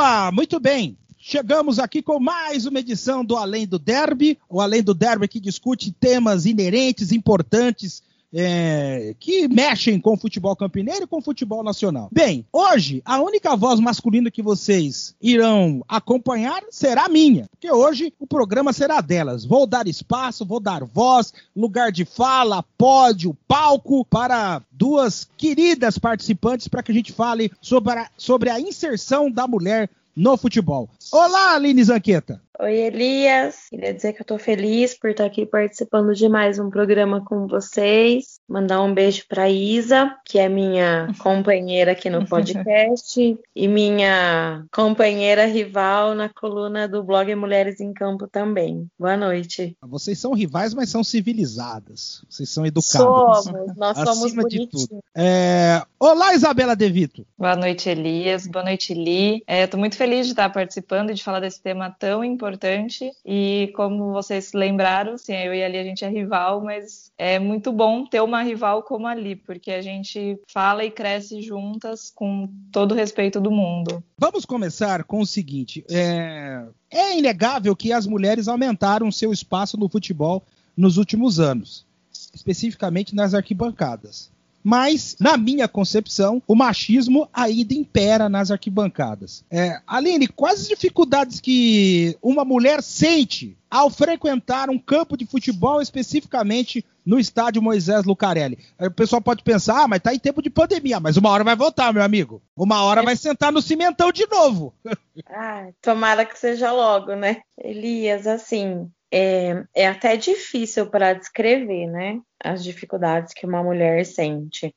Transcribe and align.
Opa, 0.00 0.32
muito 0.32 0.58
bem. 0.58 0.96
Chegamos 1.18 1.78
aqui 1.78 2.00
com 2.00 2.18
mais 2.18 2.64
uma 2.64 2.80
edição 2.80 3.22
do 3.22 3.36
Além 3.36 3.66
do 3.66 3.78
Derby, 3.78 4.38
o 4.48 4.58
Além 4.58 4.82
do 4.82 4.94
Derby 4.94 5.28
que 5.28 5.38
discute 5.38 5.92
temas 5.92 6.46
inerentes, 6.46 7.12
importantes 7.12 8.02
é, 8.32 9.14
que 9.18 9.48
mexem 9.48 10.00
com 10.00 10.14
o 10.14 10.16
futebol 10.16 10.54
campineiro 10.54 11.04
e 11.04 11.06
com 11.06 11.18
o 11.18 11.22
futebol 11.22 11.62
nacional. 11.62 12.08
Bem, 12.12 12.46
hoje 12.52 13.02
a 13.04 13.20
única 13.20 13.56
voz 13.56 13.80
masculina 13.80 14.30
que 14.30 14.42
vocês 14.42 15.14
irão 15.20 15.84
acompanhar 15.88 16.62
será 16.70 17.08
minha, 17.08 17.48
porque 17.50 17.70
hoje 17.70 18.12
o 18.18 18.26
programa 18.26 18.72
será 18.72 19.00
delas. 19.00 19.44
Vou 19.44 19.66
dar 19.66 19.86
espaço, 19.88 20.46
vou 20.46 20.60
dar 20.60 20.84
voz, 20.84 21.32
lugar 21.54 21.90
de 21.90 22.04
fala, 22.04 22.62
pódio, 22.78 23.36
palco 23.48 24.04
para 24.04 24.62
duas 24.70 25.28
queridas 25.36 25.98
participantes 25.98 26.68
para 26.68 26.82
que 26.82 26.92
a 26.92 26.94
gente 26.94 27.12
fale 27.12 27.50
sobre 27.60 27.98
a, 27.98 28.10
sobre 28.16 28.50
a 28.50 28.60
inserção 28.60 29.30
da 29.30 29.46
mulher 29.46 29.90
no 30.16 30.36
futebol. 30.36 30.90
Olá, 31.12 31.54
Aline 31.54 31.84
Zanqueta. 31.84 32.42
Oi, 32.62 32.74
Elias. 32.74 33.70
Queria 33.70 33.94
dizer 33.94 34.12
que 34.12 34.20
eu 34.20 34.26
tô 34.26 34.38
feliz 34.38 34.92
por 34.92 35.08
estar 35.08 35.24
aqui 35.24 35.46
participando 35.46 36.12
de 36.12 36.28
mais 36.28 36.58
um 36.58 36.68
programa 36.68 37.24
com 37.24 37.46
vocês. 37.46 38.38
Mandar 38.46 38.82
um 38.82 38.92
beijo 38.92 39.24
para 39.26 39.48
Isa, 39.48 40.14
que 40.26 40.38
é 40.38 40.46
minha 40.46 41.08
companheira 41.20 41.92
aqui 41.92 42.10
no 42.10 42.26
podcast 42.26 43.38
e 43.56 43.66
minha 43.68 44.66
companheira 44.70 45.46
rival 45.46 46.14
na 46.14 46.28
coluna 46.28 46.86
do 46.86 47.02
blog 47.02 47.34
Mulheres 47.34 47.80
em 47.80 47.94
Campo 47.94 48.28
também. 48.28 48.86
Boa 48.98 49.16
noite. 49.16 49.74
Vocês 49.80 50.18
são 50.18 50.34
rivais, 50.34 50.74
mas 50.74 50.90
são 50.90 51.02
civilizadas. 51.02 52.22
Vocês 52.28 52.50
são 52.50 52.66
educadas. 52.66 53.44
Somos, 53.44 53.74
nós 53.74 53.96
somos 53.96 54.34
bonitinhos. 54.34 54.86
É... 55.16 55.80
Olá, 55.98 56.34
Isabela 56.34 56.76
Devito. 56.76 57.26
Boa 57.38 57.56
noite, 57.56 57.88
Elias. 57.88 58.46
Boa 58.46 58.66
noite, 58.66 58.92
Li. 58.92 59.42
É, 59.46 59.64
Estou 59.64 59.80
muito 59.80 59.96
feliz 59.96 60.26
de 60.26 60.32
estar 60.32 60.50
participando 60.50 61.08
e 61.08 61.14
de 61.14 61.24
falar 61.24 61.40
desse 61.40 61.62
tema 61.62 61.88
tão 61.98 62.22
importante 62.22 62.49
importante. 62.50 63.12
E 63.24 63.72
como 63.76 64.12
vocês 64.12 64.52
lembraram, 64.52 65.16
sim, 65.16 65.34
eu 65.34 65.54
e 65.54 65.62
a 65.62 65.66
Ali 65.66 65.78
a 65.78 65.84
gente 65.84 66.04
é 66.04 66.08
rival, 66.08 66.60
mas 66.60 67.12
é 67.16 67.38
muito 67.38 67.72
bom 67.72 68.04
ter 68.04 68.20
uma 68.20 68.42
rival 68.42 68.82
como 68.82 69.06
a 69.06 69.10
Ali, 69.10 69.36
porque 69.36 69.70
a 69.70 69.80
gente 69.80 70.38
fala 70.52 70.84
e 70.84 70.90
cresce 70.90 71.40
juntas 71.40 72.10
com 72.14 72.48
todo 72.72 72.92
o 72.92 72.94
respeito 72.94 73.40
do 73.40 73.50
mundo. 73.50 74.02
Vamos 74.18 74.44
começar 74.44 75.04
com 75.04 75.20
o 75.20 75.26
seguinte: 75.26 75.84
é, 75.90 76.64
é 76.90 77.16
inegável 77.16 77.74
que 77.76 77.92
as 77.92 78.06
mulheres 78.06 78.48
aumentaram 78.48 79.10
seu 79.12 79.32
espaço 79.32 79.76
no 79.76 79.88
futebol 79.88 80.42
nos 80.76 80.96
últimos 80.96 81.38
anos, 81.38 81.86
especificamente 82.34 83.14
nas 83.14 83.34
arquibancadas. 83.34 84.30
Mas, 84.62 85.16
na 85.18 85.36
minha 85.36 85.66
concepção, 85.66 86.42
o 86.46 86.54
machismo 86.54 87.28
ainda 87.32 87.74
impera 87.74 88.28
nas 88.28 88.50
arquibancadas. 88.50 89.44
É, 89.50 89.80
Aline, 89.86 90.28
quais 90.28 90.60
as 90.60 90.68
dificuldades 90.68 91.40
que 91.40 92.16
uma 92.22 92.44
mulher 92.44 92.82
sente 92.82 93.56
ao 93.70 93.88
frequentar 93.88 94.68
um 94.68 94.78
campo 94.78 95.16
de 95.16 95.24
futebol, 95.24 95.80
especificamente 95.80 96.84
no 97.06 97.18
estádio 97.18 97.62
Moisés 97.62 98.04
Lucarelli? 98.04 98.58
O 98.78 98.90
pessoal 98.90 99.22
pode 99.22 99.42
pensar, 99.42 99.84
ah, 99.84 99.88
mas 99.88 100.00
tá 100.00 100.14
em 100.14 100.18
tempo 100.18 100.42
de 100.42 100.50
pandemia, 100.50 101.00
mas 101.00 101.16
uma 101.16 101.30
hora 101.30 101.44
vai 101.44 101.56
voltar, 101.56 101.92
meu 101.92 102.02
amigo. 102.02 102.42
Uma 102.54 102.82
hora 102.82 103.02
vai 103.02 103.16
sentar 103.16 103.50
no 103.50 103.62
cimentão 103.62 104.12
de 104.12 104.26
novo. 104.26 104.74
Ah, 105.32 105.68
tomara 105.82 106.24
que 106.24 106.38
seja 106.38 106.72
logo, 106.72 107.14
né? 107.14 107.42
Elias, 107.58 108.26
assim, 108.26 108.90
é, 109.12 109.64
é 109.74 109.86
até 109.86 110.16
difícil 110.16 110.88
para 110.88 111.14
descrever, 111.14 111.86
né? 111.86 112.20
As 112.42 112.62
dificuldades 112.62 113.34
que 113.34 113.46
uma 113.46 113.62
mulher 113.62 114.04
sente. 114.06 114.74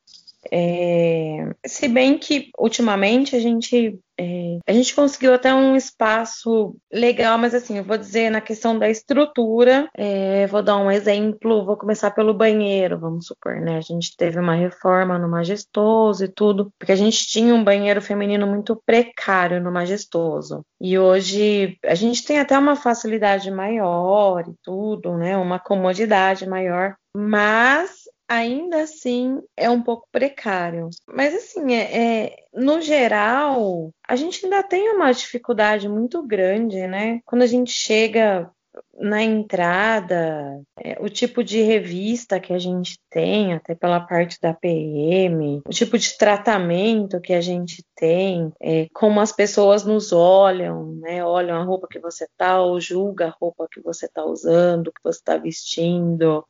É, 0.51 1.53
se 1.65 1.87
bem 1.87 2.17
que 2.17 2.49
ultimamente 2.57 3.35
a 3.35 3.39
gente 3.39 3.99
é, 4.19 4.59
a 4.67 4.73
gente 4.73 4.93
conseguiu 4.93 5.33
até 5.33 5.53
um 5.53 5.75
espaço 5.75 6.75
legal, 6.91 7.37
mas 7.37 7.53
assim, 7.53 7.77
eu 7.77 7.83
vou 7.83 7.97
dizer 7.97 8.29
na 8.29 8.41
questão 8.41 8.77
da 8.77 8.89
estrutura, 8.89 9.89
é, 9.95 10.45
vou 10.47 10.61
dar 10.61 10.77
um 10.77 10.91
exemplo, 10.91 11.65
vou 11.65 11.75
começar 11.75 12.11
pelo 12.11 12.33
banheiro, 12.33 12.99
vamos 12.99 13.25
supor, 13.25 13.59
né? 13.59 13.77
A 13.77 13.81
gente 13.81 14.15
teve 14.15 14.39
uma 14.39 14.55
reforma 14.55 15.17
no 15.17 15.27
Majestoso 15.27 16.25
e 16.25 16.27
tudo, 16.27 16.71
porque 16.77 16.91
a 16.91 16.95
gente 16.95 17.25
tinha 17.27 17.55
um 17.55 17.63
banheiro 17.63 18.01
feminino 18.01 18.45
muito 18.45 18.79
precário 18.85 19.61
no 19.61 19.71
Majestoso. 19.71 20.63
E 20.79 20.97
hoje 20.97 21.77
a 21.83 21.95
gente 21.95 22.23
tem 22.23 22.39
até 22.39 22.57
uma 22.57 22.75
facilidade 22.75 23.49
maior 23.49 24.43
e 24.47 24.53
tudo, 24.61 25.17
né? 25.17 25.35
Uma 25.37 25.57
comodidade 25.57 26.47
maior, 26.47 26.95
mas 27.15 28.02
ainda 28.33 28.81
assim 28.81 29.41
é 29.55 29.69
um 29.69 29.81
pouco 29.81 30.07
precário. 30.11 30.89
Mas 31.07 31.33
assim, 31.33 31.73
é, 31.73 32.25
é, 32.25 32.35
no 32.53 32.81
geral, 32.81 33.91
a 34.07 34.15
gente 34.15 34.45
ainda 34.45 34.63
tem 34.63 34.89
uma 34.89 35.11
dificuldade 35.11 35.87
muito 35.87 36.25
grande, 36.25 36.87
né? 36.87 37.21
Quando 37.25 37.43
a 37.43 37.47
gente 37.47 37.71
chega 37.71 38.51
na 38.97 39.21
entrada, 39.21 40.61
é, 40.79 40.97
o 40.99 41.07
tipo 41.07 41.43
de 41.43 41.61
revista 41.61 42.39
que 42.39 42.53
a 42.53 42.57
gente 42.57 42.99
tem, 43.09 43.53
até 43.53 43.75
pela 43.75 43.99
parte 43.99 44.39
da 44.41 44.53
PM, 44.53 45.61
o 45.65 45.69
tipo 45.69 45.97
de 45.97 46.17
tratamento 46.17 47.21
que 47.21 47.33
a 47.33 47.41
gente 47.41 47.83
tem, 47.95 48.51
é, 48.59 48.87
como 48.93 49.19
as 49.19 49.31
pessoas 49.31 49.85
nos 49.85 50.11
olham, 50.11 50.95
né? 50.95 51.23
Olham 51.23 51.61
a 51.61 51.63
roupa 51.63 51.87
que 51.87 51.99
você 51.99 52.27
tá, 52.35 52.61
ou 52.61 52.79
julga 52.79 53.27
a 53.27 53.35
roupa 53.39 53.67
que 53.71 53.81
você 53.81 54.07
tá 54.07 54.25
usando, 54.25 54.91
que 54.91 55.03
você 55.03 55.21
tá 55.23 55.37
vestindo. 55.37 56.43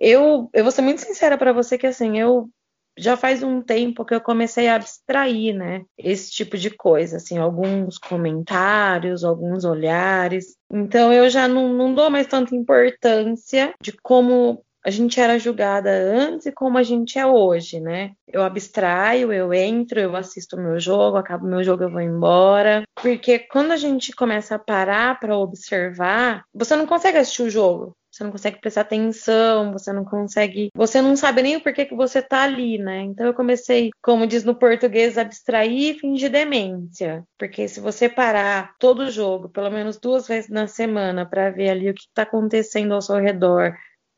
Eu, 0.00 0.48
eu 0.52 0.62
vou 0.62 0.70
ser 0.70 0.82
muito 0.82 1.00
sincera 1.00 1.36
para 1.36 1.52
você 1.52 1.76
que 1.76 1.86
assim, 1.86 2.18
eu 2.18 2.48
já 2.98 3.16
faz 3.16 3.42
um 3.42 3.62
tempo 3.62 4.04
que 4.04 4.14
eu 4.14 4.20
comecei 4.20 4.68
a 4.68 4.74
abstrair, 4.74 5.54
né, 5.54 5.82
esse 5.96 6.32
tipo 6.32 6.58
de 6.58 6.70
coisa, 6.70 7.16
assim, 7.16 7.38
alguns 7.38 7.96
comentários, 7.96 9.22
alguns 9.22 9.64
olhares. 9.64 10.56
Então 10.70 11.12
eu 11.12 11.30
já 11.30 11.46
não, 11.46 11.72
não 11.72 11.94
dou 11.94 12.10
mais 12.10 12.26
tanta 12.26 12.56
importância 12.56 13.72
de 13.80 13.92
como 13.92 14.62
a 14.84 14.90
gente 14.90 15.20
era 15.20 15.38
julgada 15.38 15.90
antes 15.90 16.46
e 16.46 16.52
como 16.52 16.78
a 16.78 16.82
gente 16.82 17.18
é 17.18 17.26
hoje, 17.26 17.80
né? 17.80 18.12
Eu 18.26 18.42
abstraio, 18.42 19.32
eu 19.32 19.52
entro, 19.52 20.00
eu 20.00 20.16
assisto 20.16 20.56
o 20.56 20.60
meu 20.60 20.80
jogo, 20.80 21.16
acabo 21.16 21.46
meu 21.46 21.62
jogo, 21.62 21.82
eu 21.82 21.90
vou 21.90 22.00
embora. 22.00 22.84
Porque 22.94 23.38
quando 23.38 23.72
a 23.72 23.76
gente 23.76 24.12
começa 24.12 24.54
a 24.54 24.58
parar 24.58 25.18
para 25.20 25.36
observar, 25.36 26.44
você 26.54 26.74
não 26.74 26.86
consegue 26.86 27.18
assistir 27.18 27.42
o 27.42 27.50
jogo 27.50 27.97
você 28.18 28.24
não 28.24 28.32
consegue 28.32 28.60
prestar 28.60 28.80
atenção, 28.82 29.72
você 29.72 29.92
não 29.92 30.04
consegue, 30.04 30.70
você 30.74 31.00
não 31.00 31.14
sabe 31.14 31.42
nem 31.42 31.56
o 31.56 31.60
porquê 31.60 31.84
que 31.84 31.94
você 31.94 32.20
tá 32.20 32.42
ali, 32.42 32.78
né? 32.78 33.02
Então 33.02 33.26
eu 33.26 33.34
comecei, 33.34 33.90
como 34.02 34.26
diz 34.26 34.44
no 34.44 34.54
português, 34.54 35.16
abstrair 35.16 35.96
e 35.96 35.98
fingir 35.98 36.30
demência, 36.30 37.24
porque 37.38 37.68
se 37.68 37.80
você 37.80 38.08
parar 38.08 38.74
todo 38.78 39.04
o 39.04 39.10
jogo, 39.10 39.48
pelo 39.48 39.70
menos 39.70 39.98
duas 39.98 40.26
vezes 40.26 40.50
na 40.50 40.66
semana, 40.66 41.24
para 41.24 41.50
ver 41.50 41.70
ali 41.70 41.90
o 41.90 41.94
que 41.94 42.02
está 42.02 42.22
acontecendo 42.22 42.92
ao 42.92 43.02
seu 43.02 43.16
redor, 43.16 43.74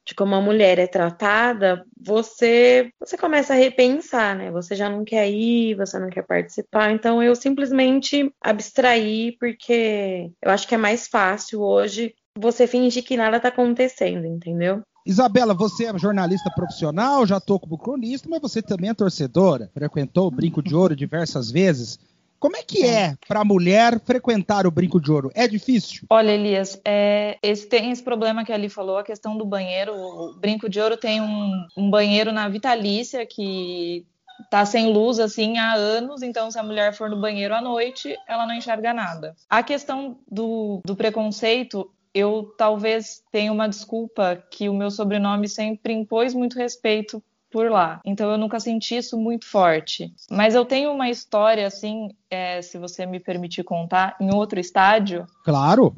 de 0.07 0.15
como 0.15 0.35
a 0.35 0.41
mulher 0.41 0.79
é 0.79 0.87
tratada, 0.87 1.85
você 2.01 2.91
você 2.99 3.17
começa 3.19 3.53
a 3.53 3.57
repensar, 3.57 4.35
né? 4.37 4.51
Você 4.51 4.75
já 4.75 4.89
não 4.89 5.05
quer 5.05 5.29
ir, 5.31 5.77
você 5.77 5.99
não 5.99 6.09
quer 6.09 6.27
participar. 6.27 6.91
Então 6.91 7.23
eu 7.23 7.37
simplesmente 7.37 8.33
abstraí 8.41 9.37
porque 9.39 10.31
eu 10.43 10.51
acho 10.51 10.67
que 10.67 10.75
é 10.75 10.79
mais 10.79 11.07
fácil 11.07 11.61
hoje 11.61 12.15
você 12.41 12.67
finge 12.67 13.03
que 13.03 13.17
nada 13.17 13.37
está 13.37 13.49
acontecendo, 13.49 14.27
entendeu? 14.27 14.83
Isabela, 15.05 15.55
você 15.55 15.87
é 15.87 15.99
jornalista 15.99 16.51
profissional, 16.51 17.27
já 17.27 17.41
tô 17.41 17.59
como 17.59 17.79
cronista, 17.79 18.29
mas 18.29 18.41
você 18.41 18.61
também 18.61 18.91
é 18.91 18.95
torcedora, 18.95 19.71
frequentou 19.73 20.27
o 20.27 20.31
Brinco 20.31 20.63
de 20.63 20.75
Ouro 20.75 20.95
diversas 20.95 21.51
vezes. 21.51 21.99
Como 22.39 22.57
é 22.57 22.63
que 22.63 22.87
é 22.87 23.15
para 23.29 23.41
a 23.41 23.45
mulher 23.45 24.01
frequentar 24.01 24.67
o 24.67 24.71
Brinco 24.71 24.99
de 24.99 25.13
Ouro? 25.13 25.31
É 25.35 25.47
difícil? 25.47 26.07
Olha, 26.09 26.31
Elias, 26.31 26.81
é, 26.87 27.39
esse, 27.43 27.67
tem 27.67 27.91
esse 27.91 28.03
problema 28.03 28.45
que 28.47 28.53
ali 28.53 28.71
falou, 28.71 28.97
a 28.97 29.05
questão 29.05 29.37
do 29.37 29.45
banheiro. 29.45 29.95
O 29.95 30.35
Brinco 30.39 30.67
de 30.67 30.81
Ouro 30.81 30.97
tem 30.97 31.21
um, 31.21 31.67
um 31.77 31.91
banheiro 31.91 32.33
na 32.33 32.49
Vitalícia 32.49 33.27
que 33.27 34.07
tá 34.49 34.65
sem 34.65 34.91
luz 34.91 35.19
assim 35.19 35.59
há 35.59 35.75
anos, 35.75 36.23
então 36.23 36.51
se 36.51 36.59
a 36.59 36.63
mulher 36.63 36.95
for 36.95 37.11
no 37.11 37.21
banheiro 37.21 37.55
à 37.55 37.61
noite, 37.61 38.17
ela 38.27 38.47
não 38.47 38.55
enxerga 38.55 38.95
nada. 38.95 39.37
A 39.49 39.63
questão 39.63 40.17
do, 40.31 40.81
do 40.83 40.97
preconceito, 40.97 41.91
eu 42.15 42.55
talvez 42.57 43.23
tenha 43.31 43.53
uma 43.53 43.69
desculpa 43.69 44.43
que 44.51 44.69
o 44.69 44.75
meu 44.75 44.91
sobrenome 44.91 45.49
sempre 45.49 45.93
impôs 45.93 46.35
muito 46.35 46.59
respeito 46.59 47.23
por 47.51 47.71
lá. 47.71 48.01
Então 48.05 48.31
eu 48.31 48.39
nunca 48.39 48.61
senti 48.61 48.97
isso 48.97 49.19
muito 49.19 49.47
forte. 49.47 50.13
Mas 50.31 50.55
eu 50.55 50.65
tenho 50.65 50.93
uma 50.93 51.11
história, 51.11 51.67
assim, 51.67 52.11
é, 52.31 52.63
se 52.63 52.79
você 52.79 53.05
me 53.05 53.19
permitir 53.19 53.65
contar, 53.65 54.17
em 54.21 54.33
outro 54.35 54.61
estádio. 54.61 55.27
Claro. 55.45 55.95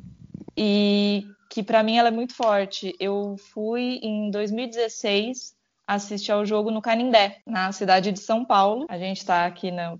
E 0.56 1.26
que 1.50 1.62
para 1.62 1.82
mim 1.82 1.98
ela 1.98 2.08
é 2.08 2.12
muito 2.12 2.34
forte. 2.34 2.94
Eu 2.98 3.36
fui 3.52 4.00
em 4.02 4.30
2016 4.30 5.54
assistir 5.94 6.32
ao 6.32 6.44
jogo 6.44 6.70
no 6.70 6.82
Canindé, 6.82 7.38
na 7.46 7.72
cidade 7.72 8.12
de 8.12 8.20
São 8.20 8.44
Paulo. 8.44 8.86
A 8.88 8.98
gente 8.98 9.18
está 9.18 9.46
aqui 9.46 9.70
na 9.70 9.98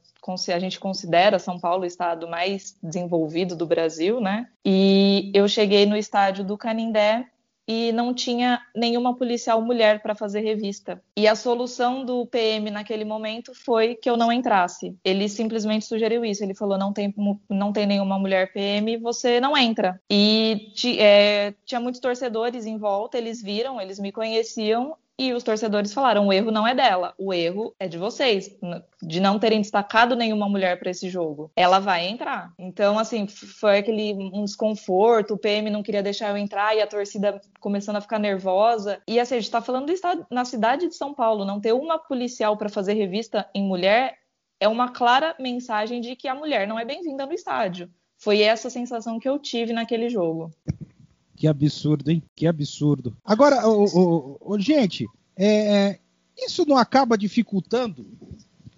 a 0.54 0.58
gente 0.58 0.78
considera 0.78 1.38
São 1.38 1.58
Paulo 1.58 1.82
o 1.82 1.86
estado 1.86 2.28
mais 2.28 2.76
desenvolvido 2.80 3.56
do 3.56 3.66
Brasil, 3.66 4.20
né? 4.20 4.46
E 4.64 5.32
eu 5.34 5.48
cheguei 5.48 5.84
no 5.84 5.96
estádio 5.96 6.44
do 6.44 6.56
Canindé 6.56 7.26
e 7.66 7.92
não 7.92 8.12
tinha 8.12 8.60
nenhuma 8.74 9.14
policial 9.14 9.62
mulher 9.62 10.02
para 10.02 10.14
fazer 10.14 10.40
revista. 10.40 11.02
E 11.16 11.28
a 11.28 11.34
solução 11.34 12.04
do 12.04 12.26
PM 12.26 12.70
naquele 12.70 13.04
momento 13.04 13.52
foi 13.54 13.94
que 13.94 14.10
eu 14.10 14.16
não 14.16 14.32
entrasse. 14.32 14.96
Ele 15.04 15.28
simplesmente 15.28 15.86
sugeriu 15.86 16.24
isso. 16.24 16.42
Ele 16.42 16.54
falou: 16.54 16.76
não 16.76 16.92
tem, 16.92 17.14
não 17.48 17.72
tem 17.72 17.86
nenhuma 17.86 18.18
mulher 18.18 18.52
PM, 18.52 18.96
você 18.98 19.40
não 19.40 19.56
entra. 19.56 20.00
E 20.10 20.72
é, 20.98 21.54
tinha 21.64 21.80
muitos 21.80 22.00
torcedores 22.00 22.66
em 22.66 22.76
volta, 22.76 23.16
eles 23.16 23.42
viram, 23.42 23.80
eles 23.80 23.98
me 23.98 24.10
conheciam 24.10 24.96
e 25.18 25.32
os 25.32 25.42
torcedores 25.42 25.92
falaram: 25.92 26.26
o 26.26 26.32
erro 26.32 26.50
não 26.50 26.66
é 26.66 26.74
dela, 26.74 27.14
o 27.18 27.32
erro 27.32 27.74
é 27.78 27.86
de 27.86 27.98
vocês, 27.98 28.50
de 29.02 29.20
não 29.20 29.38
terem 29.38 29.60
destacado 29.60 30.16
nenhuma 30.16 30.48
mulher 30.48 30.78
para 30.78 30.90
esse 30.90 31.08
jogo. 31.08 31.50
Ela 31.54 31.78
vai 31.78 32.08
entrar. 32.08 32.52
Então, 32.58 32.98
assim, 32.98 33.26
foi 33.26 33.78
aquele 33.78 34.14
um 34.14 34.44
desconforto, 34.44 35.34
o 35.34 35.38
PM 35.38 35.70
não 35.70 35.82
queria 35.82 36.02
deixar 36.02 36.30
eu 36.30 36.36
entrar 36.36 36.74
e 36.76 36.80
a 36.80 36.86
torcida 36.86 37.40
começando 37.60 37.96
a 37.96 38.00
ficar 38.00 38.18
nervosa. 38.18 39.00
E 39.06 39.20
assim, 39.20 39.34
a 39.34 39.38
gente 39.38 39.46
está 39.46 39.60
falando 39.60 39.86
do 39.86 39.92
estado, 39.92 40.26
na 40.30 40.44
cidade 40.44 40.88
de 40.88 40.96
São 40.96 41.14
Paulo, 41.14 41.44
não 41.44 41.60
ter 41.60 41.72
uma 41.72 41.98
policial 41.98 42.56
para 42.56 42.68
fazer 42.68 42.94
revista 42.94 43.48
em 43.54 43.62
mulher 43.62 44.16
é 44.60 44.68
uma 44.68 44.90
clara 44.90 45.34
mensagem 45.40 46.00
de 46.00 46.14
que 46.14 46.28
a 46.28 46.34
mulher 46.36 46.68
não 46.68 46.78
é 46.78 46.84
bem-vinda 46.84 47.26
no 47.26 47.32
estádio. 47.32 47.90
Foi 48.16 48.42
essa 48.42 48.70
sensação 48.70 49.18
que 49.18 49.28
eu 49.28 49.36
tive 49.36 49.72
naquele 49.72 50.08
jogo. 50.08 50.52
Que 51.42 51.48
absurdo, 51.48 52.08
hein? 52.08 52.22
Que 52.36 52.46
absurdo. 52.46 53.16
Agora, 53.24 53.60
gente, 54.60 55.08
é, 55.36 55.46
é, 55.48 55.98
isso 56.38 56.64
não 56.64 56.76
acaba 56.76 57.18
dificultando? 57.18 58.06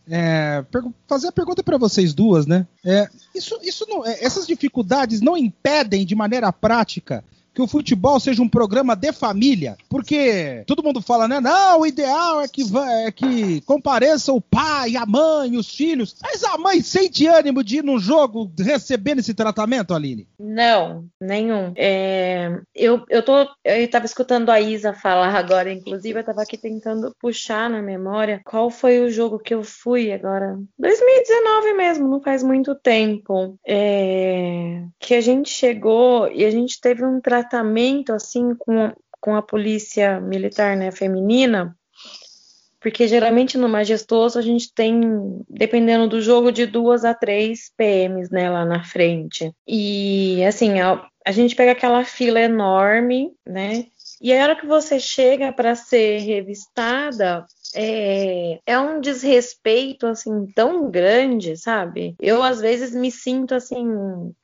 É, 0.09 0.65
fazer 1.07 1.29
a 1.29 1.33
pergunta 1.33 1.63
para 1.63 1.77
vocês 1.77 2.15
duas, 2.15 2.47
né? 2.47 2.67
É, 2.83 3.07
isso, 3.35 3.59
isso 3.63 3.85
não, 3.87 4.03
é, 4.03 4.25
essas 4.25 4.47
dificuldades 4.47 5.21
não 5.21 5.37
impedem 5.37 6.07
de 6.07 6.15
maneira 6.15 6.51
prática 6.55 7.23
que 7.55 7.63
o 7.63 7.69
futebol 7.69 8.19
seja 8.19 8.43
um 8.43 8.49
programa 8.49 8.97
de 8.97 9.13
família, 9.13 9.77
porque 9.89 10.65
todo 10.67 10.83
mundo 10.83 11.01
fala, 11.01 11.29
né? 11.29 11.41
Não, 11.41 11.81
o 11.81 11.87
ideal 11.87 12.41
é 12.41 12.49
que, 12.49 12.63
é 13.07 13.13
que 13.13 13.61
compareça 13.61 14.33
o 14.33 14.41
pai, 14.41 14.97
a 14.97 15.07
mãe, 15.07 15.57
os 15.57 15.75
filhos. 15.75 16.17
Mas 16.21 16.43
a 16.43 16.59
mãe 16.59 16.83
sente 16.83 17.27
ânimo 17.27 17.63
de 17.63 17.79
ir 17.79 17.85
num 17.85 17.99
jogo 17.99 18.51
recebendo 18.59 19.21
esse 19.21 19.33
tratamento, 19.33 19.95
Aline? 19.95 20.27
Não, 20.39 21.05
nenhum. 21.21 21.73
É, 21.77 22.59
eu, 22.75 23.05
eu 23.09 23.23
tô. 23.23 23.47
Eu 23.65 23.89
tava 23.89 24.07
escutando 24.07 24.51
a 24.51 24.61
Isa 24.61 24.93
falar 24.93 25.35
agora, 25.35 25.73
inclusive, 25.73 26.19
eu 26.19 26.25
tava 26.25 26.43
aqui 26.43 26.59
tentando 26.59 27.15
puxar 27.21 27.71
na 27.71 27.81
memória 27.81 28.41
qual 28.45 28.69
foi 28.71 29.01
o 29.01 29.11
jogo 29.11 29.39
que 29.39 29.55
eu 29.55 29.63
fui 29.63 30.13
agora. 30.13 30.59
2019 30.79 31.73
mesmo, 31.75 32.09
não 32.09 32.21
faz 32.21 32.43
muito 32.43 32.75
tempo. 32.75 33.57
É, 33.67 34.83
que 34.99 35.15
a 35.15 35.21
gente 35.21 35.51
chegou 35.51 36.29
e 36.33 36.45
a 36.45 36.51
gente 36.51 36.81
teve 36.81 37.05
um 37.05 37.21
tratamento 37.21 37.44
tratamento 37.45 38.13
assim 38.13 38.55
com, 38.55 38.93
com 39.21 39.37
a 39.37 39.43
polícia 39.43 40.21
militar 40.21 40.77
né, 40.77 40.91
feminina, 40.91 41.77
porque 42.81 43.09
geralmente 43.09 43.57
no 43.57 43.69
majestoso 43.69 44.39
a 44.39 44.43
gente 44.43 44.73
tem, 44.75 45.01
dependendo 45.49 46.09
do 46.09 46.21
jogo, 46.21 46.53
de 46.53 46.67
duas 46.67 47.05
a 47.05 47.15
três 47.15 47.73
PMs 47.77 48.31
né, 48.31 48.51
lá 48.51 48.65
na 48.65 48.85
frente. 48.85 49.51
E 49.67 50.45
assim, 50.45 50.81
a, 50.81 51.07
a 51.25 51.33
gente 51.33 51.57
pega 51.57 51.73
aquela 51.73 52.05
fila 52.05 52.41
enorme, 52.41 53.33
né? 53.47 53.87
E 54.21 54.33
a 54.33 54.43
hora 54.43 54.57
que 54.57 54.67
você 54.67 55.01
chega 55.01 55.53
para 55.53 55.75
ser 55.75 56.19
revistada, 56.19 57.47
é, 57.75 58.61
é 58.65 58.79
um 58.79 59.01
desrespeito 59.01 60.07
assim 60.07 60.47
tão 60.55 60.91
grande, 60.91 61.57
sabe? 61.57 62.15
Eu 62.21 62.43
às 62.43 62.61
vezes 62.61 62.95
me 62.95 63.11
sinto 63.11 63.55
assim 63.55 63.87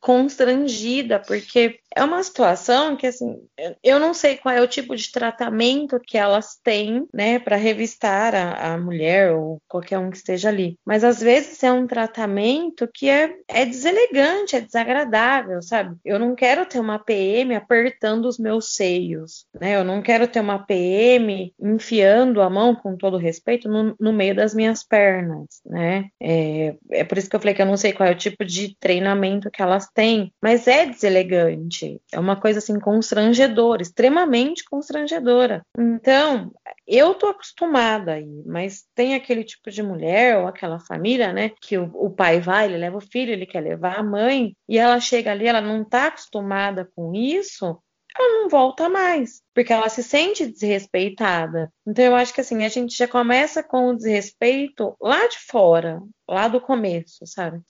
constrangida 0.01 1.21
porque 1.21 1.79
é 1.95 2.05
uma 2.05 2.23
situação 2.23 2.97
que 2.97 3.07
assim 3.07 3.41
eu 3.83 3.99
não 3.99 4.15
sei 4.15 4.37
qual 4.37 4.55
é 4.55 4.61
o 4.61 4.69
tipo 4.69 4.95
de 4.97 5.11
tratamento 5.11 6.01
que 6.01 6.17
elas 6.17 6.59
têm, 6.63 7.07
né, 7.13 7.39
para 7.39 7.57
revistar 7.57 8.35
a, 8.35 8.75
a, 8.75 8.79
mulher 8.79 9.33
ou 9.33 9.61
qualquer 9.69 9.99
um 9.99 10.11
que 10.11 10.17
esteja 10.17 10.49
ali. 10.49 10.79
Mas 10.85 11.05
às 11.05 11.21
vezes 11.21 11.63
é 11.63 11.73
um 11.73 11.87
tratamento 11.87 12.89
que 12.93 13.09
é, 13.09 13.35
é 13.49 13.65
deselegante, 13.65 14.57
é 14.57 14.61
desagradável, 14.61 15.63
sabe? 15.63 15.97
Eu 16.05 16.19
não 16.19 16.35
quero 16.35 16.67
ter 16.67 16.81
uma 16.81 16.99
PM 16.99 17.55
apertando 17.55 18.27
os 18.27 18.39
meus 18.39 18.75
seios, 18.75 19.47
né? 19.59 19.77
Eu 19.77 19.85
não 19.85 20.03
quero 20.03 20.27
ter 20.27 20.41
uma 20.41 20.59
PM 20.59 21.53
enfiando 21.61 22.41
a 22.41 22.51
mão 22.51 22.75
com 22.75 22.97
todo 22.97 23.17
respeito 23.17 23.69
no, 23.69 23.95
no 23.99 24.13
meio 24.13 24.35
das 24.35 24.55
minhas 24.55 24.83
pernas, 24.83 25.61
né? 25.65 26.09
É, 26.21 26.75
é 26.91 27.05
por 27.05 27.19
isso 27.19 27.29
que 27.29 27.37
eu 27.37 27.41
falei 27.41 27.55
que 27.55 27.63
eu 27.63 27.67
não 27.67 27.77
sei 27.77 27.93
qual 27.93 28.09
é 28.09 28.13
o 28.13 28.19
tipo 28.19 28.45
de 28.45 28.77
treinamento 28.79 29.51
que 29.51 29.63
elas 29.63 29.89
têm, 29.93 30.33
mas 30.43 30.67
é 30.67 30.87
deselegante, 30.87 31.80
é 32.13 32.19
uma 32.19 32.41
coisa 32.41 32.59
assim 32.59 32.79
constrangedora, 32.79 33.83
extremamente 33.83 34.65
constrangedora. 34.65 35.63
Então, 35.79 36.53
eu 36.87 37.15
tô 37.15 37.27
acostumada 37.27 38.15
aí, 38.15 38.43
mas 38.47 38.85
tem 38.95 39.15
aquele 39.15 39.45
tipo 39.45 39.71
de 39.71 39.83
mulher 39.83 40.39
ou 40.39 40.47
aquela 40.47 40.79
família, 40.81 41.33
né, 41.33 41.51
que 41.61 41.79
o, 41.79 41.91
o 41.95 42.11
pai 42.11 42.41
vai, 42.41 42.67
ele 42.67 42.79
leva 42.79 42.99
o 42.99 43.01
filho, 43.01 43.33
ele 43.33 43.47
quer 43.47 43.61
levar 43.61 43.99
a 43.99 44.03
mãe, 44.03 44.55
e 44.69 44.79
ela 44.79 45.01
chega 45.01 45.31
ali, 45.31 45.47
ela 45.47 45.61
não 45.61 45.85
tá 45.85 46.07
acostumada 46.07 46.89
com 46.95 47.15
isso, 47.15 47.81
ela 48.17 48.43
não 48.43 48.49
volta 48.49 48.89
mais, 48.89 49.43
porque 49.55 49.73
ela 49.73 49.89
se 49.89 50.03
sente 50.03 50.47
desrespeitada. 50.47 51.73
Então 51.87 52.05
eu 52.05 52.15
acho 52.15 52.35
que 52.35 52.41
assim, 52.41 52.65
a 52.65 52.69
gente 52.69 52.97
já 52.97 53.07
começa 53.07 53.63
com 53.63 53.89
o 53.89 53.97
desrespeito 53.97 54.97
lá 55.01 55.27
de 55.29 55.39
fora, 55.39 56.03
lá 56.29 56.49
do 56.49 56.61
começo, 56.61 57.27
sabe? 57.27 57.61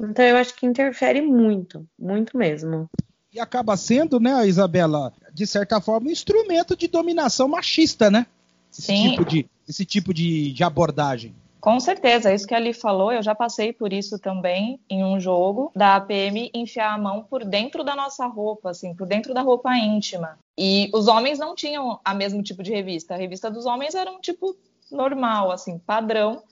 Então 0.00 0.24
eu 0.24 0.36
acho 0.36 0.54
que 0.54 0.66
interfere 0.66 1.22
muito, 1.22 1.86
muito 1.98 2.36
mesmo. 2.36 2.88
E 3.36 3.40
acaba 3.40 3.76
sendo, 3.76 4.18
né, 4.18 4.48
Isabela, 4.48 5.12
de 5.30 5.46
certa 5.46 5.78
forma, 5.78 6.08
um 6.08 6.10
instrumento 6.10 6.74
de 6.74 6.88
dominação 6.88 7.46
machista, 7.46 8.10
né? 8.10 8.26
Esse 8.72 8.86
Sim. 8.86 9.10
tipo 9.10 9.26
de, 9.26 9.46
esse 9.68 9.84
tipo 9.84 10.14
de, 10.14 10.54
de 10.54 10.64
abordagem. 10.64 11.34
Com 11.60 11.78
certeza, 11.78 12.32
isso 12.32 12.46
que 12.46 12.54
a 12.54 12.56
Ali 12.56 12.72
falou, 12.72 13.12
eu 13.12 13.22
já 13.22 13.34
passei 13.34 13.74
por 13.74 13.92
isso 13.92 14.18
também 14.18 14.80
em 14.88 15.04
um 15.04 15.20
jogo 15.20 15.70
da 15.76 15.96
APM 15.96 16.50
enfiar 16.54 16.94
a 16.94 16.98
mão 16.98 17.24
por 17.24 17.44
dentro 17.44 17.84
da 17.84 17.94
nossa 17.94 18.26
roupa, 18.26 18.70
assim, 18.70 18.94
por 18.94 19.06
dentro 19.06 19.34
da 19.34 19.42
roupa 19.42 19.76
íntima. 19.76 20.38
E 20.56 20.90
os 20.94 21.06
homens 21.06 21.38
não 21.38 21.54
tinham 21.54 22.00
a 22.02 22.14
mesmo 22.14 22.42
tipo 22.42 22.62
de 22.62 22.70
revista. 22.70 23.12
A 23.12 23.18
revista 23.18 23.50
dos 23.50 23.66
homens 23.66 23.94
era 23.94 24.10
um 24.10 24.18
tipo 24.18 24.56
normal, 24.90 25.52
assim, 25.52 25.76
padrão. 25.76 26.42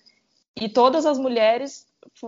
E 0.54 0.68
todas 0.68 1.06
as 1.06 1.16
mulheres 1.16 1.86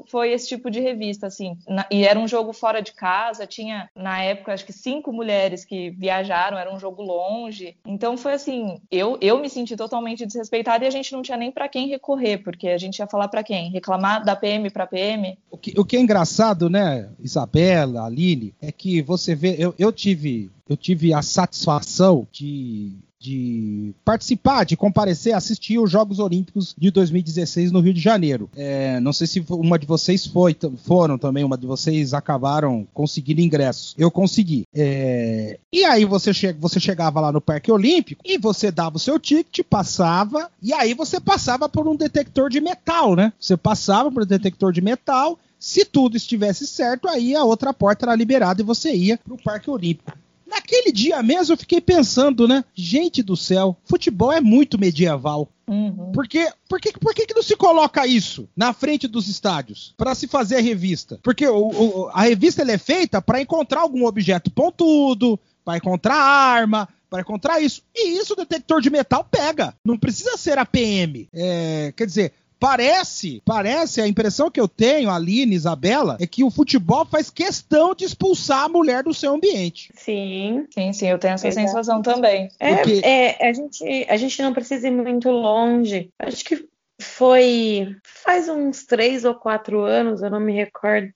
foi 0.09 0.33
esse 0.33 0.49
tipo 0.49 0.71
de 0.71 0.81
revista, 0.81 1.27
assim. 1.27 1.57
Na, 1.69 1.87
e 1.91 2.05
era 2.05 2.19
um 2.19 2.29
jogo 2.29 2.53
fora 2.53 2.81
de 2.81 2.93
casa, 2.93 3.47
tinha, 3.47 3.89
na 3.95 4.23
época, 4.23 4.53
acho 4.53 4.65
que 4.65 4.73
cinco 4.73 5.13
mulheres 5.13 5.65
que 5.65 5.91
viajaram, 5.91 6.59
era 6.59 6.73
um 6.73 6.79
jogo 6.79 7.03
longe. 7.03 7.77
Então 7.87 8.17
foi 8.17 8.35
assim, 8.35 8.81
eu, 8.91 9.19
eu 9.21 9.39
me 9.41 9.49
senti 9.49 9.77
totalmente 9.77 10.27
desrespeitada 10.27 10.85
e 10.85 10.89
a 10.89 10.91
gente 10.91 11.13
não 11.13 11.23
tinha 11.23 11.37
nem 11.37 11.51
para 11.51 11.69
quem 11.69 11.89
recorrer, 11.89 12.39
porque 12.39 12.69
a 12.69 12.79
gente 12.79 12.99
ia 12.99 13.07
falar 13.07 13.29
para 13.29 13.43
quem? 13.43 13.71
Reclamar 13.71 14.25
da 14.25 14.37
PM 14.37 14.71
para 14.71 14.87
PM? 14.87 15.39
O 15.51 15.57
que, 15.57 15.79
o 15.79 15.85
que 15.85 15.97
é 15.97 16.01
engraçado, 16.01 16.69
né, 16.69 17.11
Isabela, 17.19 18.07
Aline, 18.07 18.55
é 18.61 18.71
que 18.73 19.03
você 19.03 19.35
vê, 19.35 19.57
eu, 19.59 19.75
eu 19.79 19.93
tive 19.93 20.51
eu 20.69 20.77
tive 20.77 21.15
a 21.15 21.23
satisfação 21.23 22.27
de 22.33 22.99
de 23.27 23.93
participar, 24.05 24.65
de 24.65 24.77
comparecer, 24.77 25.35
assistir 25.35 25.79
os 25.79 25.91
Jogos 25.91 26.21
Olímpicos 26.21 26.75
de 26.79 26.93
2016 26.93 27.73
no 27.73 27.81
Rio 27.81 27.93
de 27.93 28.01
Janeiro. 28.01 28.49
É, 28.55 29.01
não 29.01 29.13
sei 29.13 29.27
se 29.27 29.45
uma 29.51 29.79
de 29.79 29.87
vocês 29.87 30.27
foi, 30.27 30.57
foram 30.85 31.19
também, 31.19 31.43
uma 31.43 31.59
de 31.59 31.67
vocês 31.67 32.15
acabaram 32.15 32.87
conseguindo 32.95 33.41
ingressos. 33.41 33.97
Eu 33.99 34.13
consegui. 34.13 34.65
É, 34.73 35.59
e 35.73 35.85
aí 35.85 36.05
você, 36.05 36.33
che 36.33 36.53
você 36.53 36.79
chegava 36.79 37.21
lá 37.21 37.33
no 37.33 37.41
Parque 37.41 37.73
Olímpico 37.73 38.23
e 38.25 38.39
você 38.39 38.71
dava 38.71 38.97
o 38.97 39.01
seu 39.01 39.19
ticket, 39.19 39.67
passava, 39.69 40.49
e 40.63 40.73
aí 40.73 40.95
você 40.95 41.19
passava 41.19 41.69
por 41.69 41.89
um 41.89 41.97
detector 41.97 42.49
de 42.49 42.61
metal, 42.61 43.17
né? 43.17 43.33
Você 43.41 43.57
passava 43.57 44.11
por 44.11 44.23
um 44.23 44.27
detector 44.27 44.73
de 44.73 44.81
metal. 44.81 45.37
Se 45.59 45.85
tudo 45.85 46.17
estivesse 46.17 46.67
certo, 46.67 47.09
aí 47.09 47.35
a 47.35 47.43
outra 47.43 47.73
porta 47.73 48.05
era 48.05 48.15
liberada 48.15 48.61
e 48.61 48.65
você 48.65 48.95
ia 48.95 49.19
para 49.19 49.35
o 49.35 49.43
Parque 49.43 49.71
Olímpico. 49.71 50.13
Naquele 50.47 50.93
dia 50.93 51.23
mesmo 51.23 51.55
eu 51.55 51.59
fiquei 51.59 51.81
pensando, 51.81 52.47
né? 52.47 52.65
Gente 52.75 53.23
do 53.23 53.37
céu, 53.37 53.77
futebol 53.85 54.33
é 54.33 54.41
muito 54.41 54.79
medieval. 54.79 55.51
Uhum. 55.69 56.13
Porque, 56.13 56.49
por, 56.69 56.81
que, 56.81 56.93
por 56.93 57.13
que, 57.13 57.27
que 57.27 57.35
não 57.35 57.43
se 57.43 57.57
coloca 57.57 58.07
isso 58.07 58.49
na 58.57 58.73
frente 58.73 59.09
dos 59.09 59.27
estádios 59.27 59.95
para 59.97 60.15
se 60.15 60.29
fazer 60.29 60.57
a 60.57 60.61
revista? 60.61 61.19
Porque 61.23 61.47
o, 61.47 61.69
o, 61.69 62.09
a 62.13 62.23
revista 62.23 62.63
é 62.63 62.79
feita 62.79 63.21
para 63.21 63.41
encontrar 63.41 63.81
algum 63.81 64.07
objeto 64.07 64.51
pontudo, 64.51 65.39
para 65.65 65.77
encontrar 65.77 66.15
arma, 66.15 66.89
para 67.11 67.21
encontrar 67.21 67.61
isso. 67.61 67.83
E 67.95 68.19
isso 68.19 68.35
o 68.35 68.37
detector 68.37 68.81
de 68.81 68.91
metal 68.91 69.25
pega. 69.25 69.75
Não 69.85 69.99
precisa 69.99 70.37
ser 70.37 70.59
a 70.59 70.65
PM. 70.65 71.29
É, 71.33 71.93
quer 71.97 72.07
dizer, 72.07 72.33
Parece, 72.59 73.43
parece, 73.45 74.01
a 74.01 74.09
impressão 74.09 74.51
que 74.51 74.61
eu 74.61 74.67
tenho, 74.67 75.11
Aline, 75.11 75.55
Isabela, 75.55 76.17
é 76.19 76.27
que 76.27 76.43
o 76.43 76.51
futebol 76.51 77.05
faz 77.05 77.29
questão 77.29 77.95
de 77.95 78.05
expulsar 78.05 78.65
a 78.65 78.69
mulher 78.69 79.03
do 79.03 79.13
seu 79.13 79.35
ambiente. 79.35 79.93
Sim, 79.95 80.67
sim, 80.73 80.93
sim, 80.93 81.09
eu 81.09 81.19
tenho 81.19 81.35
essa 81.35 81.49
Exato. 81.49 81.67
sensação 81.69 82.03
também. 82.03 82.49
É, 82.59 82.77
Porque... 82.77 83.01
é, 83.05 83.49
a, 83.49 83.53
gente, 83.53 84.07
a 84.09 84.17
gente 84.17 84.43
não 84.43 84.55
precisa 84.55 84.89
ir 84.89 84.91
muito 84.91 85.31
longe. 85.31 86.11
Acho 86.19 86.45
que 86.45 86.67
foi 86.99 87.95
faz 88.03 88.49
uns 88.49 88.85
três 88.85 89.25
ou 89.25 89.35
quatro 89.35 89.83
anos, 89.83 90.23
eu 90.23 90.31
não 90.31 90.41
me 90.41 90.53
recordo. 90.53 91.13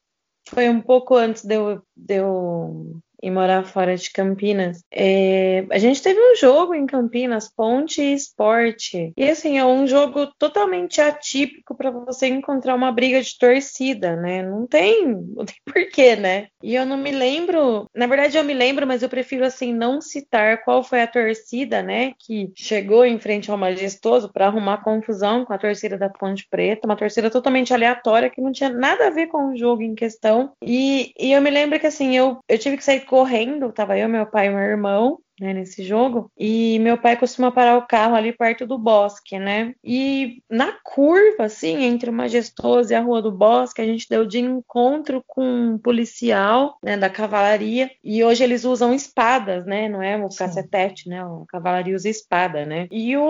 Foi 0.49 0.69
um 0.69 0.81
pouco 0.81 1.17
antes 1.17 1.45
de 1.45 1.55
eu, 1.55 1.83
de 1.97 2.17
eu 2.17 3.01
e 3.23 3.31
morar 3.31 3.65
fora 3.65 3.97
de 3.97 4.11
Campinas. 4.11 4.83
É, 4.91 5.65
a 5.71 5.79
gente 5.79 6.03
teve 6.03 6.21
um 6.21 6.37
jogo 6.37 6.75
em 6.75 6.87
Campinas, 6.87 7.49
Ponte 7.49 8.01
e 8.01 8.15
Esporte. 8.15 9.13
E 9.17 9.29
assim, 9.29 9.59
é 9.59 9.65
um 9.65 9.87
jogo 9.87 10.27
totalmente 10.39 11.01
atípico 11.01 11.75
para 11.75 11.91
você 11.91 12.27
encontrar 12.27 12.75
uma 12.75 12.93
briga 12.93 13.21
de 13.23 13.39
torcida, 13.39 14.17
né? 14.17 14.43
Não 14.43 14.67
tem, 14.67 15.07
não 15.07 15.45
tem 15.45 15.57
porquê, 15.65 16.17
né? 16.17 16.49
E 16.63 16.75
eu 16.75 16.85
não 16.85 16.97
me 16.97 17.11
lembro, 17.11 17.89
na 17.95 18.07
verdade 18.07 18.37
eu 18.37 18.45
me 18.45 18.55
lembro, 18.55 18.87
mas 18.87 19.03
eu 19.03 19.09
prefiro 19.09 19.45
assim 19.45 19.73
não 19.73 20.01
citar 20.01 20.63
qual 20.65 20.83
foi 20.83 21.03
a 21.03 21.07
torcida, 21.07 21.83
né, 21.83 22.13
que 22.19 22.53
chegou 22.55 23.05
em 23.05 23.19
frente 23.19 23.51
ao 23.51 23.57
majestoso 23.57 24.31
para 24.33 24.47
arrumar 24.47 24.83
confusão 24.83 25.45
com 25.45 25.53
a 25.53 25.59
torcida 25.59 25.97
da 25.97 26.09
Ponte 26.09 26.47
Preta, 26.51 26.87
uma 26.87 26.97
torcida 26.97 27.31
totalmente 27.31 27.73
aleatória 27.73 28.31
que 28.31 28.41
não 28.41 28.53
tinha 28.53 28.71
nada 28.71 29.07
a 29.07 29.11
ver 29.11 29.29
com 29.29 29.53
o 29.53 29.57
jogo 29.57 29.83
em 29.83 29.95
questão. 29.95 30.53
E, 30.63 31.13
e 31.19 31.33
eu 31.33 31.41
me 31.41 31.51
lembro 31.51 31.79
que 31.79 31.87
assim, 31.87 32.17
eu, 32.17 32.39
eu 32.49 32.59
tive 32.59 32.77
que 32.77 32.85
sair 32.85 33.01
correndo, 33.11 33.73
tava 33.73 33.99
eu, 33.99 34.09
meu 34.09 34.25
pai 34.25 34.47
e 34.47 34.51
meu 34.51 34.61
irmão, 34.61 35.19
né, 35.41 35.53
nesse 35.53 35.83
jogo. 35.83 36.31
E 36.39 36.79
meu 36.79 36.97
pai 36.97 37.17
costuma 37.17 37.51
parar 37.51 37.77
o 37.77 37.85
carro 37.85 38.15
ali 38.15 38.33
perto 38.33 38.65
do 38.65 38.79
bosque, 38.79 39.37
né? 39.37 39.75
E 39.83 40.41
na 40.49 40.73
curva, 40.85 41.47
assim, 41.47 41.83
entre 41.83 42.09
o 42.09 42.13
Majestoso 42.13 42.93
e 42.93 42.95
a 42.95 43.01
Rua 43.01 43.21
do 43.21 43.33
Bosque, 43.33 43.83
a 43.83 43.85
gente 43.85 44.07
deu 44.09 44.25
de 44.25 44.39
encontro 44.39 45.25
com 45.27 45.43
um 45.43 45.77
policial, 45.77 46.79
né, 46.85 46.97
da 46.97 47.11
cavalaria. 47.11 47.91
E 48.05 48.23
hoje 48.23 48.45
eles 48.45 48.65
usam 48.65 48.95
espadas, 48.95 49.67
né? 49.67 49.89
Não 49.89 50.01
é 50.01 50.17
o 50.17 50.29
cacetete, 50.29 51.09
né? 51.09 51.21
A 51.21 51.45
cavalaria 51.49 51.97
usa 51.97 52.09
espada, 52.09 52.65
né? 52.65 52.87
E 52.93 53.17
o, 53.17 53.25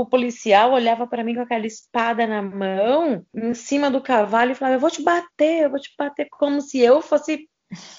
o 0.00 0.06
policial 0.06 0.72
olhava 0.72 1.06
para 1.06 1.22
mim 1.22 1.34
com 1.34 1.42
aquela 1.42 1.66
espada 1.66 2.26
na 2.26 2.40
mão, 2.40 3.22
em 3.34 3.52
cima 3.52 3.90
do 3.90 4.00
cavalo, 4.00 4.52
e 4.52 4.54
falava: 4.54 4.76
Eu 4.76 4.80
vou 4.80 4.90
te 4.90 5.02
bater, 5.02 5.64
eu 5.64 5.70
vou 5.70 5.78
te 5.78 5.90
bater, 5.98 6.26
como 6.30 6.62
se 6.62 6.80
eu 6.80 7.02
fosse 7.02 7.46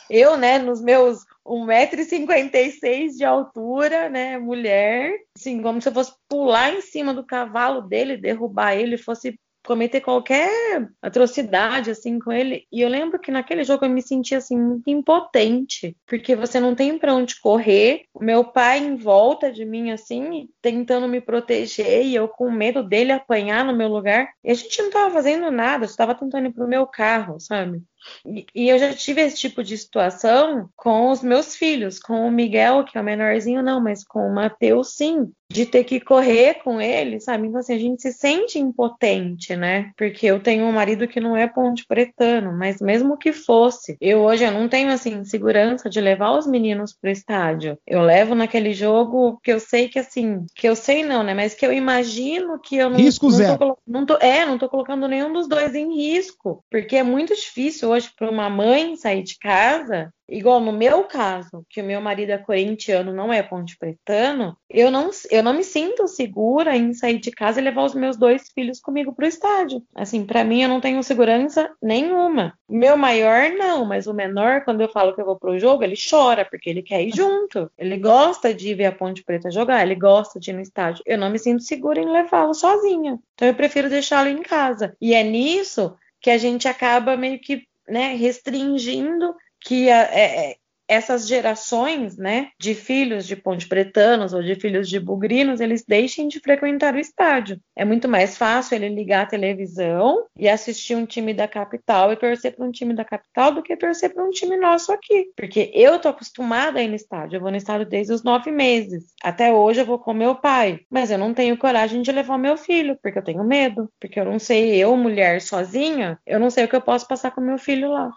eu, 0.10 0.38
né, 0.38 0.58
nos 0.60 0.82
meus 0.82 1.20
1,56m 1.46 3.18
de 3.18 3.26
altura, 3.26 4.10
né, 4.10 4.38
mulher, 4.38 5.14
assim, 5.38 5.62
como 5.62 5.82
se 5.82 5.90
eu 5.90 5.94
fosse 5.94 6.14
pular 6.28 6.74
em 6.74 6.82
cima 6.82 7.14
do 7.14 7.26
cavalo 7.26 7.82
dele, 7.82 8.18
derrubar 8.18 8.76
ele, 8.76 8.98
fosse 8.98 9.38
cometer 9.68 10.00
qualquer 10.00 10.88
atrocidade 11.02 11.92
assim 11.92 12.18
com 12.18 12.32
ele. 12.32 12.66
E 12.72 12.82
eu 12.82 12.88
lembro 12.88 13.20
que 13.20 13.30
naquele 13.30 13.66
jogo 13.66 13.84
eu 13.84 13.90
me 13.90 14.02
sentia 14.02 14.38
assim 14.38 14.58
muito 14.58 14.90
impotente, 14.90 15.96
porque 16.08 16.38
você 16.38 16.58
não 16.58 16.74
tem 16.74 16.98
para 16.98 17.14
onde 17.14 17.40
correr. 17.40 18.04
Meu 18.20 18.46
pai 18.46 18.80
em 18.80 18.96
volta 18.96 19.52
de 19.52 19.66
mim 19.66 19.92
assim, 19.92 20.48
tentando 20.62 21.08
me 21.08 21.20
proteger 21.20 22.06
e 22.06 22.16
eu 22.16 22.30
com 22.30 22.50
medo 22.50 22.82
dele 22.82 23.12
apanhar 23.12 23.66
no 23.66 23.76
meu 23.76 23.90
lugar. 23.90 24.30
E 24.42 24.50
a 24.50 24.54
gente 24.54 24.80
não 24.80 24.88
estava 24.88 25.14
fazendo 25.14 25.52
nada, 25.52 25.84
estava 25.84 26.16
tentando 26.16 26.48
ir 26.48 26.54
pro 26.54 26.68
meu 26.68 26.88
carro, 26.88 27.38
sabe? 27.38 27.82
E, 28.26 28.70
eu 28.70 28.78
já 28.78 28.94
tive 28.94 29.22
esse 29.22 29.38
tipo 29.38 29.64
de 29.64 29.78
situação 29.78 30.70
com 30.76 31.10
os 31.10 31.22
meus 31.22 31.56
filhos, 31.56 32.00
com 32.00 32.28
o 32.28 32.32
Miguel, 32.32 32.84
que 32.84 32.98
é 32.98 33.02
o 33.02 33.04
menorzinho, 33.04 33.64
não, 33.64 33.82
mas 33.82 34.04
com 34.04 34.28
o 34.28 34.34
Matheus, 34.34 34.94
sim, 34.96 35.32
de 35.50 35.66
ter 35.66 35.84
que 35.86 36.00
correr 36.00 36.56
com 36.56 36.82
ele, 36.82 37.20
sabe? 37.20 37.48
Então, 37.48 37.60
assim, 37.60 37.74
a 37.74 37.80
gente 37.80 38.02
se 38.02 38.12
sente 38.12 38.60
impotente, 38.60 39.56
né? 39.56 39.92
Porque 39.98 40.26
eu 40.26 40.40
tenho 40.42 40.66
um 40.66 40.72
marido 40.72 41.08
que 41.08 41.20
não 41.20 41.38
é 41.38 41.48
ponte 41.48 41.86
pretano, 41.88 42.52
mas 42.52 42.82
mesmo 42.82 43.18
que 43.18 43.32
fosse, 43.32 43.98
eu 44.02 44.20
hoje 44.20 44.44
eu 44.44 44.52
não 44.52 44.68
tenho, 44.68 44.92
assim, 44.92 45.24
segurança 45.24 45.90
de 45.90 46.02
levar 46.02 46.32
os 46.32 46.46
meninos 46.46 46.94
pro 46.94 47.10
estádio. 47.10 47.78
Eu 47.88 48.02
levo 48.02 48.36
naquele 48.36 48.74
jogo 48.74 49.40
que 49.42 49.52
eu 49.52 49.60
sei 49.60 49.88
que, 49.88 50.00
assim, 50.00 50.46
que 50.54 50.68
eu 50.68 50.76
sei 50.76 51.06
não, 51.06 51.24
né? 51.24 51.34
Mas 51.34 51.54
que 51.54 51.66
eu 51.66 51.72
imagino 51.72 52.60
que 52.60 52.76
eu 52.76 52.90
não. 52.90 52.98
Risco 52.98 53.28
não 53.28 53.32
zero. 53.32 53.58
Tô, 53.58 53.78
não 53.88 54.06
tô, 54.06 54.18
é, 54.18 54.46
não 54.46 54.58
tô 54.58 54.68
colocando 54.68 55.08
nenhum 55.08 55.32
dos 55.32 55.48
dois 55.48 55.74
em 55.74 55.96
risco, 55.96 56.64
porque 56.70 56.98
é 56.98 57.04
muito 57.04 57.34
difícil 57.34 57.90
hoje 57.90 57.97
para 58.06 58.30
uma 58.30 58.50
mãe 58.50 58.96
sair 58.96 59.24
de 59.24 59.38
casa, 59.40 60.14
igual 60.30 60.60
no 60.60 60.74
meu 60.74 61.04
caso, 61.06 61.66
que 61.70 61.82
o 61.82 61.86
meu 61.86 62.02
marido 62.02 62.32
é 62.32 62.38
corintiano, 62.38 63.14
não 63.14 63.32
é 63.32 63.42
ponte 63.42 63.78
pretano, 63.78 64.58
eu 64.70 64.92
não, 64.92 65.10
eu 65.32 65.42
não 65.42 65.54
me 65.54 65.64
sinto 65.64 66.08
segura 66.08 66.76
em 66.76 66.94
sair 66.94 67.20
de 67.20 67.32
casa 67.32 67.60
e 67.60 67.64
levar 67.64 67.86
os 67.86 67.96
meus 67.96 68.18
dois 68.18 68.50
filhos 68.54 68.80
comigo 68.80 69.14
para 69.14 69.26
o 69.26 69.28
estádio. 69.28 69.82
Assim, 69.96 70.26
para 70.26 70.44
mim 70.44 70.62
eu 70.62 70.70
não 70.70 70.82
tenho 70.82 71.02
segurança 71.02 71.72
nenhuma. 71.82 72.54
Meu 72.70 72.98
maior 72.98 73.52
não, 73.52 73.86
mas 73.86 74.08
o 74.08 74.14
menor, 74.14 74.66
quando 74.66 74.82
eu 74.82 74.90
falo 74.90 75.16
que 75.16 75.22
eu 75.22 75.26
vou 75.26 75.40
pro 75.40 75.58
jogo, 75.58 75.84
ele 75.84 75.96
chora 75.96 76.44
porque 76.44 76.70
ele 76.70 76.82
quer 76.82 77.02
ir 77.02 77.16
junto. 77.16 77.72
Ele 77.78 77.98
gosta 77.98 78.54
de 78.54 78.74
ver 78.74 78.86
a 78.88 78.92
Ponte 78.92 79.24
Preta 79.24 79.50
jogar, 79.50 79.84
ele 79.84 79.96
gosta 79.96 80.40
de 80.40 80.52
ir 80.52 80.54
no 80.54 80.62
estádio. 80.62 81.04
Eu 81.06 81.18
não 81.18 81.30
me 81.30 81.40
sinto 81.40 81.64
segura 81.64 82.02
em 82.02 82.10
levá-lo 82.10 82.54
sozinha. 82.54 83.18
Então 83.34 83.48
eu 83.48 83.56
prefiro 83.56 83.90
deixá-lo 83.90 84.28
em 84.28 84.42
casa. 84.42 84.96
E 85.00 85.14
é 85.14 85.24
nisso 85.24 85.96
que 86.20 86.30
a 86.30 86.38
gente 86.38 86.68
acaba 86.68 87.16
meio 87.16 87.40
que 87.40 87.64
né, 87.88 88.16
restringindo 88.16 89.36
que 89.62 89.90
a, 89.90 90.04
é, 90.14 90.52
é, 90.52 90.58
essas 90.88 91.28
gerações, 91.28 92.18
né, 92.18 92.50
de 92.60 92.74
filhos 92.74 93.26
de 93.28 93.36
ponte 93.36 93.68
pretanos 93.68 94.34
ou 94.34 94.42
de 94.42 94.56
filhos 94.56 94.88
de 94.88 95.00
bugrinos, 95.00 95.60
eles 95.60 95.84
deixem 95.86 96.28
de 96.28 96.40
frequentar 96.40 96.96
o 96.96 97.00
estádio. 97.00 97.60
É 97.76 97.84
muito 97.84 98.08
mais 98.08 98.38
fácil 98.38 98.76
ele 98.76 98.90
ligar 98.90 99.24
a 99.24 99.30
televisão 99.30 100.26
e 100.38 100.48
assistir 100.48 100.96
um 100.96 101.06
time 101.06 101.34
da 101.34 101.48
capital 101.48 102.12
e 102.12 102.16
torcer 102.16 102.56
para 102.56 102.66
um 102.66 102.72
time 102.72 102.94
da 102.94 103.04
capital 103.04 103.52
do 103.52 103.64
que 103.64 103.76
torcer 103.76 104.14
para 104.14 104.24
um 104.24 104.30
time 104.30 104.58
nosso 104.58 104.92
aqui. 104.92 105.32
Porque 105.36 105.72
eu 105.74 106.00
tô 106.00 106.10
acostumada 106.10 106.80
a 106.80 106.84
ir 106.84 106.88
no 106.88 106.96
estádio, 106.96 107.38
eu 107.38 107.42
vou 107.42 107.52
no 107.52 107.58
estádio 107.58 107.88
desde 107.88 108.14
os 108.14 108.24
nove 108.24 108.52
meses. 108.52 109.14
Até 109.24 109.52
hoje 109.52 109.82
eu 109.82 109.86
vou 109.86 110.00
com 110.00 110.14
meu 110.14 110.36
pai, 110.36 110.80
mas 110.90 111.12
eu 111.12 111.18
não 111.18 111.34
tenho 111.34 111.58
coragem 111.58 112.02
de 112.02 112.12
levar 112.12 112.38
meu 112.38 112.58
filho, 112.58 112.98
porque 113.02 113.20
eu 113.20 113.24
tenho 113.24 113.44
medo, 113.44 113.90
porque 114.00 114.20
eu 114.20 114.26
não 114.26 114.40
sei, 114.40 114.76
eu, 114.76 114.96
mulher 114.96 115.42
sozinha, 115.42 116.20
eu 116.26 116.40
não 116.40 116.50
sei 116.50 116.66
o 116.66 116.68
que 116.68 116.76
eu 116.76 116.82
posso 116.82 117.08
passar 117.08 117.32
com 117.32 117.42
meu 117.42 117.58
filho 117.58 117.92
lá. 117.92 118.12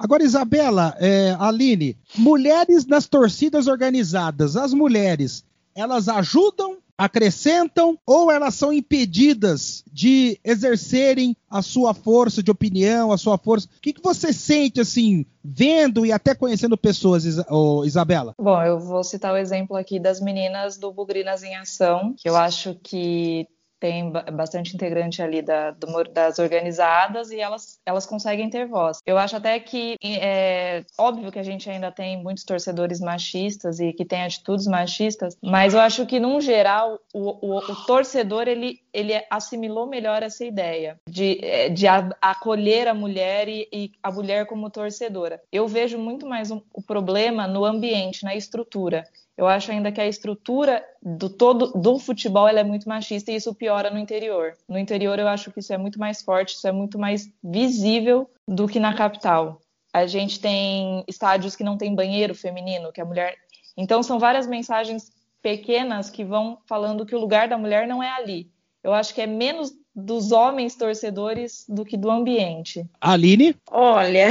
Agora, 0.00 0.24
Isabela, 0.24 0.96
é, 0.98 1.36
Aline, 1.38 1.94
mulheres 2.16 2.86
nas 2.86 3.06
torcidas 3.06 3.66
organizadas, 3.66 4.56
as 4.56 4.72
mulheres, 4.72 5.44
elas 5.74 6.08
ajudam, 6.08 6.78
acrescentam 6.96 7.98
ou 8.06 8.30
elas 8.30 8.54
são 8.54 8.72
impedidas 8.72 9.84
de 9.92 10.40
exercerem 10.42 11.36
a 11.50 11.60
sua 11.60 11.92
força 11.92 12.42
de 12.42 12.50
opinião, 12.50 13.12
a 13.12 13.18
sua 13.18 13.36
força? 13.36 13.68
O 13.76 13.80
que, 13.82 13.92
que 13.92 14.02
você 14.02 14.32
sente, 14.32 14.80
assim, 14.80 15.26
vendo 15.44 16.06
e 16.06 16.12
até 16.12 16.34
conhecendo 16.34 16.78
pessoas, 16.78 17.26
Isabela? 17.84 18.34
Bom, 18.40 18.62
eu 18.62 18.78
vou 18.80 19.04
citar 19.04 19.34
o 19.34 19.36
exemplo 19.36 19.76
aqui 19.76 20.00
das 20.00 20.18
meninas 20.18 20.78
do 20.78 20.90
Bugrinas 20.90 21.42
em 21.42 21.56
Ação, 21.56 22.14
que 22.16 22.26
eu 22.26 22.36
acho 22.36 22.74
que 22.82 23.46
tem 23.80 24.12
bastante 24.12 24.74
integrante 24.74 25.22
ali 25.22 25.40
da, 25.40 25.70
do, 25.70 26.04
das 26.04 26.38
organizadas 26.38 27.30
e 27.30 27.40
elas, 27.40 27.80
elas 27.84 28.04
conseguem 28.04 28.50
ter 28.50 28.66
voz. 28.66 28.98
Eu 29.06 29.16
acho 29.16 29.36
até 29.36 29.58
que 29.58 29.96
é 30.02 30.84
óbvio 30.98 31.32
que 31.32 31.38
a 31.38 31.42
gente 31.42 31.68
ainda 31.68 31.90
tem 31.90 32.22
muitos 32.22 32.44
torcedores 32.44 33.00
machistas 33.00 33.80
e 33.80 33.92
que 33.92 34.04
tem 34.04 34.22
atitudes 34.22 34.66
machistas, 34.66 35.36
mas 35.42 35.72
eu 35.72 35.80
acho 35.80 36.04
que, 36.06 36.20
num 36.20 36.40
geral, 36.40 37.00
o, 37.12 37.54
o, 37.54 37.58
o 37.58 37.76
torcedor 37.86 38.46
ele, 38.46 38.80
ele 38.92 39.12
assimilou 39.30 39.86
melhor 39.86 40.22
essa 40.22 40.44
ideia 40.44 41.00
de, 41.08 41.38
é, 41.42 41.70
de 41.70 41.86
acolher 42.20 42.86
a 42.86 42.94
mulher 42.94 43.48
e, 43.48 43.66
e 43.72 43.92
a 44.02 44.12
mulher 44.12 44.46
como 44.46 44.70
torcedora. 44.70 45.40
Eu 45.50 45.66
vejo 45.66 45.96
muito 45.98 46.26
mais 46.26 46.50
um, 46.50 46.60
o 46.74 46.82
problema 46.82 47.46
no 47.46 47.64
ambiente, 47.64 48.24
na 48.24 48.34
estrutura. 48.34 49.06
Eu 49.40 49.48
acho 49.48 49.72
ainda 49.72 49.90
que 49.90 50.02
a 50.02 50.06
estrutura 50.06 50.84
do 51.02 51.30
todo 51.30 51.68
do 51.68 51.98
futebol 51.98 52.46
é 52.46 52.62
muito 52.62 52.86
machista 52.86 53.32
e 53.32 53.36
isso 53.36 53.54
piora 53.54 53.88
no 53.88 53.98
interior. 53.98 54.52
No 54.68 54.78
interior 54.78 55.18
eu 55.18 55.26
acho 55.26 55.50
que 55.50 55.60
isso 55.60 55.72
é 55.72 55.78
muito 55.78 55.98
mais 55.98 56.20
forte, 56.20 56.56
isso 56.56 56.68
é 56.68 56.72
muito 56.72 56.98
mais 56.98 57.26
visível 57.42 58.28
do 58.46 58.68
que 58.68 58.78
na 58.78 58.92
capital. 58.92 59.58
A 59.94 60.06
gente 60.06 60.38
tem 60.40 61.02
estádios 61.08 61.56
que 61.56 61.64
não 61.64 61.78
tem 61.78 61.94
banheiro 61.94 62.34
feminino, 62.34 62.92
que 62.92 63.00
a 63.00 63.04
mulher. 63.04 63.34
Então 63.78 64.02
são 64.02 64.18
várias 64.18 64.46
mensagens 64.46 65.10
pequenas 65.40 66.10
que 66.10 66.22
vão 66.22 66.58
falando 66.66 67.06
que 67.06 67.16
o 67.16 67.18
lugar 67.18 67.48
da 67.48 67.56
mulher 67.56 67.88
não 67.88 68.02
é 68.02 68.10
ali. 68.10 68.50
Eu 68.84 68.92
acho 68.92 69.14
que 69.14 69.22
é 69.22 69.26
menos 69.26 69.72
dos 69.96 70.32
homens 70.32 70.74
torcedores 70.74 71.64
do 71.66 71.82
que 71.82 71.96
do 71.96 72.10
ambiente. 72.10 72.86
Aline? 73.00 73.56
Olha, 73.70 74.28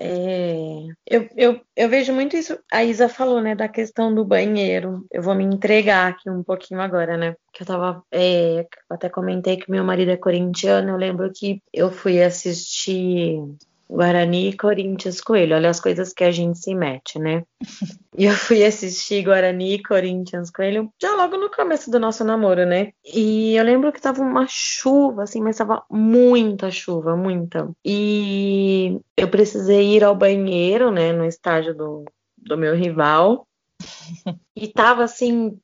é, 0.00 0.86
eu, 1.04 1.28
eu, 1.36 1.60
eu 1.74 1.88
vejo 1.88 2.12
muito 2.12 2.36
isso. 2.36 2.56
A 2.72 2.84
Isa 2.84 3.08
falou, 3.08 3.40
né, 3.40 3.56
da 3.56 3.68
questão 3.68 4.14
do 4.14 4.24
banheiro. 4.24 5.04
Eu 5.10 5.22
vou 5.22 5.34
me 5.34 5.42
entregar 5.44 6.08
aqui 6.08 6.30
um 6.30 6.44
pouquinho 6.44 6.80
agora, 6.80 7.16
né? 7.16 7.34
Que 7.52 7.64
eu 7.64 7.66
tava. 7.66 8.04
É, 8.12 8.64
até 8.88 9.08
comentei 9.08 9.56
que 9.56 9.70
meu 9.70 9.82
marido 9.82 10.12
é 10.12 10.16
corintiano. 10.16 10.90
Eu 10.90 10.96
lembro 10.96 11.32
que 11.34 11.60
eu 11.72 11.90
fui 11.90 12.22
assistir 12.22 13.42
Guarani 13.88 14.50
e 14.50 14.56
Corinthians 14.56 15.20
Coelho. 15.20 15.56
Olha 15.56 15.70
as 15.70 15.80
coisas 15.80 16.12
que 16.12 16.22
a 16.22 16.30
gente 16.30 16.58
se 16.58 16.74
mete, 16.74 17.18
né? 17.18 17.44
E 18.16 18.24
eu 18.26 18.32
fui 18.32 18.64
assistir 18.64 19.22
Guarani 19.22 19.74
e 19.74 19.82
Corinthians 19.82 20.50
Coelho 20.50 20.92
já 21.00 21.14
logo 21.16 21.36
no 21.36 21.50
começo 21.50 21.90
do 21.90 21.98
nosso 21.98 22.24
namoro, 22.24 22.66
né? 22.66 22.92
E 23.04 23.56
eu 23.56 23.64
lembro 23.64 23.92
que 23.92 24.00
tava 24.00 24.20
uma 24.20 24.46
chuva, 24.48 25.22
assim, 25.22 25.40
mas 25.40 25.56
tava 25.56 25.82
muita 25.90 26.70
chuva, 26.70 27.16
muita. 27.16 27.70
E 27.84 29.00
eu 29.16 29.28
precisei 29.28 29.96
ir 29.96 30.04
ao 30.04 30.14
banheiro, 30.14 30.90
né, 30.90 31.12
no 31.12 31.24
estádio 31.24 31.74
do, 31.74 32.04
do 32.36 32.56
meu 32.56 32.74
rival. 32.74 33.46
E 34.60 34.66
tava 34.66 35.04
assim 35.04 35.56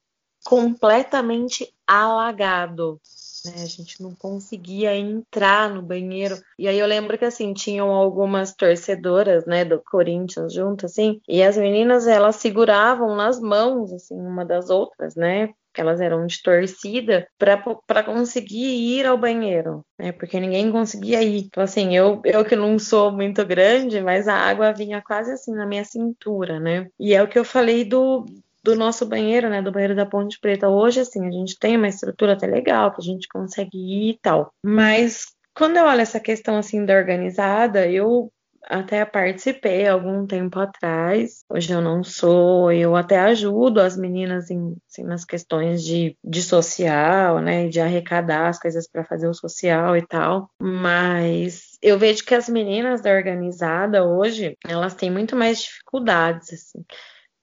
completamente 0.45 1.75
alagado. 1.85 3.01
Né? 3.45 3.63
A 3.63 3.67
gente 3.67 4.03
não 4.03 4.15
conseguia 4.15 4.97
entrar 4.97 5.71
no 5.71 5.83
banheiro. 5.83 6.37
E 6.59 6.69
aí 6.69 6.79
eu 6.79 6.87
lembro 6.87 7.19
que 7.19 7.25
assim, 7.25 7.53
tinham 7.53 7.91
algumas 7.91 8.55
torcedoras, 8.55 9.45
né, 9.47 9.65
do 9.65 9.83
Corinthians 9.83 10.53
junto 10.53 10.87
assim, 10.87 11.21
e 11.29 11.43
as 11.43 11.57
meninas 11.57 12.07
elas 12.07 12.37
seguravam 12.37 13.15
nas 13.15 13.41
mãos 13.41 13.93
assim 13.93 14.15
uma 14.15 14.45
das 14.45 14.71
outras, 14.71 15.15
né? 15.15 15.51
que 15.75 15.81
elas 15.81 16.01
eram 16.01 16.25
de 16.25 16.41
torcida, 16.41 17.27
para 17.37 18.05
conseguir 18.05 18.99
ir 18.99 19.07
ao 19.07 19.19
banheiro, 19.19 19.85
né? 19.99 20.13
Porque 20.13 20.39
ninguém 20.39 20.71
conseguia 20.71 21.21
ir. 21.21 21.47
Então, 21.47 21.65
assim, 21.65 21.97
eu, 21.97 22.23
eu 22.25 22.45
que 22.45 22.55
não 22.55 22.79
sou 22.79 23.11
muito 23.11 23.45
grande, 23.45 24.01
mas 24.01 24.29
a 24.29 24.37
água 24.37 24.73
vinha 24.73 25.03
quase 25.03 25.33
assim 25.33 25.53
na 25.53 25.67
minha 25.67 25.85
cintura, 25.85 26.61
né? 26.61 26.87
E 26.99 27.13
é 27.13 27.21
o 27.21 27.27
que 27.27 27.37
eu 27.37 27.45
falei 27.45 27.85
do, 27.85 28.25
do 28.65 28.75
nosso 28.75 29.05
banheiro, 29.05 29.51
né, 29.51 29.61
do 29.61 29.71
banheiro 29.71 29.95
da 29.95 30.07
Ponte 30.07 30.41
Preta. 30.41 30.71
Hoje, 30.71 31.01
assim, 31.01 31.27
a 31.27 31.31
gente 31.31 31.59
tem 31.59 31.77
uma 31.77 31.87
estrutura 31.87 32.33
até 32.33 32.47
legal, 32.47 32.93
que 32.93 33.03
a 33.03 33.05
gente 33.05 33.29
consegue 33.29 33.77
ir 33.77 34.11
e 34.13 34.19
tal. 34.23 34.51
Mas 34.65 35.27
quando 35.55 35.77
eu 35.77 35.85
olho 35.85 36.01
essa 36.01 36.19
questão, 36.19 36.57
assim, 36.57 36.85
da 36.85 36.95
organizada, 36.95 37.87
eu 37.87 38.33
até 38.67 39.05
participei 39.05 39.87
algum 39.87 40.27
tempo 40.27 40.59
atrás. 40.59 41.45
Hoje 41.47 41.73
eu 41.73 41.83
não 41.83 42.03
sou, 42.03 42.73
eu 42.73 42.97
até 42.97 43.19
ajudo 43.19 43.81
as 43.81 43.99
meninas 43.99 44.51
em, 44.51 44.75
assim, 44.91 45.05
nas 45.05 45.27
questões 45.27 45.85
de, 45.85 46.17
de 46.25 46.43
social, 46.43 47.41
né, 47.41 47.69
de 47.69 47.81
arrecadar 47.81 48.49
as 48.49 48.59
coisas 48.59 48.89
para 48.89 49.05
fazer 49.05 49.29
o 49.29 49.35
social 49.35 49.95
e 49.95 50.07
tal. 50.07 50.49
Mas 50.59 51.77
eu 51.83 51.99
vejo 51.99 52.25
que 52.25 52.35
as 52.35 52.49
meninas 52.49 53.03
da 53.03 53.13
organizada 53.13 54.05
hoje, 54.05 54.57
elas 54.67 54.95
têm 54.95 55.11
muito 55.11 55.37
mais 55.37 55.61
dificuldades, 55.61 56.51
assim. 56.53 56.83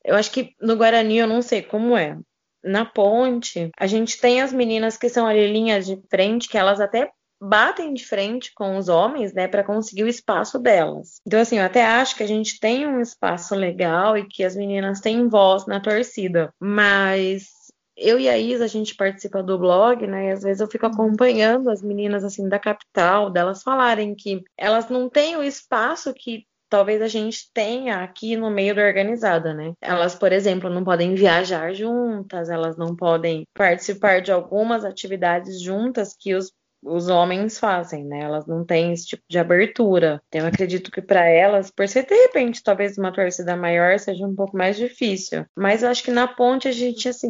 Eu 0.03 0.15
acho 0.15 0.31
que 0.31 0.55
no 0.62 0.75
Guarani 0.75 1.17
eu 1.17 1.27
não 1.27 1.41
sei 1.41 1.62
como 1.62 1.96
é. 1.96 2.17
Na 2.63 2.86
ponte, 2.86 3.70
a 3.77 3.88
gente 3.88 4.20
tem 4.20 4.41
as 4.41 4.53
meninas 4.53 4.98
que 4.98 5.10
são 5.10 5.25
ali 5.25 5.51
linhas 5.51 5.86
de 5.86 6.00
frente, 6.10 6.48
que 6.48 6.58
elas 6.58 6.79
até 6.79 7.12
batem 7.41 7.91
de 7.91 8.05
frente 8.05 8.51
com 8.53 8.77
os 8.77 8.88
homens, 8.88 9.34
né, 9.34 9.48
para 9.48 9.63
conseguir 9.63 10.03
o 10.03 10.08
espaço 10.08 10.60
delas. 10.60 11.20
Então, 11.25 11.39
assim, 11.39 11.58
eu 11.58 11.65
até 11.65 11.84
acho 11.84 12.15
que 12.15 12.22
a 12.22 12.27
gente 12.27 12.60
tem 12.60 12.86
um 12.86 13.01
espaço 13.01 13.55
legal 13.55 14.15
e 14.15 14.27
que 14.27 14.43
as 14.43 14.55
meninas 14.55 15.00
têm 15.01 15.27
voz 15.27 15.65
na 15.65 15.79
torcida, 15.79 16.53
mas 16.60 17.50
eu 17.98 18.20
e 18.20 18.29
a 18.29 18.38
Isa, 18.38 18.65
a 18.65 18.67
gente 18.67 18.96
participa 18.96 19.43
do 19.43 19.58
blog, 19.58 20.05
né? 20.08 20.27
E 20.27 20.31
às 20.31 20.43
vezes 20.43 20.62
eu 20.62 20.67
fico 20.67 20.86
acompanhando 20.86 21.70
as 21.70 21.81
meninas 21.81 22.24
assim 22.24 22.48
da 22.48 22.60
capital, 22.60 23.29
delas 23.29 23.63
falarem 23.63 24.15
que 24.15 24.43
elas 24.58 24.89
não 24.89 25.10
têm 25.10 25.36
o 25.36 25.43
espaço 25.43 26.13
que 26.13 26.46
talvez 26.71 27.01
a 27.01 27.07
gente 27.07 27.51
tenha 27.53 27.97
aqui 27.97 28.37
no 28.37 28.49
meio 28.49 28.73
da 28.73 28.81
organizada, 28.81 29.53
né? 29.53 29.73
Elas, 29.81 30.15
por 30.15 30.31
exemplo, 30.31 30.69
não 30.69 30.83
podem 30.85 31.13
viajar 31.13 31.73
juntas, 31.73 32.49
elas 32.49 32.77
não 32.77 32.95
podem 32.95 33.45
participar 33.53 34.21
de 34.21 34.31
algumas 34.31 34.85
atividades 34.85 35.61
juntas 35.61 36.15
que 36.17 36.33
os 36.33 36.51
os 36.83 37.09
homens 37.09 37.59
fazem, 37.59 38.03
né? 38.03 38.21
Elas 38.21 38.47
não 38.47 38.65
têm 38.65 38.91
esse 38.91 39.05
tipo 39.05 39.23
de 39.29 39.37
abertura. 39.37 40.21
Então, 40.27 40.41
eu 40.41 40.47
acredito 40.47 40.89
que 40.89 40.99
para 40.99 41.25
elas, 41.25 41.69
por 41.69 41.87
ser 41.87 42.07
de 42.07 42.15
repente 42.15 42.63
talvez 42.63 42.97
uma 42.97 43.13
torcida 43.13 43.55
maior, 43.55 43.99
seja 43.99 44.25
um 44.25 44.35
pouco 44.35 44.57
mais 44.57 44.77
difícil. 44.77 45.45
Mas 45.55 45.83
eu 45.83 45.89
acho 45.89 46.03
que 46.03 46.09
na 46.09 46.27
ponte 46.27 46.67
a 46.67 46.71
gente, 46.71 47.07
assim, 47.07 47.29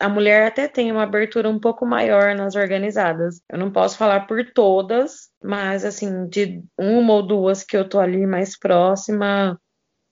a 0.00 0.08
mulher 0.08 0.46
até 0.46 0.68
tem 0.68 0.92
uma 0.92 1.02
abertura 1.02 1.48
um 1.48 1.58
pouco 1.58 1.84
maior 1.84 2.34
nas 2.34 2.54
organizadas. 2.54 3.40
Eu 3.50 3.58
não 3.58 3.70
posso 3.70 3.96
falar 3.96 4.26
por 4.26 4.44
todas, 4.52 5.28
mas 5.42 5.84
assim, 5.84 6.28
de 6.28 6.62
uma 6.78 7.14
ou 7.14 7.26
duas 7.26 7.64
que 7.64 7.76
eu 7.76 7.88
tô 7.88 7.98
ali 7.98 8.26
mais 8.26 8.58
próxima, 8.58 9.60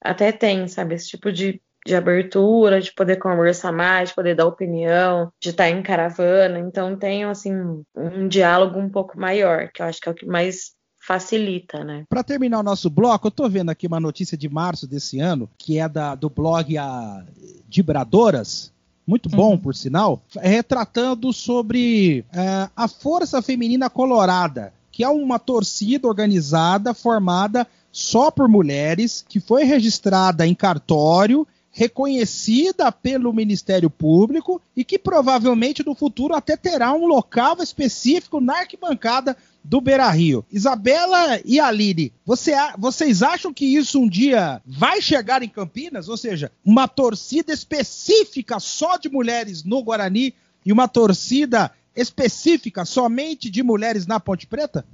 até 0.02 0.32
tem, 0.32 0.66
sabe, 0.68 0.94
esse 0.94 1.08
tipo 1.08 1.32
de, 1.32 1.60
de 1.86 1.94
abertura, 1.94 2.80
de 2.80 2.92
poder 2.92 3.16
conversar 3.16 3.72
mais, 3.72 4.08
de 4.08 4.14
poder 4.14 4.34
dar 4.34 4.46
opinião, 4.46 5.30
de 5.40 5.50
estar 5.50 5.70
em 5.70 5.82
caravana. 5.82 6.58
Então 6.58 6.96
tem 6.96 7.24
assim 7.24 7.54
um 7.94 8.28
diálogo 8.28 8.78
um 8.78 8.90
pouco 8.90 9.18
maior, 9.18 9.70
que 9.72 9.82
eu 9.82 9.86
acho 9.86 10.00
que 10.00 10.08
é 10.08 10.12
o 10.12 10.14
que 10.14 10.26
mais 10.26 10.74
facilita, 11.06 11.84
né? 11.84 12.04
Para 12.08 12.24
terminar 12.24 12.58
o 12.58 12.64
nosso 12.64 12.90
bloco, 12.90 13.28
eu 13.28 13.30
tô 13.30 13.48
vendo 13.48 13.70
aqui 13.70 13.86
uma 13.86 14.00
notícia 14.00 14.36
de 14.36 14.48
março 14.48 14.88
desse 14.88 15.20
ano, 15.20 15.48
que 15.56 15.78
é 15.78 15.88
da, 15.88 16.16
do 16.16 16.28
blog 16.28 16.76
a 16.76 17.24
Dibradoras, 17.68 18.72
muito 19.06 19.28
bom, 19.28 19.52
uhum. 19.52 19.58
por 19.58 19.74
sinal, 19.74 20.20
retratando 20.34 21.32
sobre 21.32 22.24
uh, 22.32 22.70
a 22.74 22.88
Força 22.88 23.40
Feminina 23.40 23.88
Colorada, 23.88 24.72
que 24.90 25.04
é 25.04 25.08
uma 25.08 25.38
torcida 25.38 26.08
organizada 26.08 26.92
formada 26.92 27.66
só 27.92 28.30
por 28.30 28.48
mulheres, 28.48 29.24
que 29.26 29.38
foi 29.38 29.64
registrada 29.64 30.46
em 30.46 30.54
cartório 30.54 31.46
reconhecida 31.76 32.90
pelo 32.90 33.34
Ministério 33.34 33.90
Público 33.90 34.62
e 34.74 34.82
que 34.82 34.98
provavelmente 34.98 35.84
no 35.84 35.94
futuro 35.94 36.34
até 36.34 36.56
terá 36.56 36.94
um 36.94 37.06
local 37.06 37.58
específico 37.62 38.40
na 38.40 38.60
arquibancada 38.60 39.36
do 39.68 39.80
Beira 39.80 40.08
Rio. 40.10 40.44
Isabela 40.50 41.40
e 41.44 41.58
Aline, 41.58 42.12
você, 42.24 42.52
vocês 42.78 43.22
acham 43.22 43.52
que 43.52 43.64
isso 43.64 44.00
um 44.00 44.08
dia 44.08 44.62
vai 44.64 45.02
chegar 45.02 45.42
em 45.42 45.48
Campinas? 45.48 46.08
Ou 46.08 46.16
seja, 46.16 46.50
uma 46.64 46.86
torcida 46.86 47.52
específica 47.52 48.60
só 48.60 48.96
de 48.96 49.08
mulheres 49.08 49.64
no 49.64 49.82
Guarani 49.82 50.34
e 50.64 50.72
uma 50.72 50.86
torcida 50.86 51.72
específica 51.94 52.84
somente 52.84 53.50
de 53.50 53.62
mulheres 53.62 54.06
na 54.06 54.20
Ponte 54.20 54.46
Preta? 54.46 54.86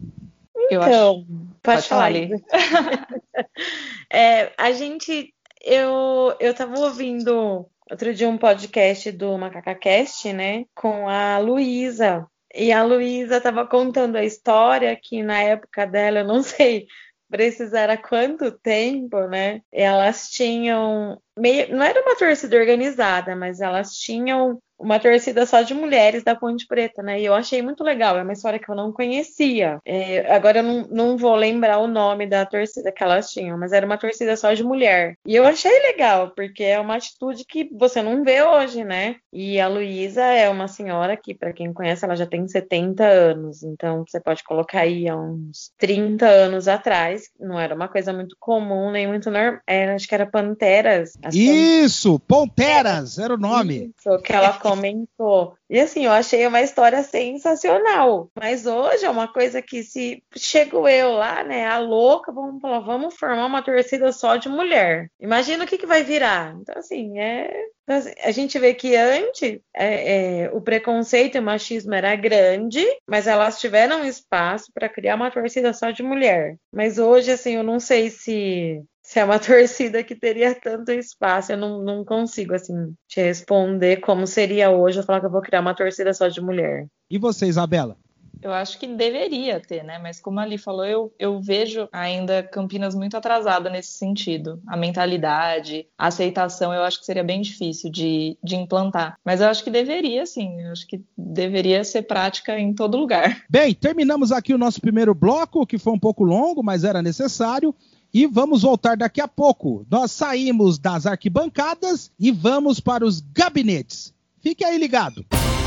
Eu 0.70 0.82
então, 0.82 1.10
acho... 1.10 1.26
pode, 1.62 1.88
falar, 1.88 2.04
ali. 2.06 2.30
é, 4.10 4.52
a 4.56 4.72
gente 4.72 5.34
eu, 5.64 6.34
eu 6.40 6.54
tava 6.54 6.78
ouvindo 6.80 7.66
outro 7.88 8.12
dia 8.14 8.28
um 8.28 8.38
podcast 8.38 9.12
do 9.12 9.36
MacacaCast, 9.38 10.32
né? 10.32 10.64
Com 10.74 11.08
a 11.08 11.38
Luísa. 11.38 12.26
E 12.54 12.72
a 12.72 12.82
Luísa 12.82 13.40
tava 13.40 13.66
contando 13.66 14.16
a 14.16 14.24
história 14.24 14.94
que 15.00 15.22
na 15.22 15.40
época 15.40 15.86
dela, 15.86 16.20
eu 16.20 16.26
não 16.26 16.42
sei 16.44 16.86
precisar 17.30 17.96
quanto 17.96 18.52
tempo, 18.52 19.26
né? 19.26 19.62
Elas 19.72 20.28
tinham 20.28 21.18
meio, 21.36 21.74
não 21.74 21.82
era 21.82 22.00
uma 22.02 22.16
torcida 22.16 22.56
organizada, 22.56 23.34
mas 23.34 23.60
elas 23.60 23.92
tinham 23.92 24.60
uma 24.82 24.98
torcida 24.98 25.46
só 25.46 25.62
de 25.62 25.74
mulheres 25.74 26.24
da 26.24 26.34
Ponte 26.34 26.66
Preta, 26.66 27.02
né? 27.02 27.20
E 27.20 27.24
eu 27.24 27.34
achei 27.34 27.62
muito 27.62 27.84
legal, 27.84 28.18
é 28.18 28.22
uma 28.22 28.32
história 28.32 28.58
que 28.58 28.68
eu 28.68 28.74
não 28.74 28.92
conhecia. 28.92 29.78
É, 29.84 30.34
agora 30.34 30.58
eu 30.58 30.62
não, 30.62 30.88
não 30.90 31.16
vou 31.16 31.34
lembrar 31.36 31.78
o 31.78 31.86
nome 31.86 32.26
da 32.26 32.44
torcida 32.44 32.92
que 32.92 33.02
elas 33.02 33.30
tinham, 33.30 33.56
mas 33.56 33.72
era 33.72 33.86
uma 33.86 33.96
torcida 33.96 34.36
só 34.36 34.52
de 34.52 34.64
mulher. 34.64 35.16
E 35.24 35.36
eu 35.36 35.44
achei 35.46 35.72
legal, 35.82 36.32
porque 36.34 36.64
é 36.64 36.80
uma 36.80 36.96
atitude 36.96 37.44
que 37.44 37.68
você 37.72 38.02
não 38.02 38.24
vê 38.24 38.42
hoje, 38.42 38.84
né? 38.84 39.16
E 39.32 39.60
a 39.60 39.68
Luísa 39.68 40.22
é 40.22 40.48
uma 40.50 40.68
senhora 40.68 41.16
que, 41.16 41.34
para 41.34 41.52
quem 41.52 41.72
conhece, 41.72 42.04
ela 42.04 42.16
já 42.16 42.26
tem 42.26 42.46
70 42.46 43.04
anos, 43.04 43.62
então 43.62 44.04
você 44.06 44.20
pode 44.20 44.42
colocar 44.42 44.80
aí 44.80 45.08
há 45.08 45.16
uns 45.16 45.72
30 45.78 46.26
anos 46.26 46.68
atrás, 46.68 47.30
não 47.38 47.58
era 47.58 47.74
uma 47.74 47.88
coisa 47.88 48.12
muito 48.12 48.36
comum, 48.38 48.90
nem 48.90 49.06
muito 49.06 49.30
normal, 49.30 49.60
acho 49.94 50.08
que 50.08 50.14
era 50.14 50.26
Panteras. 50.26 51.12
Isso, 51.32 52.18
Panteras 52.20 53.18
era 53.18 53.34
o 53.34 53.38
nome. 53.38 53.92
Isso, 53.96 54.18
que 54.22 54.32
ela 54.32 54.52
comentou. 54.74 55.54
E 55.68 55.80
assim, 55.80 56.04
eu 56.04 56.12
achei 56.12 56.46
uma 56.46 56.60
história 56.60 57.02
sensacional. 57.02 58.30
Mas 58.38 58.66
hoje 58.66 59.04
é 59.04 59.10
uma 59.10 59.28
coisa 59.28 59.62
que 59.62 59.82
se 59.82 60.22
chego 60.36 60.88
eu 60.88 61.12
lá, 61.12 61.42
né, 61.44 61.66
a 61.66 61.78
louca, 61.78 62.32
vamos 62.32 62.60
falar, 62.60 62.80
vamos 62.80 63.14
formar 63.14 63.46
uma 63.46 63.62
torcida 63.62 64.12
só 64.12 64.36
de 64.36 64.48
mulher. 64.48 65.08
Imagina 65.20 65.64
o 65.64 65.66
que, 65.66 65.78
que 65.78 65.86
vai 65.86 66.02
virar. 66.02 66.54
Então, 66.60 66.74
assim, 66.78 67.18
é. 67.18 67.50
Então, 67.84 67.96
assim, 67.96 68.12
a 68.22 68.30
gente 68.30 68.58
vê 68.58 68.74
que 68.74 68.94
antes 68.96 69.60
é, 69.74 70.44
é, 70.44 70.50
o 70.52 70.60
preconceito 70.60 71.36
e 71.36 71.40
o 71.40 71.42
machismo 71.42 71.94
era 71.94 72.14
grande, 72.14 72.84
mas 73.06 73.26
elas 73.26 73.60
tiveram 73.60 74.04
espaço 74.04 74.70
para 74.72 74.88
criar 74.88 75.16
uma 75.16 75.30
torcida 75.30 75.72
só 75.72 75.90
de 75.90 76.02
mulher. 76.02 76.56
Mas 76.72 76.98
hoje, 76.98 77.32
assim, 77.32 77.56
eu 77.56 77.62
não 77.62 77.80
sei 77.80 78.10
se 78.10 78.82
se 79.12 79.18
é 79.18 79.24
uma 79.24 79.38
torcida 79.38 80.02
que 80.02 80.14
teria 80.14 80.54
tanto 80.54 80.90
espaço, 80.90 81.52
eu 81.52 81.58
não, 81.58 81.82
não 81.82 82.02
consigo, 82.04 82.54
assim, 82.54 82.94
te 83.06 83.20
responder 83.20 83.98
como 84.00 84.26
seria 84.26 84.70
hoje 84.70 85.00
eu 85.00 85.04
falar 85.04 85.20
que 85.20 85.26
eu 85.26 85.30
vou 85.30 85.42
criar 85.42 85.60
uma 85.60 85.74
torcida 85.74 86.14
só 86.14 86.28
de 86.28 86.40
mulher. 86.40 86.86
E 87.10 87.18
você, 87.18 87.46
Isabela? 87.46 87.98
Eu 88.40 88.50
acho 88.50 88.78
que 88.78 88.88
deveria 88.88 89.60
ter, 89.60 89.84
né? 89.84 89.98
Mas 89.98 90.18
como 90.18 90.40
ali 90.40 90.58
falou, 90.58 90.84
eu, 90.84 91.14
eu 91.16 91.40
vejo 91.40 91.88
ainda 91.92 92.42
Campinas 92.42 92.92
muito 92.92 93.16
atrasada 93.16 93.70
nesse 93.70 93.92
sentido. 93.92 94.60
A 94.66 94.76
mentalidade, 94.76 95.86
a 95.96 96.08
aceitação, 96.08 96.74
eu 96.74 96.82
acho 96.82 96.98
que 96.98 97.06
seria 97.06 97.22
bem 97.22 97.40
difícil 97.40 97.88
de, 97.88 98.36
de 98.42 98.56
implantar. 98.56 99.16
Mas 99.24 99.40
eu 99.40 99.46
acho 99.46 99.62
que 99.62 99.70
deveria, 99.70 100.26
sim. 100.26 100.60
Eu 100.60 100.72
acho 100.72 100.88
que 100.88 101.04
deveria 101.16 101.84
ser 101.84 102.02
prática 102.02 102.58
em 102.58 102.74
todo 102.74 102.98
lugar. 102.98 103.44
Bem, 103.48 103.74
terminamos 103.74 104.32
aqui 104.32 104.52
o 104.52 104.58
nosso 104.58 104.80
primeiro 104.80 105.14
bloco, 105.14 105.64
que 105.64 105.78
foi 105.78 105.92
um 105.92 106.00
pouco 106.00 106.24
longo, 106.24 106.64
mas 106.64 106.82
era 106.82 107.00
necessário. 107.00 107.72
E 108.12 108.26
vamos 108.26 108.62
voltar 108.62 108.96
daqui 108.96 109.20
a 109.20 109.28
pouco. 109.28 109.86
Nós 109.90 110.10
saímos 110.12 110.78
das 110.78 111.06
arquibancadas 111.06 112.10
e 112.18 112.30
vamos 112.30 112.78
para 112.78 113.06
os 113.06 113.20
gabinetes. 113.20 114.12
Fique 114.40 114.64
aí 114.64 114.76
ligado. 114.76 115.24
Voltamos 115.30 115.61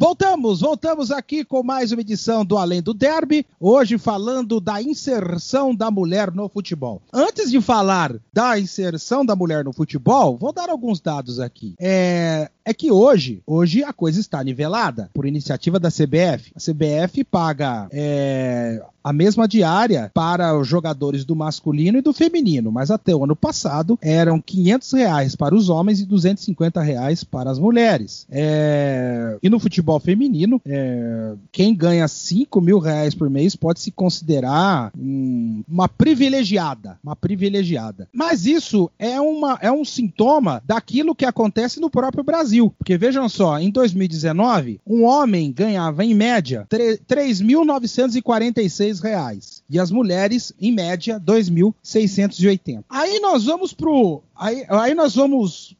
voltamos, 0.00 0.62
voltamos 0.62 1.10
aqui 1.10 1.44
com 1.44 1.62
mais 1.62 1.92
uma 1.92 2.00
edição 2.00 2.42
do 2.42 2.56
Além 2.56 2.80
do 2.80 2.94
Derby, 2.94 3.44
hoje 3.60 3.98
falando 3.98 4.58
da 4.58 4.80
inserção 4.80 5.74
da 5.74 5.90
mulher 5.90 6.32
no 6.32 6.48
futebol. 6.48 7.02
Antes 7.12 7.50
de 7.50 7.60
falar 7.60 8.16
da 8.32 8.58
inserção 8.58 9.26
da 9.26 9.36
mulher 9.36 9.62
no 9.62 9.74
futebol, 9.74 10.38
vou 10.38 10.54
dar 10.54 10.70
alguns 10.70 11.02
dados 11.02 11.38
aqui. 11.38 11.74
É, 11.78 12.50
é 12.64 12.74
que 12.74 12.90
hoje, 12.90 13.42
hoje 13.46 13.82
a 13.82 13.92
coisa 13.92 14.20
está 14.20 14.42
nivelada 14.42 15.10
por 15.12 15.26
iniciativa 15.26 15.78
da 15.78 15.90
CBF. 15.90 16.52
A 16.54 16.60
CBF 16.60 17.24
paga 17.24 17.88
é, 17.92 18.82
a 19.02 19.12
mesma 19.12 19.48
diária 19.48 20.10
para 20.12 20.56
os 20.56 20.68
jogadores 20.68 21.24
do 21.24 21.34
masculino 21.34 21.98
e 21.98 22.02
do 22.02 22.12
feminino, 22.12 22.70
mas 22.70 22.90
até 22.90 23.14
o 23.14 23.24
ano 23.24 23.34
passado 23.34 23.98
eram 24.00 24.40
500 24.40 24.92
reais 24.92 25.36
para 25.36 25.54
os 25.54 25.68
homens 25.68 26.00
e 26.00 26.06
250 26.06 26.80
reais 26.82 27.24
para 27.24 27.50
as 27.50 27.58
mulheres. 27.58 28.26
É, 28.30 29.38
e 29.42 29.48
no 29.48 29.58
futebol 29.58 29.98
feminino, 29.98 30.60
é, 30.66 31.34
quem 31.50 31.74
ganha 31.74 32.06
5 32.06 32.60
mil 32.60 32.78
reais 32.78 33.14
por 33.14 33.30
mês 33.30 33.56
pode 33.56 33.80
se 33.80 33.90
considerar 33.90 34.92
um, 34.98 35.62
uma 35.68 35.88
privilegiada, 35.88 36.98
uma 37.02 37.16
privilegiada. 37.16 38.08
Mas 38.12 38.44
isso 38.44 38.90
é, 38.98 39.20
uma, 39.20 39.58
é 39.62 39.72
um 39.72 39.84
sintoma 39.84 40.62
daquilo 40.66 41.14
que 41.14 41.24
acontece 41.24 41.80
no 41.80 41.90
próprio 41.90 42.22
Brasil, 42.22 42.49
porque 42.78 42.96
vejam 42.96 43.28
só, 43.28 43.58
em 43.58 43.70
2019, 43.70 44.80
um 44.86 45.04
homem 45.04 45.52
ganhava 45.52 46.04
em 46.04 46.14
média 46.14 46.66
3.946 46.70 49.02
reais. 49.02 49.62
E 49.68 49.78
as 49.78 49.90
mulheres, 49.90 50.52
em 50.60 50.72
média, 50.72 51.20
2.680. 51.20 52.84
Aí 52.88 53.20
nós 53.20 53.44
vamos 53.44 53.72
pro. 53.72 54.22
Aí, 54.34 54.64
aí 54.68 54.94
nós 54.94 55.14
vamos 55.14 55.76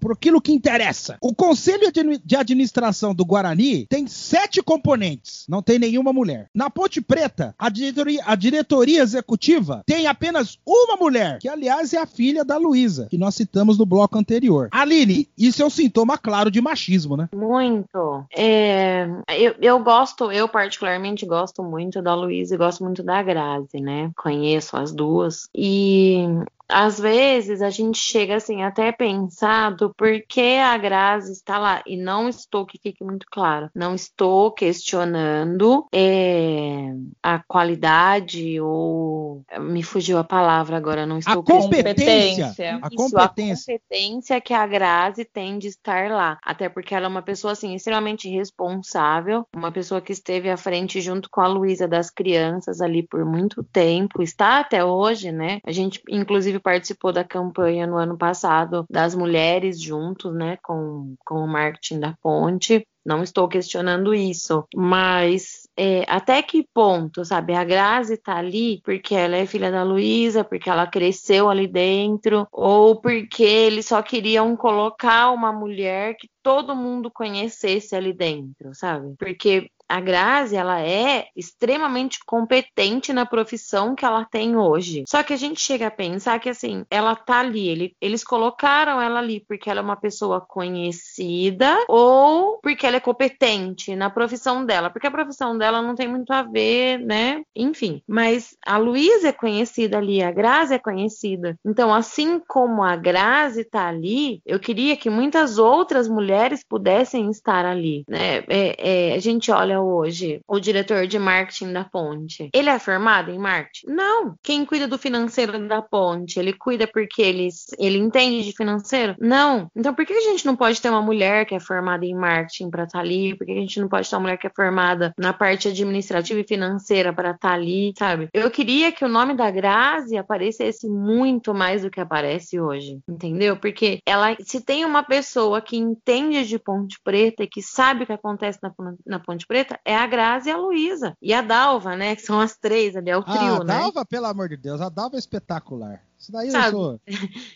para 0.00 0.12
aquilo 0.12 0.40
que 0.40 0.52
interessa. 0.52 1.16
O 1.20 1.34
Conselho 1.34 1.90
de 2.24 2.36
Administração 2.36 3.14
do 3.14 3.24
Guarani 3.24 3.86
tem 3.86 4.06
sete 4.06 4.62
componentes, 4.62 5.46
não 5.48 5.62
tem 5.62 5.78
nenhuma 5.78 6.12
mulher. 6.12 6.48
Na 6.54 6.68
Ponte 6.68 7.00
Preta, 7.00 7.54
a 7.58 7.68
diretoria, 7.68 8.22
a 8.26 8.34
diretoria 8.34 9.02
executiva 9.02 9.82
tem 9.86 10.06
apenas 10.06 10.58
uma 10.66 10.96
mulher, 10.96 11.38
que 11.38 11.48
aliás 11.48 11.92
é 11.92 11.98
a 11.98 12.06
filha 12.06 12.44
da 12.44 12.56
Luísa, 12.56 13.06
que 13.10 13.18
nós 13.18 13.34
citamos 13.34 13.78
no 13.78 13.86
bloco 13.86 14.18
anterior. 14.18 14.68
Aline, 14.72 15.28
isso 15.36 15.62
é 15.62 15.66
um 15.66 15.70
sintoma 15.70 16.18
claro 16.18 16.50
de 16.50 16.60
machismo, 16.60 17.16
né? 17.16 17.28
Muito. 17.34 18.24
É, 18.34 19.08
eu, 19.38 19.54
eu 19.60 19.78
gosto, 19.82 20.30
eu 20.32 20.48
particularmente 20.48 21.24
gosto 21.26 21.62
muito 21.62 22.02
da 22.02 22.14
Luísa 22.14 22.54
e 22.54 22.58
gosto 22.58 22.84
muito 22.84 23.02
da 23.02 23.22
Grazi, 23.22 23.80
né? 23.80 24.10
Conheço 24.16 24.76
as 24.76 24.92
duas. 24.92 25.48
E 25.54 26.24
às 26.70 26.98
vezes 26.98 27.60
a 27.62 27.70
gente 27.70 27.98
chega 27.98 28.36
assim 28.36 28.62
até 28.62 28.92
pensar 28.92 29.74
do 29.74 29.92
porquê 29.94 30.58
a 30.62 30.76
Grazi 30.76 31.32
está 31.32 31.58
lá. 31.58 31.82
E 31.86 31.96
não 31.96 32.28
estou 32.28 32.64
que 32.64 32.78
fique 32.78 33.04
muito 33.04 33.26
claro, 33.30 33.70
não 33.74 33.94
estou 33.94 34.52
questionando 34.52 35.86
é, 35.92 36.94
a 37.22 37.40
qualidade 37.46 38.60
ou 38.60 39.42
me 39.58 39.82
fugiu 39.82 40.18
a 40.18 40.24
palavra 40.24 40.76
agora, 40.76 41.06
não 41.06 41.18
estou 41.18 41.40
a 41.40 41.44
competência, 41.44 42.78
a 42.82 42.88
Isso, 42.88 42.96
competência, 42.96 43.74
a 43.74 43.78
competência 43.78 44.40
que 44.40 44.54
a 44.54 44.66
Grazi 44.66 45.24
tem 45.24 45.58
de 45.58 45.68
estar 45.68 46.10
lá, 46.10 46.38
até 46.44 46.68
porque 46.68 46.94
ela 46.94 47.06
é 47.06 47.08
uma 47.08 47.22
pessoa 47.22 47.52
assim 47.52 47.74
extremamente 47.74 48.28
responsável, 48.28 49.46
uma 49.54 49.72
pessoa 49.72 50.00
que 50.00 50.12
esteve 50.12 50.48
à 50.48 50.56
frente 50.56 51.00
junto 51.00 51.28
com 51.30 51.40
a 51.40 51.48
Luísa 51.48 51.88
das 51.88 52.10
crianças 52.10 52.80
ali 52.80 53.02
por 53.02 53.24
muito 53.24 53.62
tempo, 53.64 54.22
está 54.22 54.60
até 54.60 54.84
hoje, 54.84 55.32
né? 55.32 55.60
A 55.64 55.72
gente 55.72 56.00
inclusive 56.08 56.59
participou 56.60 57.12
da 57.12 57.24
campanha 57.24 57.86
no 57.86 57.96
ano 57.96 58.16
passado 58.16 58.84
das 58.90 59.14
mulheres 59.14 59.80
juntos, 59.80 60.34
né, 60.34 60.58
com, 60.62 61.14
com 61.24 61.36
o 61.36 61.48
marketing 61.48 62.00
da 62.00 62.16
ponte. 62.22 62.86
Não 63.04 63.22
estou 63.22 63.48
questionando 63.48 64.14
isso, 64.14 64.66
mas 64.74 65.66
é, 65.74 66.04
até 66.06 66.42
que 66.42 66.66
ponto, 66.74 67.24
sabe? 67.24 67.54
A 67.54 67.64
Grazi 67.64 68.18
tá 68.18 68.36
ali 68.36 68.82
porque 68.84 69.14
ela 69.14 69.36
é 69.36 69.46
filha 69.46 69.70
da 69.70 69.82
Luísa, 69.82 70.44
porque 70.44 70.68
ela 70.68 70.86
cresceu 70.86 71.48
ali 71.48 71.66
dentro, 71.66 72.46
ou 72.52 73.00
porque 73.00 73.42
eles 73.42 73.86
só 73.86 74.02
queriam 74.02 74.54
colocar 74.54 75.30
uma 75.30 75.50
mulher 75.50 76.14
que 76.16 76.28
todo 76.42 76.76
mundo 76.76 77.10
conhecesse 77.10 77.96
ali 77.96 78.12
dentro, 78.12 78.74
sabe? 78.74 79.14
Porque 79.18 79.70
a 79.90 80.00
Grazi, 80.00 80.54
ela 80.54 80.80
é 80.80 81.26
extremamente 81.36 82.20
competente 82.24 83.12
na 83.12 83.26
profissão 83.26 83.96
que 83.96 84.04
ela 84.04 84.24
tem 84.24 84.56
hoje. 84.56 85.02
Só 85.08 85.20
que 85.24 85.32
a 85.32 85.36
gente 85.36 85.60
chega 85.60 85.88
a 85.88 85.90
pensar 85.90 86.38
que, 86.38 86.48
assim, 86.48 86.84
ela 86.88 87.16
tá 87.16 87.40
ali, 87.40 87.68
ele, 87.68 87.96
eles 88.00 88.22
colocaram 88.22 89.02
ela 89.02 89.18
ali 89.18 89.44
porque 89.48 89.68
ela 89.68 89.80
é 89.80 89.82
uma 89.82 89.96
pessoa 89.96 90.40
conhecida 90.40 91.76
ou 91.88 92.60
porque 92.62 92.86
ela 92.86 92.98
é 92.98 93.00
competente 93.00 93.96
na 93.96 94.08
profissão 94.08 94.64
dela, 94.64 94.90
porque 94.90 95.08
a 95.08 95.10
profissão 95.10 95.58
dela 95.58 95.82
não 95.82 95.96
tem 95.96 96.06
muito 96.06 96.32
a 96.32 96.44
ver, 96.44 97.00
né? 97.00 97.42
Enfim, 97.56 98.00
mas 98.06 98.56
a 98.64 98.76
Luísa 98.76 99.28
é 99.28 99.32
conhecida 99.32 99.98
ali, 99.98 100.22
a 100.22 100.30
Grazi 100.30 100.74
é 100.74 100.78
conhecida. 100.78 101.58
Então, 101.66 101.92
assim 101.92 102.38
como 102.46 102.84
a 102.84 102.94
Grazi 102.94 103.64
tá 103.64 103.88
ali, 103.88 104.40
eu 104.46 104.60
queria 104.60 104.96
que 104.96 105.10
muitas 105.10 105.58
outras 105.58 106.06
mulheres 106.06 106.62
pudessem 106.62 107.28
estar 107.28 107.64
ali, 107.66 108.04
né? 108.08 108.44
É, 108.48 108.76
é, 108.78 109.14
a 109.14 109.18
gente 109.18 109.50
olha 109.50 109.79
hoje 109.80 110.40
o 110.46 110.58
diretor 110.58 111.06
de 111.06 111.18
marketing 111.18 111.72
da 111.72 111.84
Ponte? 111.84 112.50
Ele 112.52 112.68
é 112.68 112.78
formado 112.78 113.30
em 113.30 113.38
marketing? 113.38 113.86
Não. 113.88 114.34
Quem 114.42 114.64
cuida 114.64 114.86
do 114.86 114.98
financeiro 114.98 115.66
da 115.66 115.82
Ponte? 115.82 116.38
Ele 116.38 116.52
cuida 116.52 116.86
porque 116.86 117.22
ele, 117.22 117.48
ele 117.78 117.98
entende 117.98 118.44
de 118.44 118.52
financeiro? 118.52 119.14
Não. 119.18 119.70
Então 119.74 119.94
por 119.94 120.04
que 120.04 120.12
a 120.12 120.20
gente 120.20 120.46
não 120.46 120.56
pode 120.56 120.80
ter 120.80 120.90
uma 120.90 121.02
mulher 121.02 121.46
que 121.46 121.54
é 121.54 121.60
formada 121.60 122.04
em 122.04 122.14
marketing 122.14 122.70
para 122.70 122.84
estar 122.84 122.98
tá 122.98 123.04
ali? 123.04 123.36
Por 123.36 123.46
que 123.46 123.52
a 123.52 123.56
gente 123.56 123.80
não 123.80 123.88
pode 123.88 124.08
ter 124.08 124.16
uma 124.16 124.22
mulher 124.22 124.36
que 124.36 124.46
é 124.46 124.52
formada 124.54 125.12
na 125.18 125.32
parte 125.32 125.68
administrativa 125.68 126.40
e 126.40 126.46
financeira 126.46 127.12
para 127.12 127.30
estar 127.30 127.48
tá 127.48 127.54
ali, 127.54 127.92
sabe? 127.98 128.28
Eu 128.32 128.50
queria 128.50 128.92
que 128.92 129.04
o 129.04 129.08
nome 129.08 129.34
da 129.34 129.50
Grazi 129.50 130.16
aparecesse 130.16 130.88
muito 130.88 131.54
mais 131.54 131.82
do 131.82 131.90
que 131.90 132.00
aparece 132.00 132.60
hoje, 132.60 133.00
entendeu? 133.08 133.56
Porque 133.56 134.00
ela, 134.06 134.36
se 134.40 134.60
tem 134.60 134.84
uma 134.84 135.02
pessoa 135.02 135.60
que 135.60 135.76
entende 135.76 136.46
de 136.46 136.58
Ponte 136.58 136.98
Preta 137.02 137.42
e 137.42 137.48
que 137.48 137.62
sabe 137.62 138.04
o 138.04 138.06
que 138.06 138.12
acontece 138.12 138.58
na, 138.62 138.72
na 139.06 139.18
Ponte 139.18 139.46
Preta, 139.46 139.69
é 139.84 139.96
a 139.96 140.06
Grazi 140.06 140.48
e 140.48 140.52
a 140.52 140.56
Luísa. 140.56 141.16
E 141.20 141.32
a 141.32 141.42
Dalva, 141.42 141.96
né? 141.96 142.16
Que 142.16 142.22
são 142.22 142.40
as 142.40 142.56
três 142.56 142.96
ali, 142.96 143.10
é 143.10 143.16
o 143.16 143.22
trio, 143.22 143.36
ah, 143.36 143.56
a 143.56 143.64
né? 143.64 143.74
A 143.74 143.78
Dalva, 143.80 144.04
pelo 144.04 144.26
amor 144.26 144.48
de 144.48 144.56
Deus, 144.56 144.80
a 144.80 144.88
Dalva 144.88 145.16
é 145.16 145.18
espetacular. 145.18 146.02
Isso 146.18 146.32
daí 146.32 146.50
Sabe? 146.50 146.66
eu 146.68 146.72
sou. 146.72 147.00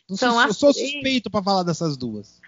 Eu 0.09 0.17
sou, 0.17 0.43
eu 0.43 0.55
sou 0.55 0.73
suspeito 0.73 1.31
para 1.31 1.43
falar 1.43 1.63
dessas 1.63 1.97
duas 1.97 2.41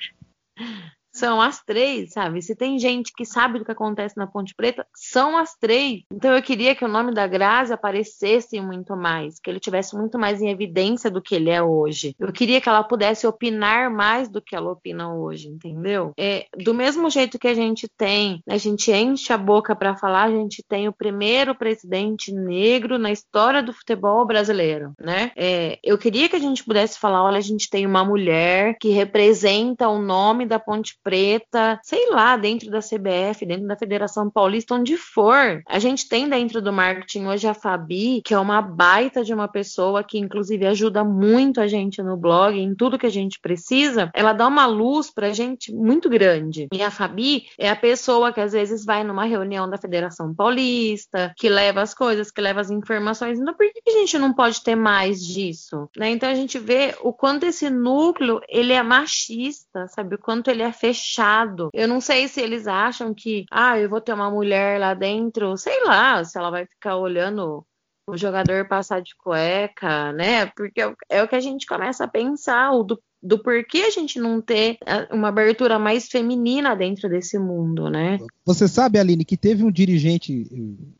são 1.17 1.41
as 1.41 1.63
três, 1.63 2.13
sabe? 2.13 2.43
Se 2.43 2.55
tem 2.55 2.79
gente 2.79 3.13
que 3.13 3.25
sabe 3.25 3.59
do 3.59 3.65
que 3.65 3.73
acontece 3.73 4.17
na 4.17 4.27
Ponte 4.27 4.55
Preta, 4.55 4.87
são 4.95 5.37
as 5.37 5.57
três. 5.57 6.03
Então 6.13 6.35
eu 6.35 6.43
queria 6.43 6.75
que 6.75 6.85
o 6.85 6.89
nome 6.89 7.13
da 7.13 7.27
Grazi 7.27 7.73
aparecesse 7.73 8.61
muito 8.61 8.97
mais, 8.97 9.41
que 9.41 9.51
ele 9.51 9.61
tivesse 9.61 9.97
muito 9.97 10.19
mais 10.19 10.41
em 10.43 10.51
evidência 10.51 11.11
do 11.11 11.23
que 11.23 11.35
ele 11.35 11.51
é 11.51 11.63
hoje. 11.63 12.15
Eu 12.19 12.33
queria 12.33 12.61
que 12.61 12.69
ela 12.69 12.85
pudesse 12.85 13.27
opinar 13.27 13.91
mais 13.91 14.29
do 14.29 14.43
que 14.43 14.55
ela 14.55 14.71
opina 14.71 15.13
hoje, 15.15 15.49
entendeu? 15.49 16.13
É, 16.19 16.47
do 16.57 16.75
mesmo 16.75 17.09
jeito 17.11 17.39
que 17.39 17.49
a 17.49 17.55
gente 17.55 17.89
tem, 17.89 18.43
a 18.49 18.57
gente 18.57 18.93
enche 18.93 19.33
a 19.33 19.39
boca 19.39 19.75
para 19.75 19.97
falar, 19.97 20.25
a 20.25 20.31
gente 20.31 20.63
tem 20.69 20.89
o 20.89 20.93
primeiro 20.93 21.55
presidente 21.55 22.33
negro 22.33 22.99
na 22.99 23.11
história 23.11 23.63
do 23.63 23.73
futebol 23.73 24.27
brasileiro, 24.27 24.93
né? 25.01 25.33
É, 25.37 25.79
eu 25.83 25.97
queria 25.97 26.29
que 26.29 26.37
a 26.37 26.41
gente 26.41 26.65
pudesse 26.65 26.99
falar, 26.99 27.25
olha, 27.25 27.39
a 27.39 27.43
gente 27.43 27.71
tem 27.71 27.87
uma 27.87 28.05
mulher 28.05 28.77
que 28.81 28.91
representa 28.91 29.89
o 29.89 30.01
nome 30.01 30.47
da 30.47 30.59
Ponte 30.59 30.97
preta, 31.07 31.79
sei 31.85 32.11
lá, 32.11 32.37
dentro 32.37 32.69
da 32.69 32.81
CBF, 32.81 33.47
dentro 33.47 33.69
da 33.69 33.77
Federação 33.77 34.29
Paulista, 34.29 34.75
onde 34.75 34.97
for. 34.97 35.63
A 35.69 35.79
gente 35.79 36.09
tem 36.09 36.29
dentro 36.29 36.61
do 36.61 36.73
marketing 36.73 37.27
hoje 37.27 37.47
a 37.47 37.55
Fabi, 37.55 38.21
que 38.25 38.35
é 38.35 38.39
uma 38.41 38.61
baita 38.61 39.23
de 39.23 39.33
uma 39.33 39.47
pessoa 39.47 40.03
que, 40.03 40.19
inclusive, 40.19 40.67
ajuda 40.67 41.05
muito 41.05 41.61
a 41.61 41.69
gente 41.69 42.03
no 42.03 42.17
blog, 42.17 42.59
em 42.59 42.75
tudo 42.75 42.99
que 42.99 43.07
a 43.07 43.11
gente 43.11 43.39
precisa. 43.39 44.11
Ela 44.13 44.33
dá 44.33 44.49
uma 44.49 44.67
luz 44.67 45.09
pra 45.09 45.33
gente 45.33 45.73
muito 45.73 46.11
grande. 46.11 46.67
E 46.73 46.83
a 46.83 46.91
Fabi 46.91 47.45
é 47.57 47.71
a 47.71 47.77
pessoa 47.77 48.33
que 48.33 48.41
às 48.41 48.51
vezes 48.51 48.85
vai 48.85 49.05
numa 49.05 49.27
reunião 49.27 49.71
da 49.71 49.79
Federação 49.79 50.35
Paulista, 50.35 51.33
que 51.37 51.49
leva 51.49 51.83
as 51.83 51.95
coisas, 51.95 52.33
que 52.33 52.41
leva 52.41 52.61
as 52.61 52.71
informações. 52.73 53.39
Então, 53.39 53.55
por 53.55 53.65
que 53.73 53.81
a 53.87 53.93
gente 53.93 54.19
não 54.19 54.35
pode 54.35 54.61
ter 54.61 54.75
mais 54.75 55.25
disso? 55.25 55.89
Né? 55.97 56.11
Então, 56.11 56.29
a 56.29 56.35
gente 56.35 56.59
vê 56.59 56.97
o 57.01 57.13
quanto 57.13 57.47
esse 57.47 57.71
núcleo 57.71 58.41
ele 58.49 58.73
é 58.73 58.83
machista, 58.83 59.87
sabe? 59.87 60.17
O 60.17 60.19
quanto 60.19 60.51
ele 60.51 60.65
é 60.65 60.73
fechado 60.73 60.96
fechado. 60.97 61.71
Eu 61.73 61.87
não 61.87 62.01
sei 62.01 62.27
se 62.29 62.41
eles 62.41 62.67
acham 62.67 63.13
que, 63.15 63.45
ah, 63.51 63.79
eu 63.79 63.89
vou 63.89 64.01
ter 64.01 64.13
uma 64.13 64.31
mulher 64.31 64.81
lá 64.81 64.95
dentro, 64.95 65.57
sei 65.57 65.85
lá, 65.85 66.25
se 66.25 66.39
ela 66.39 66.51
vai 66.51 66.67
ficar 66.67 66.97
olhando 66.97 67.65
o 68.09 68.17
jogador 68.17 68.69
passar 68.69 69.03
de 69.03 69.15
cueca, 69.17 70.13
né? 70.13 70.47
Porque 70.47 70.81
é, 71.09 71.23
o 71.23 71.29
que 71.29 71.35
a 71.35 71.41
gente 71.41 71.67
começa 71.67 72.05
a 72.05 72.09
pensar, 72.09 72.73
o 72.73 72.83
do 72.83 73.01
do 73.23 73.39
porquê 73.39 73.79
a 73.79 73.91
gente 73.91 74.19
não 74.19 74.41
ter 74.41 74.79
ah, 74.87 75.09
uma 75.11 75.29
abertura 75.29 75.79
mais 75.79 76.07
feminina 76.07 76.75
dentro 76.75 77.09
desse 77.09 77.39
mundo, 77.39 77.91
né? 77.91 78.19
Você 78.45 78.69
sabe, 78.69 78.99
Aline, 78.99 79.25
que 79.25 79.37
teve 79.37 79.65
um 79.65 79.71
dirigente, 79.71 80.47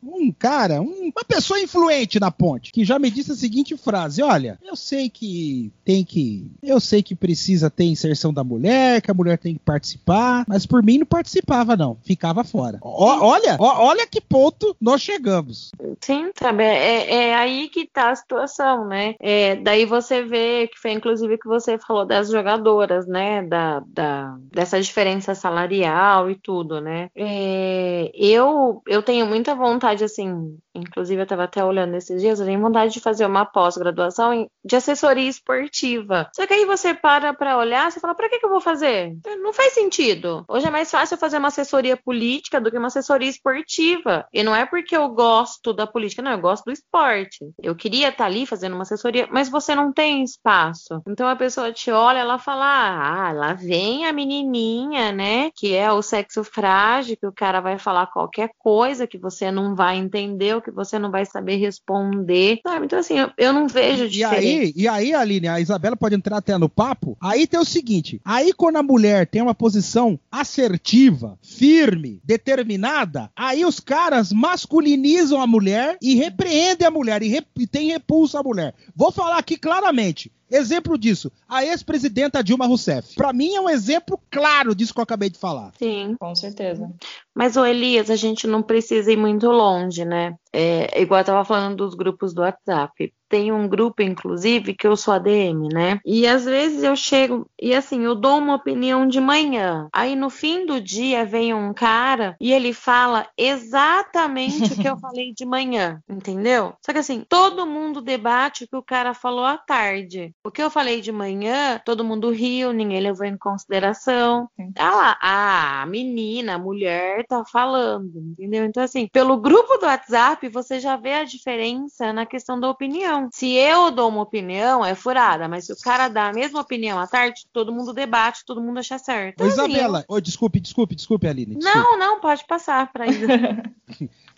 um 0.03 0.31
cara, 0.31 0.81
um, 0.81 1.11
uma 1.15 1.23
pessoa 1.25 1.59
influente 1.59 2.19
na 2.19 2.29
ponte, 2.29 2.71
que 2.71 2.83
já 2.83 2.99
me 2.99 3.09
disse 3.09 3.31
a 3.31 3.35
seguinte 3.35 3.77
frase: 3.77 4.21
olha, 4.21 4.59
eu 4.63 4.75
sei 4.75 5.09
que 5.09 5.71
tem 5.85 6.03
que. 6.03 6.45
Eu 6.61 6.79
sei 6.79 7.01
que 7.01 7.15
precisa 7.15 7.69
ter 7.69 7.85
inserção 7.85 8.33
da 8.33 8.43
mulher, 8.43 9.01
que 9.01 9.11
a 9.11 9.13
mulher 9.13 9.37
tem 9.37 9.53
que 9.53 9.59
participar, 9.59 10.43
mas 10.47 10.65
por 10.65 10.83
mim 10.83 10.97
não 10.99 11.05
participava, 11.05 11.77
não. 11.77 11.97
Ficava 12.03 12.43
fora. 12.43 12.79
O, 12.81 13.03
olha, 13.03 13.57
o, 13.59 13.63
olha 13.63 14.05
que 14.05 14.19
ponto 14.19 14.75
nós 14.81 15.01
chegamos. 15.01 15.71
Sim, 16.01 16.31
sabe? 16.37 16.63
É, 16.63 17.29
é 17.29 17.35
aí 17.35 17.69
que 17.69 17.87
tá 17.87 18.11
a 18.11 18.15
situação, 18.15 18.87
né? 18.87 19.15
É, 19.19 19.55
daí 19.55 19.85
você 19.85 20.23
vê 20.23 20.67
que 20.67 20.79
foi 20.79 20.91
inclusive 20.91 21.37
que 21.37 21.47
você 21.47 21.77
falou 21.77 22.05
das 22.17 22.29
jogadoras, 22.31 23.07
né? 23.07 23.43
Da, 23.43 23.79
da, 23.87 24.37
dessa 24.51 24.81
diferença 24.81 25.35
salarial 25.35 26.29
e 26.29 26.35
tudo, 26.35 26.81
né? 26.81 27.09
É, 27.15 28.11
eu, 28.15 28.81
eu 28.87 29.03
tenho 29.03 29.25
muita 29.27 29.53
vontade, 29.55 30.03
assim, 30.03 30.57
inclusive 30.77 31.21
eu 31.21 31.23
estava 31.23 31.43
até 31.43 31.63
olhando 31.63 31.95
esses 31.95 32.21
dias, 32.21 32.39
eu 32.39 32.45
tenho 32.45 32.61
vontade 32.61 32.93
de 32.93 32.99
fazer 32.99 33.25
uma 33.25 33.45
pós-graduação 33.45 34.47
de 34.63 34.75
assessoria 34.75 35.27
esportiva. 35.27 36.29
Só 36.35 36.45
que 36.45 36.53
aí 36.53 36.65
você 36.65 36.93
para 36.93 37.33
para 37.33 37.57
olhar, 37.57 37.91
você 37.91 37.99
fala, 37.99 38.15
para 38.15 38.29
que, 38.29 38.39
que 38.39 38.45
eu 38.45 38.49
vou 38.49 38.61
fazer? 38.61 39.15
Não 39.41 39.53
faz 39.53 39.73
sentido. 39.73 40.45
Hoje 40.47 40.67
é 40.67 40.71
mais 40.71 40.89
fácil 40.89 41.17
fazer 41.17 41.37
uma 41.37 41.47
assessoria 41.47 41.97
política 41.97 42.59
do 42.59 42.71
que 42.71 42.77
uma 42.77 42.87
assessoria 42.87 43.29
esportiva. 43.29 44.25
E 44.33 44.43
não 44.43 44.55
é 44.55 44.65
porque 44.65 44.95
eu 44.95 45.07
gosto 45.09 45.73
da 45.73 45.87
política, 45.87 46.21
não, 46.21 46.31
eu 46.31 46.39
gosto 46.39 46.65
do 46.65 46.71
esporte. 46.71 47.45
Eu 47.61 47.75
queria 47.75 48.09
estar 48.09 48.23
tá 48.23 48.25
ali 48.25 48.45
fazendo 48.45 48.73
uma 48.73 48.83
assessoria, 48.83 49.27
mas 49.31 49.49
você 49.49 49.75
não 49.75 49.91
tem 49.91 50.23
espaço. 50.23 51.01
Então 51.07 51.27
a 51.27 51.35
pessoa 51.35 51.71
te 51.71 51.91
olha, 51.91 52.19
ela 52.19 52.39
fala, 52.39 52.65
ah, 52.65 53.31
lá 53.31 53.53
vem 53.53 54.05
a 54.05 54.13
menininha, 54.13 55.11
né, 55.11 55.51
que 55.55 55.73
é 55.73 55.91
o 55.91 56.01
sexo 56.01 56.43
frágil, 56.43 57.17
que 57.17 57.27
o 57.27 57.31
cara 57.31 57.59
vai 57.59 57.77
falar 57.77 58.07
qualquer 58.07 58.51
coisa 58.57 59.07
que 59.07 59.17
você 59.17 59.51
não 59.51 59.75
vai 59.75 59.97
entender, 59.97 60.55
o 60.55 60.61
que 60.71 60.75
você 60.75 60.99
não 60.99 61.09
vai 61.09 61.25
saber 61.25 61.55
responder, 61.55 62.59
sabe? 62.61 62.85
Então, 62.85 62.99
assim, 62.99 63.17
eu, 63.17 63.31
eu 63.37 63.53
não 63.53 63.67
vejo 63.67 64.05
e 64.05 64.23
aí, 64.23 64.73
e 64.75 64.87
aí, 64.87 65.13
Aline, 65.13 65.47
a 65.47 65.59
Isabela 65.59 65.95
pode 65.95 66.15
entrar 66.15 66.37
até 66.37 66.57
no 66.57 66.67
papo. 66.67 67.17
Aí 67.21 67.47
tem 67.47 67.59
o 67.59 67.65
seguinte: 67.65 68.21
aí 68.25 68.51
quando 68.53 68.77
a 68.77 68.83
mulher 68.83 69.27
tem 69.27 69.41
uma 69.41 69.55
posição 69.55 70.19
assertiva, 70.31 71.37
firme, 71.41 72.21
determinada, 72.23 73.31
aí 73.35 73.63
os 73.63 73.79
caras 73.79 74.31
masculinizam 74.31 75.41
a 75.41 75.47
mulher 75.47 75.97
e 76.01 76.15
repreendem 76.15 76.87
a 76.87 76.91
mulher 76.91 77.23
e, 77.23 77.27
rep 77.27 77.47
e 77.57 77.67
tem 77.67 77.91
repulsa 77.91 78.39
a 78.39 78.43
mulher. 78.43 78.73
Vou 78.95 79.11
falar 79.11 79.37
aqui 79.37 79.57
claramente. 79.57 80.31
Exemplo 80.49 80.97
disso, 80.97 81.31
a 81.47 81.65
ex-presidenta 81.65 82.43
Dilma 82.43 82.65
Rousseff. 82.65 83.15
Para 83.15 83.33
mim 83.33 83.55
é 83.55 83.61
um 83.61 83.69
exemplo 83.69 84.19
claro 84.31 84.73
disso 84.73 84.93
que 84.93 84.99
eu 84.99 85.03
acabei 85.03 85.29
de 85.29 85.37
falar. 85.37 85.73
Sim, 85.77 86.15
com 86.19 86.33
certeza. 86.33 86.89
Mas 87.35 87.57
o 87.57 87.65
Elias, 87.65 88.09
a 88.09 88.15
gente 88.15 88.47
não 88.47 88.63
precisa 88.63 89.11
ir 89.11 89.17
muito 89.17 89.47
longe, 89.47 90.05
né? 90.05 90.35
É, 90.53 91.01
igual 91.01 91.19
eu 91.21 91.25
tava 91.25 91.45
falando 91.45 91.77
dos 91.77 91.93
grupos 91.93 92.33
do 92.33 92.41
WhatsApp 92.41 93.13
tem 93.29 93.51
um 93.51 93.67
grupo, 93.67 94.01
inclusive, 94.01 94.73
que 94.73 94.87
eu 94.87 94.95
sou 94.95 95.13
ADM, 95.13 95.69
né? 95.71 95.99
E 96.05 96.27
às 96.27 96.45
vezes 96.45 96.83
eu 96.83 96.95
chego 96.95 97.49
e 97.59 97.73
assim, 97.73 98.03
eu 98.03 98.15
dou 98.15 98.37
uma 98.37 98.55
opinião 98.55 99.07
de 99.07 99.19
manhã. 99.19 99.87
Aí 99.93 100.15
no 100.15 100.29
fim 100.29 100.65
do 100.65 100.79
dia 100.79 101.25
vem 101.25 101.53
um 101.53 101.73
cara 101.73 102.35
e 102.39 102.51
ele 102.51 102.73
fala 102.73 103.27
exatamente 103.37 104.73
o 104.73 104.75
que 104.77 104.87
eu 104.87 104.97
falei 104.99 105.33
de 105.33 105.45
manhã, 105.45 106.01
entendeu? 106.09 106.73
Só 106.85 106.93
que 106.93 106.99
assim, 106.99 107.23
todo 107.27 107.65
mundo 107.65 108.01
debate 108.01 108.63
o 108.63 108.67
que 108.67 108.75
o 108.75 108.83
cara 108.83 109.13
falou 109.13 109.45
à 109.45 109.57
tarde. 109.57 110.33
O 110.43 110.51
que 110.51 110.61
eu 110.61 110.69
falei 110.69 111.01
de 111.01 111.11
manhã, 111.11 111.81
todo 111.85 112.03
mundo 112.03 112.29
riu, 112.29 112.71
ninguém 112.71 113.01
levou 113.01 113.25
em 113.25 113.37
consideração. 113.37 114.47
Ah 114.77 114.95
lá, 114.95 115.17
ah, 115.21 115.81
a 115.81 115.85
menina, 115.85 116.55
a 116.55 116.59
mulher 116.59 117.25
tá 117.27 117.43
falando, 117.45 118.11
entendeu? 118.31 118.65
Então 118.65 118.83
assim, 118.83 119.07
pelo 119.11 119.37
grupo 119.37 119.77
do 119.77 119.85
WhatsApp 119.85 120.47
você 120.49 120.79
já 120.79 120.95
vê 120.95 121.13
a 121.13 121.23
diferença 121.23 122.13
na 122.13 122.25
questão 122.25 122.59
da 122.59 122.69
opinião 122.69 123.16
opinião. 123.17 123.29
Se 123.31 123.53
eu 123.53 123.91
dou 123.91 124.09
uma 124.09 124.21
opinião, 124.21 124.85
é 124.85 124.95
furada, 124.95 125.47
mas 125.47 125.65
se 125.65 125.73
o 125.73 125.77
cara 125.77 126.07
dá 126.07 126.29
a 126.29 126.33
mesma 126.33 126.61
opinião 126.61 126.99
à 126.99 127.07
tarde, 127.07 127.45
todo 127.51 127.73
mundo 127.73 127.93
debate, 127.93 128.45
todo 128.45 128.61
mundo 128.61 128.79
acha 128.79 128.97
certo. 128.97 129.43
Ô, 129.43 129.47
Isabela, 129.47 130.05
eu... 130.09 130.21
desculpe, 130.21 130.59
desculpe, 130.59 130.95
desculpe, 130.95 131.27
Aline. 131.27 131.55
Desculpe. 131.55 131.77
Não, 131.77 131.97
não, 131.97 132.19
pode 132.19 132.45
passar 132.45 132.91
para 132.91 133.07
Isa. 133.11 133.27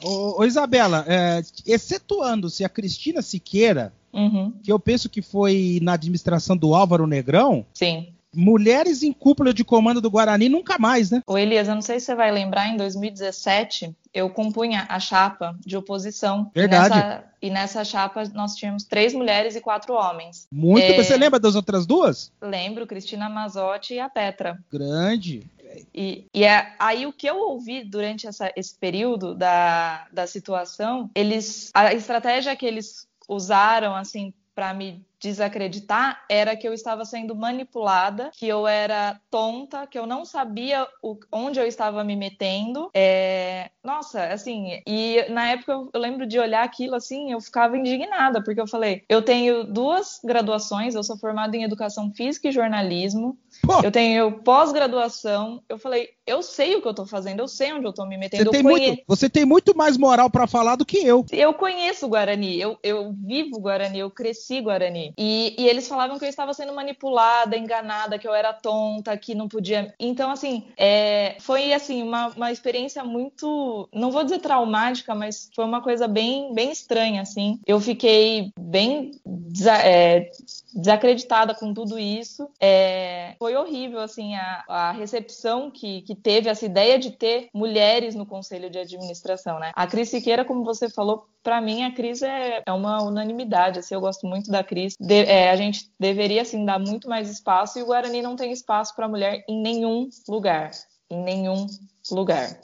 ô, 0.03 0.41
ô, 0.41 0.45
Isabela, 0.45 1.05
é, 1.07 1.41
excetuando-se 1.65 2.63
a 2.63 2.69
Cristina 2.69 3.21
Siqueira, 3.21 3.93
uhum. 4.13 4.53
que 4.63 4.71
eu 4.71 4.79
penso 4.79 5.09
que 5.09 5.21
foi 5.21 5.79
na 5.81 5.93
administração 5.93 6.55
do 6.55 6.73
Álvaro 6.73 7.05
Negrão. 7.05 7.65
Sim. 7.73 8.13
Mulheres 8.33 9.03
em 9.03 9.11
cúpula 9.11 9.53
de 9.53 9.63
comando 9.63 10.01
do 10.01 10.11
Guarani 10.11 10.49
nunca 10.49 10.77
mais, 10.77 11.09
né? 11.09 11.21
Ô 11.25 11.37
Elias, 11.37 11.67
eu 11.67 11.75
não 11.75 11.81
sei 11.81 11.99
se 11.99 12.07
você 12.07 12.15
vai 12.15 12.31
lembrar, 12.31 12.67
em 12.67 12.77
2017 12.77 13.95
eu 14.13 14.29
compunha 14.29 14.85
a 14.89 14.99
chapa 14.99 15.55
de 15.65 15.77
oposição. 15.77 16.51
Verdade. 16.53 16.93
E 16.93 16.97
nessa, 16.97 17.23
e 17.43 17.49
nessa 17.49 17.83
chapa 17.83 18.23
nós 18.33 18.55
tínhamos 18.55 18.83
três 18.83 19.13
mulheres 19.13 19.55
e 19.55 19.61
quatro 19.61 19.93
homens. 19.93 20.47
Muito. 20.51 20.83
É... 20.83 21.03
Você 21.03 21.17
lembra 21.17 21.39
das 21.39 21.55
outras 21.55 21.85
duas? 21.85 22.31
Lembro, 22.41 22.87
Cristina 22.87 23.29
Mazotti 23.29 23.95
e 23.95 23.99
a 23.99 24.09
Petra. 24.09 24.59
Grande. 24.71 25.47
E, 25.93 26.25
e 26.33 26.43
é, 26.43 26.73
aí 26.79 27.05
o 27.05 27.13
que 27.13 27.27
eu 27.27 27.37
ouvi 27.37 27.83
durante 27.83 28.27
essa, 28.27 28.51
esse 28.55 28.75
período 28.75 29.35
da, 29.35 30.07
da 30.11 30.25
situação, 30.25 31.09
eles 31.13 31.69
a 31.73 31.93
estratégia 31.93 32.55
que 32.55 32.65
eles 32.65 33.07
usaram 33.27 33.95
assim 33.95 34.33
para 34.55 34.73
me 34.73 35.05
desacreditar 35.19 36.23
era 36.29 36.55
que 36.55 36.67
eu 36.67 36.73
estava 36.73 37.03
sendo 37.05 37.36
manipulada, 37.36 38.32
que 38.34 38.47
eu 38.47 38.67
era 38.67 39.19
tonta, 39.29 39.86
que 39.86 39.99
eu 39.99 40.05
não 40.05 40.23
sabia 40.23 40.88
o, 41.03 41.17
onde 41.32 41.60
eu 41.60 41.67
estava 41.67 42.03
me 42.03 42.15
metendo. 42.15 42.89
É... 42.93 43.69
Nossa, 43.84 44.25
assim, 44.25 44.82
e 44.86 45.25
na 45.29 45.49
época 45.49 45.71
eu, 45.71 45.89
eu, 45.93 45.99
lembro 45.99 46.25
de 46.25 46.39
olhar 46.39 46.63
aquilo 46.63 46.95
assim, 46.95 47.32
eu 47.32 47.41
ficava 47.41 47.77
indignada, 47.77 48.43
porque 48.43 48.60
eu 48.60 48.67
falei, 48.67 49.03
eu 49.10 49.21
tenho 49.21 49.63
duas 49.63 50.19
graduações, 50.23 50.95
eu 50.95 51.03
sou 51.03 51.17
formada 51.17 51.55
em 51.55 51.63
educação 51.63 52.12
física 52.13 52.47
e 52.47 52.51
jornalismo, 52.51 53.38
Pô. 53.61 53.81
eu 53.83 53.91
tenho 53.91 54.31
pós-graduação, 54.43 55.61
eu 55.67 55.77
falei, 55.77 56.09
eu 56.25 56.41
sei 56.43 56.75
o 56.75 56.81
que 56.81 56.87
eu 56.87 56.93
tô 56.93 57.05
fazendo, 57.05 57.39
eu 57.39 57.47
sei 57.47 57.73
onde 57.73 57.85
eu 57.85 57.93
tô 57.93 58.05
me 58.05 58.17
metendo. 58.17 58.45
Você, 58.45 58.51
tem, 58.51 58.63
conhe... 58.63 58.87
muito, 58.87 59.03
você 59.07 59.29
tem 59.29 59.45
muito 59.45 59.75
mais 59.75 59.97
moral 59.97 60.29
para 60.29 60.47
falar 60.47 60.75
do 60.75 60.85
que 60.85 60.97
eu. 60.97 61.25
Eu 61.31 61.53
conheço 61.53 62.05
o 62.05 62.09
Guarani, 62.09 62.59
eu, 62.59 62.77
eu 62.83 63.13
vivo 63.13 63.59
Guarani, 63.59 63.99
eu 63.99 64.11
cresci 64.11 64.61
Guarani. 64.61 65.13
E, 65.17 65.55
e, 65.57 65.67
eles 65.67 65.87
falavam 65.87 66.17
que 66.19 66.25
eu 66.25 66.29
estava 66.29 66.53
sendo 66.53 66.73
manipulada, 66.73 67.57
enganada, 67.57 68.19
que 68.19 68.27
eu 68.27 68.33
era 68.33 68.53
tonta, 68.53 69.17
que 69.17 69.35
não 69.35 69.47
podia. 69.47 69.93
Então, 69.99 70.31
assim, 70.31 70.67
é, 70.77 71.35
foi 71.39 71.73
assim 71.73 72.03
uma, 72.03 72.27
uma 72.27 72.51
experiência 72.51 73.03
muito, 73.03 73.89
não 73.93 74.11
vou 74.11 74.23
dizer 74.23 74.39
traumática, 74.39 75.15
mas 75.15 75.49
foi 75.55 75.65
uma 75.65 75.81
coisa 75.81 76.07
bem, 76.07 76.53
bem 76.53 76.71
estranha, 76.71 77.21
assim. 77.21 77.59
Eu 77.65 77.79
fiquei 77.79 78.51
bem 78.59 79.11
desa 79.25 79.73
é, 79.77 80.29
desacreditada 80.73 81.53
com 81.53 81.73
tudo 81.73 81.97
isso. 81.97 82.47
É, 82.59 83.35
foi 83.49 83.55
horrível, 83.55 83.99
assim, 83.99 84.35
a, 84.35 84.63
a 84.67 84.91
recepção 84.91 85.71
que, 85.71 86.03
que 86.03 86.13
teve 86.13 86.49
essa 86.49 86.63
ideia 86.63 86.99
de 86.99 87.09
ter 87.09 87.49
mulheres 87.51 88.13
no 88.13 88.23
conselho 88.23 88.69
de 88.69 88.77
administração, 88.77 89.59
né? 89.59 89.71
A 89.73 89.88
Cris 89.88 90.09
Siqueira, 90.09 90.45
como 90.45 90.63
você 90.63 90.88
falou, 90.88 91.25
para 91.41 91.59
mim 91.59 91.81
a 91.81 91.91
Cris 91.91 92.21
é, 92.21 92.62
é 92.63 92.71
uma 92.71 93.01
unanimidade, 93.01 93.79
assim, 93.79 93.95
eu 93.95 94.01
gosto 94.01 94.27
muito 94.27 94.51
da 94.51 94.63
Cris. 94.63 94.95
De, 94.99 95.25
é, 95.25 95.49
a 95.49 95.55
gente 95.55 95.89
deveria, 95.99 96.43
assim, 96.43 96.63
dar 96.63 96.77
muito 96.77 97.09
mais 97.09 97.27
espaço 97.27 97.79
e 97.79 97.81
o 97.81 97.88
Guarani 97.88 98.21
não 98.21 98.35
tem 98.35 98.51
espaço 98.51 98.95
para 98.95 99.07
mulher 99.07 99.43
em 99.49 99.59
nenhum 99.59 100.07
lugar. 100.27 100.69
Em 101.09 101.19
nenhum 101.19 101.65
lugar. 102.12 102.55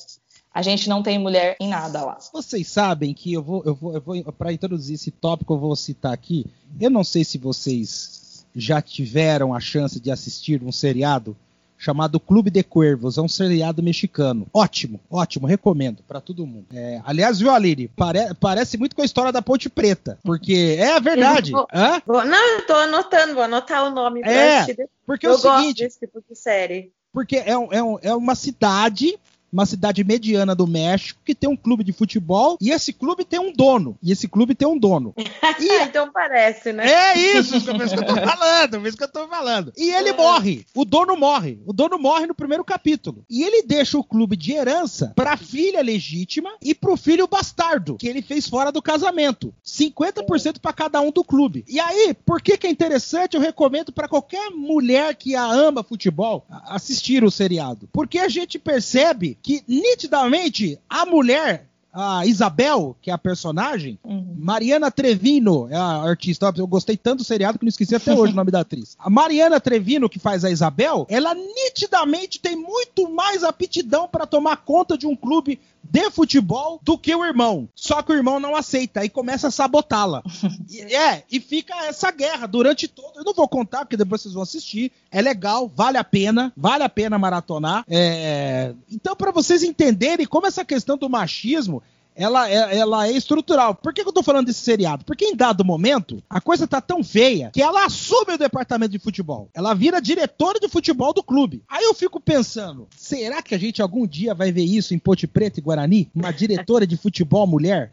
A 0.53 0.61
gente 0.61 0.87
não 0.87 1.01
tem 1.01 1.17
mulher 1.17 1.57
em 1.59 1.67
nada 1.67 2.05
lá. 2.05 2.19
Vocês 2.31 2.67
sabem 2.67 3.11
que 3.11 3.33
eu 3.33 3.41
vou, 3.41 3.63
eu 3.65 3.73
vou, 3.73 3.93
eu 3.95 4.01
vou 4.01 4.31
para 4.31 4.53
introduzir 4.53 4.95
esse 4.95 5.09
tópico, 5.09 5.55
eu 5.55 5.59
vou 5.59 5.75
citar 5.75 6.13
aqui. 6.13 6.45
Eu 6.79 6.91
não 6.91 7.03
sei 7.03 7.23
se 7.23 7.39
vocês 7.39 8.24
já 8.55 8.81
tiveram 8.81 9.53
a 9.53 9.59
chance 9.59 9.99
de 9.99 10.09
assistir 10.09 10.63
um 10.63 10.71
seriado 10.71 11.35
chamado 11.77 12.19
Clube 12.19 12.49
de 12.49 12.63
Cuervos, 12.63 13.17
é 13.17 13.21
um 13.21 13.27
seriado 13.27 13.83
mexicano. 13.83 14.47
Ótimo, 14.53 14.99
ótimo, 15.09 15.45
recomendo 15.45 16.01
para 16.07 16.21
todo 16.21 16.45
mundo. 16.45 16.65
É, 16.73 17.01
aliás, 17.05 17.39
viu, 17.39 17.51
Aline? 17.51 17.87
Pare, 17.89 18.33
parece 18.39 18.77
muito 18.77 18.95
com 18.95 19.01
a 19.01 19.05
história 19.05 19.31
da 19.31 19.41
Ponte 19.41 19.69
Preta, 19.69 20.17
porque 20.23 20.77
é 20.79 20.93
a 20.93 20.99
verdade. 20.99 21.51
Vou, 21.51 21.67
vou, 22.05 22.25
não, 22.25 22.55
eu 22.55 22.65
tô 22.65 22.73
anotando, 22.73 23.33
vou 23.33 23.43
anotar 23.43 23.85
o 23.85 23.91
nome 23.91 24.21
é, 24.23 24.65
Porque 25.05 25.27
eu 25.27 25.31
é 25.31 25.35
o 25.35 25.37
seguinte, 25.37 25.83
desse 25.83 25.99
tipo 25.99 26.23
de 26.27 26.35
série. 26.35 26.91
Porque 27.11 27.37
é, 27.37 27.51
é, 27.51 28.09
é 28.09 28.15
uma 28.15 28.35
cidade 28.35 29.17
uma 29.55 29.65
cidade 29.65 30.03
mediana 30.03 30.53
do 30.53 30.67
México, 30.67 31.21
que 31.23 31.33
tem 31.33 31.49
um 31.49 31.55
clube 31.55 31.81
de 31.81 31.93
futebol 31.93 32.57
e 32.59 32.71
esse 32.71 32.91
clube 32.91 33.23
tem 33.23 33.39
um 33.39 33.53
dono. 33.53 33.97
E 34.03 34.11
esse 34.11 34.27
clube 34.27 34.53
tem 34.53 34.67
um 34.67 34.77
dono. 34.77 35.13
E... 35.57 35.83
então 35.83 36.11
parece, 36.11 36.73
né? 36.73 36.85
É 36.85 37.17
isso, 37.17 37.55
isso 37.55 37.65
que 37.65 37.71
eu 37.71 38.05
tô 38.05 38.15
falando, 38.15 38.85
isso 38.85 38.97
que 38.97 39.03
eu 39.03 39.11
tô 39.11 39.27
falando. 39.27 39.71
E 39.77 39.89
ele 39.91 40.11
uhum. 40.11 40.17
morre, 40.17 40.65
o 40.75 40.83
dono 40.83 41.15
morre. 41.15 41.59
O 41.65 41.71
dono 41.71 41.97
morre 41.97 42.25
no 42.25 42.35
primeiro 42.35 42.63
capítulo. 42.63 43.23
E 43.29 43.41
ele 43.41 43.63
deixa 43.63 43.97
o 43.97 44.03
clube 44.03 44.35
de 44.35 44.51
herança 44.51 45.13
pra 45.15 45.37
filha 45.37 45.81
legítima 45.81 46.51
e 46.61 46.75
pro 46.75 46.97
filho 46.97 47.27
bastardo, 47.27 47.95
que 47.95 48.07
ele 48.07 48.21
fez 48.21 48.49
fora 48.49 48.69
do 48.69 48.81
casamento. 48.81 49.53
50% 49.65 50.59
para 50.59 50.73
cada 50.73 50.99
um 50.99 51.11
do 51.11 51.23
clube. 51.23 51.63
E 51.69 51.79
aí, 51.79 52.13
por 52.25 52.41
que 52.41 52.57
que 52.57 52.67
é 52.67 52.69
interessante? 52.69 53.35
Eu 53.35 53.41
recomendo 53.41 53.93
para 53.93 54.09
qualquer 54.09 54.49
mulher 54.49 55.15
que 55.15 55.35
ama 55.35 55.83
futebol 55.83 56.45
assistir 56.49 57.23
o 57.23 57.31
seriado. 57.31 57.87
Porque 57.93 58.19
a 58.19 58.27
gente 58.27 58.59
percebe 58.59 59.37
que 59.45 59.63
nitidamente 59.67 60.79
a 60.89 61.05
mulher 61.05 61.67
a 61.93 62.25
Isabel, 62.25 62.93
que 63.01 63.09
é 63.09 63.13
a 63.13 63.17
personagem, 63.17 63.97
uhum. 64.03 64.35
Mariana 64.37 64.91
Trevino 64.91 65.69
é 65.69 65.77
a 65.77 66.01
artista. 66.03 66.51
Eu 66.57 66.67
gostei 66.67 66.97
tanto 66.97 67.19
do 67.19 67.23
seriado 67.23 67.57
que 67.57 67.63
não 67.63 67.69
esqueci 67.69 67.95
até 67.95 68.13
hoje 68.13 68.33
o 68.33 68.35
nome 68.35 68.51
da 68.51 68.59
atriz. 68.59 68.97
A 68.99 69.09
Mariana 69.09 69.61
Trevino, 69.61 70.09
que 70.09 70.19
faz 70.19 70.43
a 70.43 70.51
Isabel, 70.51 71.05
ela 71.09 71.33
nitidamente 71.33 72.37
tem 72.37 72.53
muito 72.53 73.09
mais 73.09 73.45
aptidão 73.45 74.09
para 74.09 74.25
tomar 74.25 74.57
conta 74.57 74.97
de 74.97 75.07
um 75.07 75.15
clube 75.15 75.57
de 75.89 76.09
futebol 76.09 76.79
do 76.83 76.97
que 76.97 77.15
o 77.15 77.23
irmão. 77.23 77.69
Só 77.75 78.01
que 78.01 78.11
o 78.11 78.15
irmão 78.15 78.39
não 78.39 78.55
aceita 78.55 79.03
e 79.05 79.09
começa 79.09 79.47
a 79.47 79.51
sabotá-la. 79.51 80.23
é, 80.91 81.23
e 81.31 81.39
fica 81.39 81.73
essa 81.85 82.11
guerra 82.11 82.47
durante 82.47 82.87
todo. 82.87 83.13
Eu 83.15 83.23
não 83.23 83.33
vou 83.33 83.47
contar, 83.47 83.79
porque 83.79 83.97
depois 83.97 84.21
vocês 84.21 84.33
vão 84.33 84.43
assistir. 84.43 84.91
É 85.11 85.21
legal, 85.21 85.71
vale 85.73 85.97
a 85.97 86.03
pena, 86.03 86.51
vale 86.55 86.83
a 86.83 86.89
pena 86.89 87.19
maratonar. 87.19 87.85
É... 87.87 88.73
Então, 88.91 89.15
para 89.15 89.31
vocês 89.31 89.63
entenderem 89.63 90.25
como 90.25 90.47
essa 90.47 90.65
questão 90.65 90.97
do 90.97 91.09
machismo 91.09 91.81
ela 92.15 92.49
é, 92.49 92.77
ela 92.77 93.07
é 93.07 93.11
estrutural. 93.11 93.75
Por 93.75 93.93
que, 93.93 94.03
que 94.03 94.09
eu 94.09 94.13
tô 94.13 94.23
falando 94.23 94.47
desse 94.47 94.61
seriado? 94.61 95.03
Porque 95.05 95.25
em 95.25 95.35
dado 95.35 95.65
momento, 95.65 96.23
a 96.29 96.39
coisa 96.39 96.67
tá 96.67 96.79
tão 96.79 97.03
feia 97.03 97.51
que 97.53 97.61
ela 97.61 97.85
assume 97.85 98.33
o 98.33 98.37
departamento 98.37 98.91
de 98.91 98.99
futebol. 98.99 99.49
Ela 99.53 99.73
vira 99.73 100.01
diretora 100.01 100.59
de 100.59 100.69
futebol 100.69 101.13
do 101.13 101.23
clube. 101.23 101.63
Aí 101.67 101.83
eu 101.83 101.93
fico 101.93 102.19
pensando, 102.19 102.87
será 102.95 103.41
que 103.41 103.53
a 103.53 103.57
gente 103.57 103.81
algum 103.81 104.07
dia 104.07 104.33
vai 104.33 104.51
ver 104.51 104.63
isso 104.63 104.93
em 104.93 104.99
Ponte 104.99 105.27
Preta 105.27 105.59
e 105.59 105.63
Guarani? 105.63 106.09
Uma 106.15 106.31
diretora 106.31 106.87
de 106.87 106.97
futebol 106.97 107.45
mulher? 107.45 107.91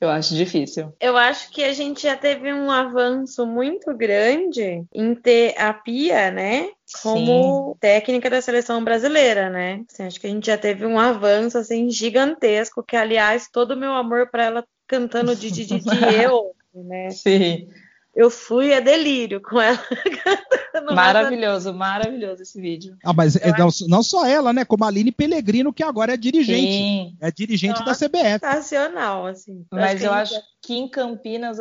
Eu 0.00 0.08
acho 0.10 0.34
difícil. 0.34 0.92
Eu 1.00 1.16
acho 1.16 1.50
que 1.50 1.64
a 1.64 1.72
gente 1.72 2.02
já 2.02 2.16
teve 2.16 2.52
um 2.52 2.70
avanço 2.70 3.46
muito 3.46 3.94
grande 3.96 4.84
em 4.92 5.14
ter 5.14 5.58
a 5.58 5.72
Pia, 5.72 6.30
né? 6.30 6.68
Como 7.02 7.72
Sim. 7.72 7.78
técnica 7.80 8.28
da 8.28 8.42
seleção 8.42 8.84
brasileira, 8.84 9.48
né? 9.48 9.82
Assim, 9.90 10.04
acho 10.04 10.20
que 10.20 10.26
a 10.26 10.30
gente 10.30 10.46
já 10.46 10.58
teve 10.58 10.84
um 10.84 10.98
avanço 10.98 11.58
assim 11.58 11.90
gigantesco, 11.90 12.82
que 12.82 12.96
aliás 12.96 13.48
todo 13.50 13.72
o 13.72 13.76
meu 13.76 13.92
amor 13.92 14.28
para 14.30 14.44
ela 14.44 14.64
cantando 14.86 15.34
de, 15.34 15.50
de, 15.50 15.64
de, 15.64 15.80
de 15.80 16.22
eu, 16.22 16.54
né? 16.74 17.10
Sim. 17.10 17.68
Eu 18.14 18.30
fui 18.30 18.72
a 18.72 18.80
delírio 18.80 19.40
com 19.40 19.60
ela. 19.60 19.78
maravilhoso, 20.94 21.74
maravilhoso 21.74 22.42
esse 22.42 22.60
vídeo. 22.60 22.96
Ah, 23.04 23.12
mas 23.12 23.34
é, 23.34 23.50
não, 23.58 23.68
não, 23.88 24.02
só 24.02 24.24
ela, 24.24 24.52
né? 24.52 24.64
Como 24.64 24.84
a 24.84 24.88
Aline 24.88 25.10
Pellegrino, 25.10 25.72
que 25.72 25.82
agora 25.82 26.14
é 26.14 26.16
dirigente. 26.16 26.72
Sim. 26.72 27.16
É 27.20 27.30
dirigente 27.32 27.80
Nossa, 27.80 28.08
da 28.08 28.08
CBF. 28.08 28.46
Sensacional, 28.46 29.26
assim. 29.26 29.64
Mas 29.70 30.02
eu 30.02 30.12
acho 30.12 30.34
que 30.64 30.74
em 30.74 30.88
Campinas, 30.88 31.58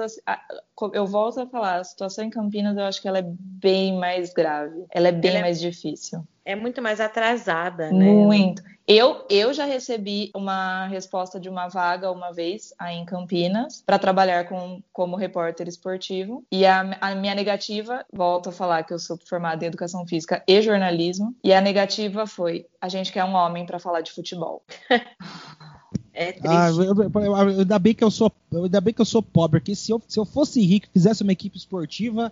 eu 0.94 1.06
volto 1.06 1.42
a 1.42 1.48
falar, 1.48 1.80
a 1.80 1.84
situação 1.84 2.24
em 2.24 2.30
Campinas 2.30 2.78
eu 2.78 2.84
acho 2.84 3.02
que 3.02 3.08
ela 3.08 3.20
é 3.20 3.26
bem 3.26 3.98
mais 3.98 4.34
grave. 4.34 4.86
Ela 4.92 5.10
é 5.10 5.12
bem 5.12 5.32
ela 5.32 5.40
é 5.40 5.42
mais 5.44 5.60
difícil 5.60 6.26
é 6.46 6.56
muito 6.56 6.82
mais 6.82 7.00
atrasada, 7.00 7.90
né? 7.92 8.06
Muito. 8.06 8.62
Eu, 8.86 9.26
eu 9.30 9.54
já 9.54 9.64
recebi 9.64 10.30
uma 10.36 10.88
resposta 10.88 11.40
de 11.40 11.48
uma 11.48 11.70
vaga 11.70 12.12
uma 12.12 12.34
vez 12.34 12.74
aí 12.78 12.98
em 12.98 13.06
Campinas 13.06 13.82
para 13.86 13.98
trabalhar 13.98 14.46
com, 14.46 14.84
como 14.92 15.16
repórter 15.16 15.70
esportivo. 15.70 16.46
E 16.52 16.66
a, 16.66 16.82
a, 17.00 17.16
minha 17.16 17.34
negativa, 17.34 18.06
volto 18.12 18.50
a 18.50 18.52
falar 18.52 18.84
que 18.84 18.94
eu 18.94 19.00
sou 19.00 19.18
formada 19.26 19.64
em 19.64 19.70
educação 19.70 20.06
física 20.06 20.44
e 20.46 20.62
jornalismo, 20.62 21.34
e 21.42 21.54
a 21.54 21.62
negativa 21.62 22.28
foi: 22.28 22.66
a 22.82 22.90
gente 22.90 23.12
quer 23.12 23.24
um 23.24 23.36
homem 23.36 23.66
para 23.66 23.80
falar 23.80 24.02
de 24.02 24.12
futebol. 24.12 24.64
É 26.14 26.32
triste. 26.32 26.48
Ah, 26.48 26.70
eu, 26.70 27.12
eu, 27.24 27.36
ainda, 27.36 27.80
bem 27.80 27.94
que 27.94 28.04
eu 28.04 28.12
sou, 28.12 28.32
ainda 28.54 28.80
bem 28.80 28.94
que 28.94 29.02
eu 29.02 29.06
sou 29.06 29.22
pobre, 29.22 29.60
porque 29.60 29.76
se 29.76 29.92
eu, 29.92 30.02
se 30.08 30.20
eu 30.20 30.26
fosse 30.26 30.62
rico 30.62 30.86
e 30.88 30.94
fizesse 30.94 31.24
uma 31.24 31.32
equipe 31.32 31.58
esportiva, 31.58 32.32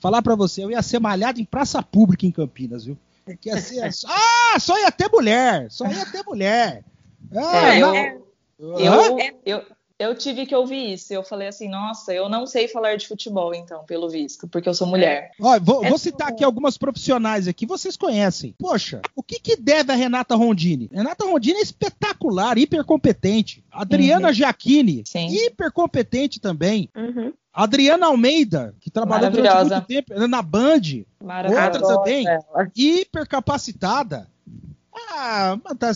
falar 0.00 0.20
para 0.22 0.34
você, 0.34 0.64
eu 0.64 0.70
ia 0.70 0.82
ser 0.82 0.98
malhado 0.98 1.40
em 1.40 1.44
praça 1.44 1.80
pública 1.82 2.26
em 2.26 2.32
Campinas, 2.32 2.84
viu? 2.84 2.98
Que 3.40 3.48
ia 3.48 3.60
ser, 3.60 3.88
ah, 4.08 4.58
só 4.58 4.76
ia 4.78 4.90
ter 4.90 5.08
mulher, 5.08 5.70
só 5.70 5.86
ia 5.86 6.04
ter 6.04 6.24
mulher. 6.24 6.84
Ah, 7.34 7.74
é, 7.74 7.80
eu, 7.80 8.78
eu, 8.78 9.18
eu, 9.46 9.62
eu, 10.02 10.14
tive 10.14 10.46
que 10.46 10.54
ouvir 10.54 10.92
isso. 10.92 11.12
Eu 11.12 11.22
falei 11.22 11.48
assim, 11.48 11.68
nossa, 11.68 12.12
eu 12.12 12.28
não 12.28 12.46
sei 12.46 12.68
falar 12.68 12.96
de 12.96 13.06
futebol, 13.06 13.54
então, 13.54 13.84
pelo 13.84 14.08
visto, 14.08 14.48
porque 14.48 14.68
eu 14.68 14.74
sou 14.74 14.86
mulher. 14.86 15.30
Ó, 15.40 15.58
vou, 15.60 15.84
é 15.84 15.88
vou 15.88 15.98
citar 15.98 16.28
aqui 16.28 16.44
algumas 16.44 16.76
profissionais 16.76 17.48
aqui, 17.48 17.66
vocês 17.66 17.96
conhecem. 17.96 18.54
Poxa, 18.58 19.00
o 19.14 19.22
que, 19.22 19.38
que 19.38 19.56
deve 19.56 19.92
a 19.92 19.96
Renata 19.96 20.34
Rondini? 20.34 20.88
Renata 20.92 21.24
Rondini 21.24 21.58
é 21.58 21.62
espetacular, 21.62 22.58
hiper 22.58 22.84
competente. 22.84 23.64
Adriana 23.70 24.28
uhum. 24.28 24.34
Giacchini, 24.34 25.02
Sim. 25.06 25.26
hiper 25.28 25.72
competente 25.72 26.40
também. 26.40 26.88
Uhum. 26.96 27.32
Adriana 27.52 28.06
Almeida, 28.06 28.74
que 28.80 28.90
trabalhou 28.90 29.30
durante 29.30 29.70
muito 29.70 29.86
tempo 29.86 30.26
na 30.26 30.40
Band, 30.40 30.80
outra 31.20 31.80
também, 31.80 32.24
hiper 32.74 33.28
capacitada. 33.28 34.31
Ah, 35.14 35.58
tá. 35.78 35.90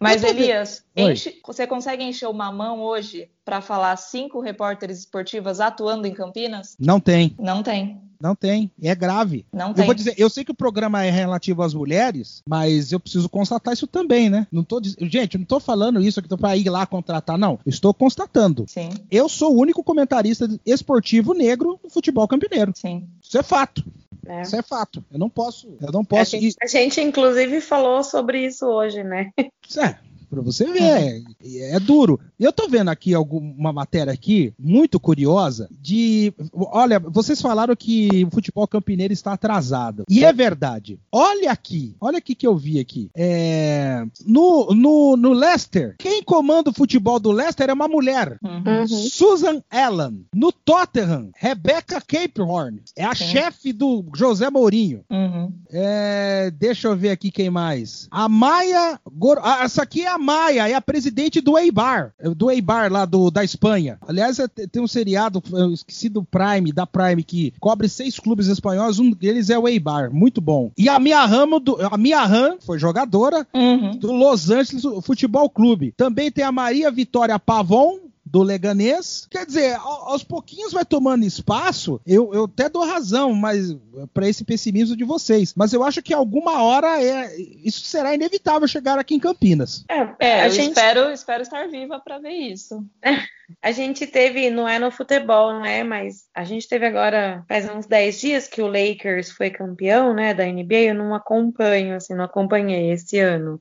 Mas 0.00 0.24
Elias, 0.24 0.84
enche... 0.96 1.40
você 1.46 1.66
consegue 1.66 2.02
encher 2.02 2.28
uma 2.28 2.50
mão 2.50 2.80
hoje 2.80 3.30
para 3.44 3.60
falar 3.60 3.96
cinco 3.96 4.40
repórteres 4.40 4.98
esportivas 4.98 5.60
atuando 5.60 6.06
em 6.06 6.12
Campinas? 6.12 6.76
Não 6.78 6.98
tem. 6.98 7.36
Não 7.38 7.62
tem. 7.62 8.00
Não 8.20 8.34
tem. 8.34 8.70
É 8.82 8.94
grave. 8.94 9.44
Não 9.52 9.72
tem. 9.72 9.82
Eu 9.82 9.86
vou 9.86 9.94
dizer, 9.94 10.14
eu 10.16 10.28
sei 10.28 10.44
que 10.44 10.50
o 10.50 10.56
programa 10.56 11.04
é 11.04 11.10
relativo 11.10 11.62
às 11.62 11.74
mulheres, 11.74 12.42
mas 12.48 12.92
eu 12.92 13.00
preciso 13.00 13.28
constatar 13.28 13.74
isso 13.74 13.86
também, 13.86 14.28
né? 14.30 14.46
Não 14.50 14.62
tô 14.62 14.80
Gente, 15.00 15.34
eu 15.34 15.38
não 15.40 15.46
tô 15.46 15.58
falando 15.58 16.00
isso 16.00 16.20
aqui 16.20 16.28
para 16.36 16.56
ir 16.56 16.68
lá 16.68 16.86
contratar, 16.86 17.38
não. 17.38 17.58
Estou 17.66 17.92
constatando. 17.92 18.64
Sim. 18.68 18.90
Eu 19.10 19.28
sou 19.28 19.54
o 19.54 19.60
único 19.60 19.82
comentarista 19.82 20.48
esportivo 20.64 21.34
negro 21.34 21.78
no 21.82 21.90
futebol 21.90 22.28
campineiro. 22.28 22.72
Sim. 22.74 23.08
Isso 23.22 23.38
é 23.38 23.42
fato. 23.42 23.84
É. 24.26 24.42
Isso 24.42 24.56
é 24.56 24.62
fato. 24.62 25.04
Eu 25.10 25.18
não 25.18 25.30
posso. 25.30 25.68
Eu 25.80 25.92
não 25.92 26.04
posso. 26.04 26.36
A 26.36 26.40
gente, 26.40 26.56
a 26.62 26.66
gente, 26.66 27.00
inclusive, 27.00 27.60
falou 27.60 28.02
sobre 28.02 28.44
isso 28.44 28.66
hoje, 28.66 29.02
né? 29.02 29.30
É, 29.78 29.96
Pra 30.28 30.42
você 30.42 30.64
ver, 30.64 30.82
é, 30.82 31.74
é, 31.74 31.80
duro. 31.80 32.18
Eu 32.38 32.52
tô 32.52 32.68
vendo 32.68 32.88
aqui 32.88 33.14
alguma 33.14 33.72
matéria 33.72 34.12
aqui, 34.12 34.52
muito 34.58 34.98
curiosa, 34.98 35.68
de. 35.70 36.32
Olha, 36.52 36.98
vocês 36.98 37.40
falaram 37.40 37.74
que 37.76 38.24
o 38.24 38.30
futebol 38.30 38.66
campineiro 38.66 39.12
está 39.12 39.32
atrasado. 39.32 40.04
E 40.08 40.24
é 40.24 40.32
verdade. 40.32 40.98
Olha 41.10 41.50
aqui, 41.50 41.94
olha 42.00 42.18
aqui 42.18 42.34
que 42.34 42.46
eu 42.46 42.56
vi 42.56 42.78
aqui. 42.80 43.10
É, 43.14 44.04
no, 44.24 44.68
no, 44.74 45.16
no 45.16 45.32
Leicester, 45.32 45.94
quem 45.98 46.22
comanda 46.22 46.70
o 46.70 46.74
futebol 46.74 47.20
do 47.20 47.30
Leicester 47.30 47.70
é 47.70 47.72
uma 47.72 47.88
mulher. 47.88 48.38
Uhum. 48.42 48.86
Susan 48.86 49.62
Allen. 49.70 50.26
No 50.34 50.50
Tottenham, 50.52 51.30
Rebecca 51.36 52.00
Capehorn. 52.00 52.80
É 52.96 53.04
a 53.04 53.14
Sim. 53.14 53.26
chefe 53.26 53.72
do 53.72 54.04
José 54.14 54.50
Mourinho. 54.50 55.04
Uhum. 55.10 55.52
É, 55.70 56.50
deixa 56.50 56.88
eu 56.88 56.96
ver 56.96 57.10
aqui 57.10 57.30
quem 57.30 57.50
mais. 57.50 58.08
A 58.10 58.28
Maia. 58.28 59.00
Gor... 59.12 59.38
Ah, 59.42 59.64
essa 59.64 59.82
aqui 59.82 60.02
é 60.02 60.08
a 60.08 60.15
Maia 60.18 60.68
é 60.68 60.74
a 60.74 60.80
presidente 60.80 61.40
do 61.40 61.58
Eibar, 61.58 62.12
do 62.36 62.50
Eibar 62.50 62.90
lá 62.92 63.04
do, 63.04 63.30
da 63.30 63.44
Espanha. 63.44 63.98
Aliás, 64.06 64.38
é, 64.38 64.48
tem 64.48 64.82
um 64.82 64.86
seriado, 64.86 65.42
eu 65.52 65.72
esqueci 65.72 66.08
do 66.08 66.22
Prime, 66.24 66.72
da 66.72 66.86
Prime, 66.86 67.22
que 67.22 67.52
cobre 67.60 67.88
seis 67.88 68.18
clubes 68.18 68.46
espanhóis, 68.48 68.98
um 68.98 69.10
deles 69.10 69.50
é 69.50 69.58
o 69.58 69.68
Eibar, 69.68 70.12
muito 70.12 70.40
bom. 70.40 70.70
E 70.76 70.88
a 70.88 70.98
Mia 70.98 71.24
Ramo, 71.24 71.60
do, 71.60 71.76
a 71.80 71.96
Mia 71.96 72.24
Ram, 72.24 72.58
foi 72.60 72.78
jogadora 72.78 73.46
uhum. 73.54 73.96
do 73.96 74.12
Los 74.12 74.50
Angeles 74.50 74.82
Futebol 75.02 75.48
Clube. 75.48 75.92
Também 75.96 76.30
tem 76.30 76.44
a 76.44 76.52
Maria 76.52 76.90
Vitória 76.90 77.38
Pavon, 77.38 78.05
do 78.26 78.42
Leganês. 78.42 79.28
Quer 79.30 79.46
dizer, 79.46 79.76
aos 79.76 80.24
pouquinhos 80.24 80.72
vai 80.72 80.84
tomando 80.84 81.24
espaço. 81.24 82.00
Eu, 82.04 82.34
eu 82.34 82.44
até 82.44 82.68
dou 82.68 82.84
razão, 82.84 83.32
mas 83.32 83.74
para 84.12 84.28
esse 84.28 84.44
pessimismo 84.44 84.96
de 84.96 85.04
vocês. 85.04 85.54
Mas 85.56 85.72
eu 85.72 85.84
acho 85.84 86.02
que 86.02 86.12
alguma 86.12 86.62
hora 86.62 87.00
é, 87.02 87.36
isso 87.38 87.82
será 87.82 88.14
inevitável 88.14 88.66
chegar 88.66 88.98
aqui 88.98 89.14
em 89.14 89.20
Campinas. 89.20 89.84
É, 89.88 90.42
é 90.42 90.46
eu 90.46 90.50
gente... 90.50 90.70
espero, 90.70 91.10
espero 91.10 91.42
estar 91.42 91.68
viva 91.68 92.00
para 92.00 92.18
ver 92.18 92.32
isso. 92.32 92.84
A 93.62 93.70
gente 93.70 94.06
teve, 94.08 94.50
não 94.50 94.68
é 94.68 94.78
no 94.78 94.90
futebol, 94.90 95.60
né? 95.60 95.84
Mas 95.84 96.28
a 96.34 96.42
gente 96.42 96.68
teve 96.68 96.84
agora, 96.84 97.44
faz 97.48 97.68
uns 97.68 97.86
10 97.86 98.20
dias 98.20 98.48
que 98.48 98.60
o 98.60 98.66
Lakers 98.66 99.30
foi 99.30 99.50
campeão, 99.50 100.12
né? 100.12 100.34
Da 100.34 100.44
NBA. 100.44 100.88
Eu 100.88 100.94
não 100.94 101.14
acompanho, 101.14 101.94
assim, 101.94 102.14
não 102.14 102.24
acompanhei 102.24 102.90
esse 102.90 103.20
ano. 103.20 103.60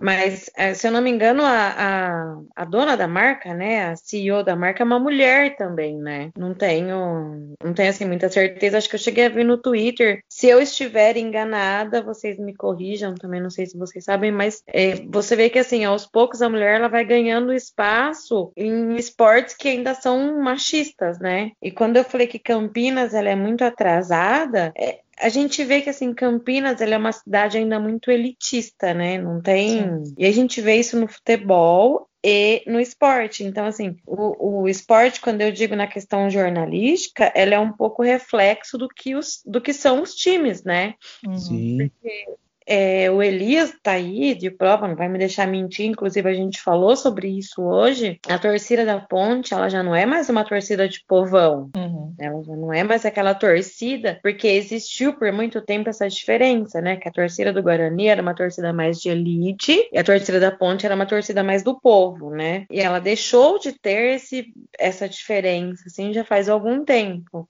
Mas, 0.00 0.50
é, 0.56 0.74
se 0.74 0.86
eu 0.86 0.92
não 0.92 1.02
me 1.02 1.10
engano, 1.10 1.42
a, 1.42 1.74
a, 1.76 2.40
a, 2.56 2.64
dona 2.64 2.96
da 2.96 3.08
marca, 3.08 3.52
né, 3.54 3.86
a 3.86 3.96
CEO 3.96 4.44
da 4.44 4.54
marca 4.54 4.82
é 4.82 4.86
uma 4.86 4.98
mulher 4.98 5.56
também, 5.56 5.98
né? 5.98 6.30
Não 6.36 6.54
tenho, 6.54 7.54
não 7.62 7.74
tenho 7.74 7.90
assim 7.90 8.04
muita 8.04 8.28
certeza. 8.28 8.78
Acho 8.78 8.88
que 8.88 8.94
eu 8.94 9.00
cheguei 9.00 9.26
a 9.26 9.30
ver 9.30 9.44
no 9.44 9.58
Twitter. 9.58 10.20
Se 10.28 10.46
eu 10.46 10.60
estiver 10.60 11.16
enganada, 11.16 12.02
vocês 12.02 12.38
me 12.38 12.54
corrijam. 12.54 13.14
Também 13.14 13.40
não 13.40 13.50
sei 13.50 13.66
se 13.66 13.76
vocês 13.76 14.04
sabem, 14.04 14.30
mas 14.30 14.62
é, 14.66 14.94
você 15.06 15.34
vê 15.34 15.50
que 15.50 15.58
assim, 15.58 15.84
aos 15.84 16.06
poucos 16.06 16.42
a 16.42 16.48
mulher 16.48 16.76
ela 16.76 16.88
vai 16.88 17.04
ganhando 17.04 17.52
espaço 17.52 18.52
em 18.56 18.96
esportes 18.96 19.54
que 19.54 19.68
ainda 19.68 19.94
são 19.94 20.40
machistas, 20.40 21.18
né? 21.18 21.52
E 21.60 21.70
quando 21.70 21.96
eu 21.96 22.04
falei 22.04 22.26
que 22.26 22.38
Campinas 22.38 23.14
ela 23.14 23.28
é 23.28 23.36
muito 23.36 23.64
atrasada, 23.64 24.72
é, 24.76 25.00
a 25.20 25.28
gente 25.28 25.64
vê 25.64 25.80
que 25.80 25.90
assim 25.90 26.14
Campinas 26.14 26.80
é 26.80 26.96
uma 26.96 27.12
cidade 27.12 27.58
ainda 27.58 27.78
muito 27.78 28.10
elitista, 28.10 28.94
né? 28.94 29.18
Não 29.18 29.40
tem. 29.40 30.04
Sim. 30.04 30.14
E 30.16 30.26
a 30.26 30.32
gente 30.32 30.60
vê 30.60 30.76
isso 30.76 30.98
no 30.98 31.08
futebol 31.08 32.08
e 32.24 32.62
no 32.66 32.80
esporte. 32.80 33.44
Então, 33.44 33.66
assim, 33.66 33.96
o, 34.06 34.62
o, 34.62 34.68
esporte, 34.68 35.20
quando 35.20 35.40
eu 35.40 35.52
digo 35.52 35.76
na 35.76 35.86
questão 35.86 36.30
jornalística, 36.30 37.32
ela 37.34 37.54
é 37.54 37.58
um 37.58 37.72
pouco 37.72 38.02
reflexo 38.02 38.76
do 38.76 38.88
que, 38.88 39.14
os, 39.14 39.42
do 39.44 39.60
que 39.60 39.72
são 39.72 40.02
os 40.02 40.14
times, 40.14 40.62
né? 40.64 40.94
Sim. 41.36 41.88
Porque 41.88 42.26
é, 42.68 43.10
o 43.10 43.22
Elias 43.22 43.72
tá 43.82 43.92
aí 43.92 44.34
de 44.34 44.50
prova, 44.50 44.86
não 44.86 44.94
vai 44.94 45.08
me 45.08 45.18
deixar 45.18 45.46
mentir. 45.46 45.86
Inclusive, 45.86 46.28
a 46.28 46.34
gente 46.34 46.60
falou 46.60 46.94
sobre 46.94 47.28
isso 47.28 47.62
hoje. 47.62 48.20
A 48.28 48.38
torcida 48.38 48.84
da 48.84 49.00
Ponte, 49.00 49.54
ela 49.54 49.70
já 49.70 49.82
não 49.82 49.94
é 49.94 50.04
mais 50.04 50.28
uma 50.28 50.44
torcida 50.44 50.86
de 50.86 51.02
povão. 51.06 51.70
Uhum. 51.74 52.14
Ela 52.18 52.42
já 52.44 52.54
não 52.54 52.70
é 52.70 52.84
mais 52.84 53.06
aquela 53.06 53.34
torcida, 53.34 54.20
porque 54.22 54.46
existiu 54.46 55.14
por 55.14 55.32
muito 55.32 55.62
tempo 55.62 55.88
essa 55.88 56.06
diferença, 56.06 56.82
né? 56.82 56.96
Que 56.96 57.08
a 57.08 57.12
torcida 57.12 57.54
do 57.54 57.62
Guarani 57.62 58.08
era 58.08 58.20
uma 58.20 58.34
torcida 58.34 58.70
mais 58.70 59.00
de 59.00 59.08
elite 59.08 59.88
e 59.90 59.98
a 59.98 60.04
torcida 60.04 60.38
da 60.38 60.50
Ponte 60.50 60.84
era 60.84 60.94
uma 60.94 61.06
torcida 61.06 61.42
mais 61.42 61.62
do 61.62 61.80
povo, 61.80 62.28
né? 62.30 62.66
E 62.70 62.80
ela 62.80 62.98
deixou 62.98 63.58
de 63.58 63.72
ter 63.72 64.16
esse, 64.16 64.52
essa 64.78 65.08
diferença, 65.08 65.84
assim, 65.86 66.12
já 66.12 66.22
faz 66.22 66.50
algum 66.50 66.84
tempo. 66.84 67.48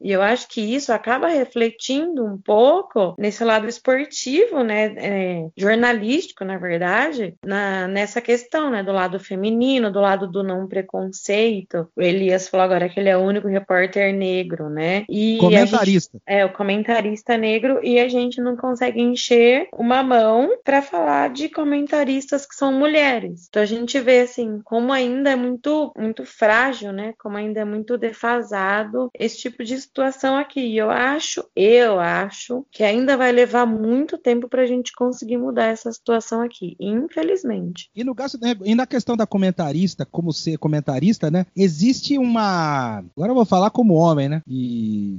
E 0.00 0.12
eu 0.12 0.22
acho 0.22 0.48
que 0.48 0.60
isso 0.60 0.92
acaba 0.92 1.28
refletindo 1.28 2.24
um 2.24 2.38
pouco 2.38 3.14
nesse 3.18 3.42
lado 3.42 3.68
esportivo, 3.68 4.62
né, 4.62 4.94
é, 4.96 5.48
jornalístico, 5.56 6.44
na 6.44 6.58
verdade, 6.58 7.34
na, 7.44 7.88
nessa 7.88 8.20
questão, 8.20 8.70
né, 8.70 8.82
do 8.82 8.92
lado 8.92 9.18
feminino, 9.18 9.90
do 9.90 10.00
lado 10.00 10.26
do 10.26 10.42
não 10.42 10.66
preconceito. 10.66 11.88
O 11.96 12.02
Elias 12.02 12.48
falou 12.48 12.64
agora 12.64 12.88
que 12.88 13.00
ele 13.00 13.08
é 13.08 13.16
o 13.16 13.22
único 13.22 13.48
repórter 13.48 14.14
negro, 14.14 14.68
né? 14.68 15.04
E 15.08 15.38
comentarista. 15.38 16.18
Gente, 16.18 16.22
é, 16.26 16.44
o 16.44 16.52
comentarista 16.52 17.36
negro, 17.36 17.80
e 17.82 17.98
a 17.98 18.08
gente 18.08 18.40
não 18.40 18.56
consegue 18.56 19.00
encher 19.00 19.68
uma 19.72 20.02
mão 20.02 20.58
para 20.64 20.82
falar 20.82 21.30
de 21.30 21.48
comentaristas 21.48 22.46
que 22.46 22.54
são 22.54 22.72
mulheres. 22.72 23.46
Então 23.48 23.62
a 23.62 23.66
gente 23.66 23.98
vê, 24.00 24.20
assim, 24.20 24.60
como 24.64 24.92
ainda 24.92 25.30
é 25.30 25.36
muito, 25.36 25.92
muito 25.96 26.24
frágil, 26.24 26.92
né, 26.92 27.14
como 27.18 27.36
ainda 27.36 27.60
é 27.60 27.64
muito 27.64 27.96
defasado 27.96 29.10
esse 29.18 29.38
tipo 29.38 29.64
de 29.64 29.85
situação 29.86 30.36
aqui. 30.36 30.76
Eu 30.76 30.90
acho, 30.90 31.44
eu 31.54 31.98
acho 31.98 32.66
que 32.70 32.82
ainda 32.82 33.16
vai 33.16 33.32
levar 33.32 33.66
muito 33.66 34.18
tempo 34.18 34.48
para 34.48 34.62
a 34.62 34.66
gente 34.66 34.92
conseguir 34.92 35.36
mudar 35.36 35.66
essa 35.66 35.90
situação 35.92 36.42
aqui, 36.42 36.76
infelizmente. 36.78 37.88
E 37.94 38.04
no 38.04 38.14
caso, 38.14 38.38
né, 38.40 38.54
e 38.64 38.74
na 38.74 38.86
questão 38.86 39.16
da 39.16 39.26
comentarista, 39.26 40.04
como 40.04 40.32
ser 40.32 40.58
comentarista, 40.58 41.30
né? 41.30 41.46
Existe 41.56 42.18
uma. 42.18 43.02
Agora 43.16 43.30
eu 43.30 43.34
vou 43.34 43.46
falar 43.46 43.70
como 43.70 43.94
homem, 43.94 44.28
né? 44.28 44.42
E 44.46 45.18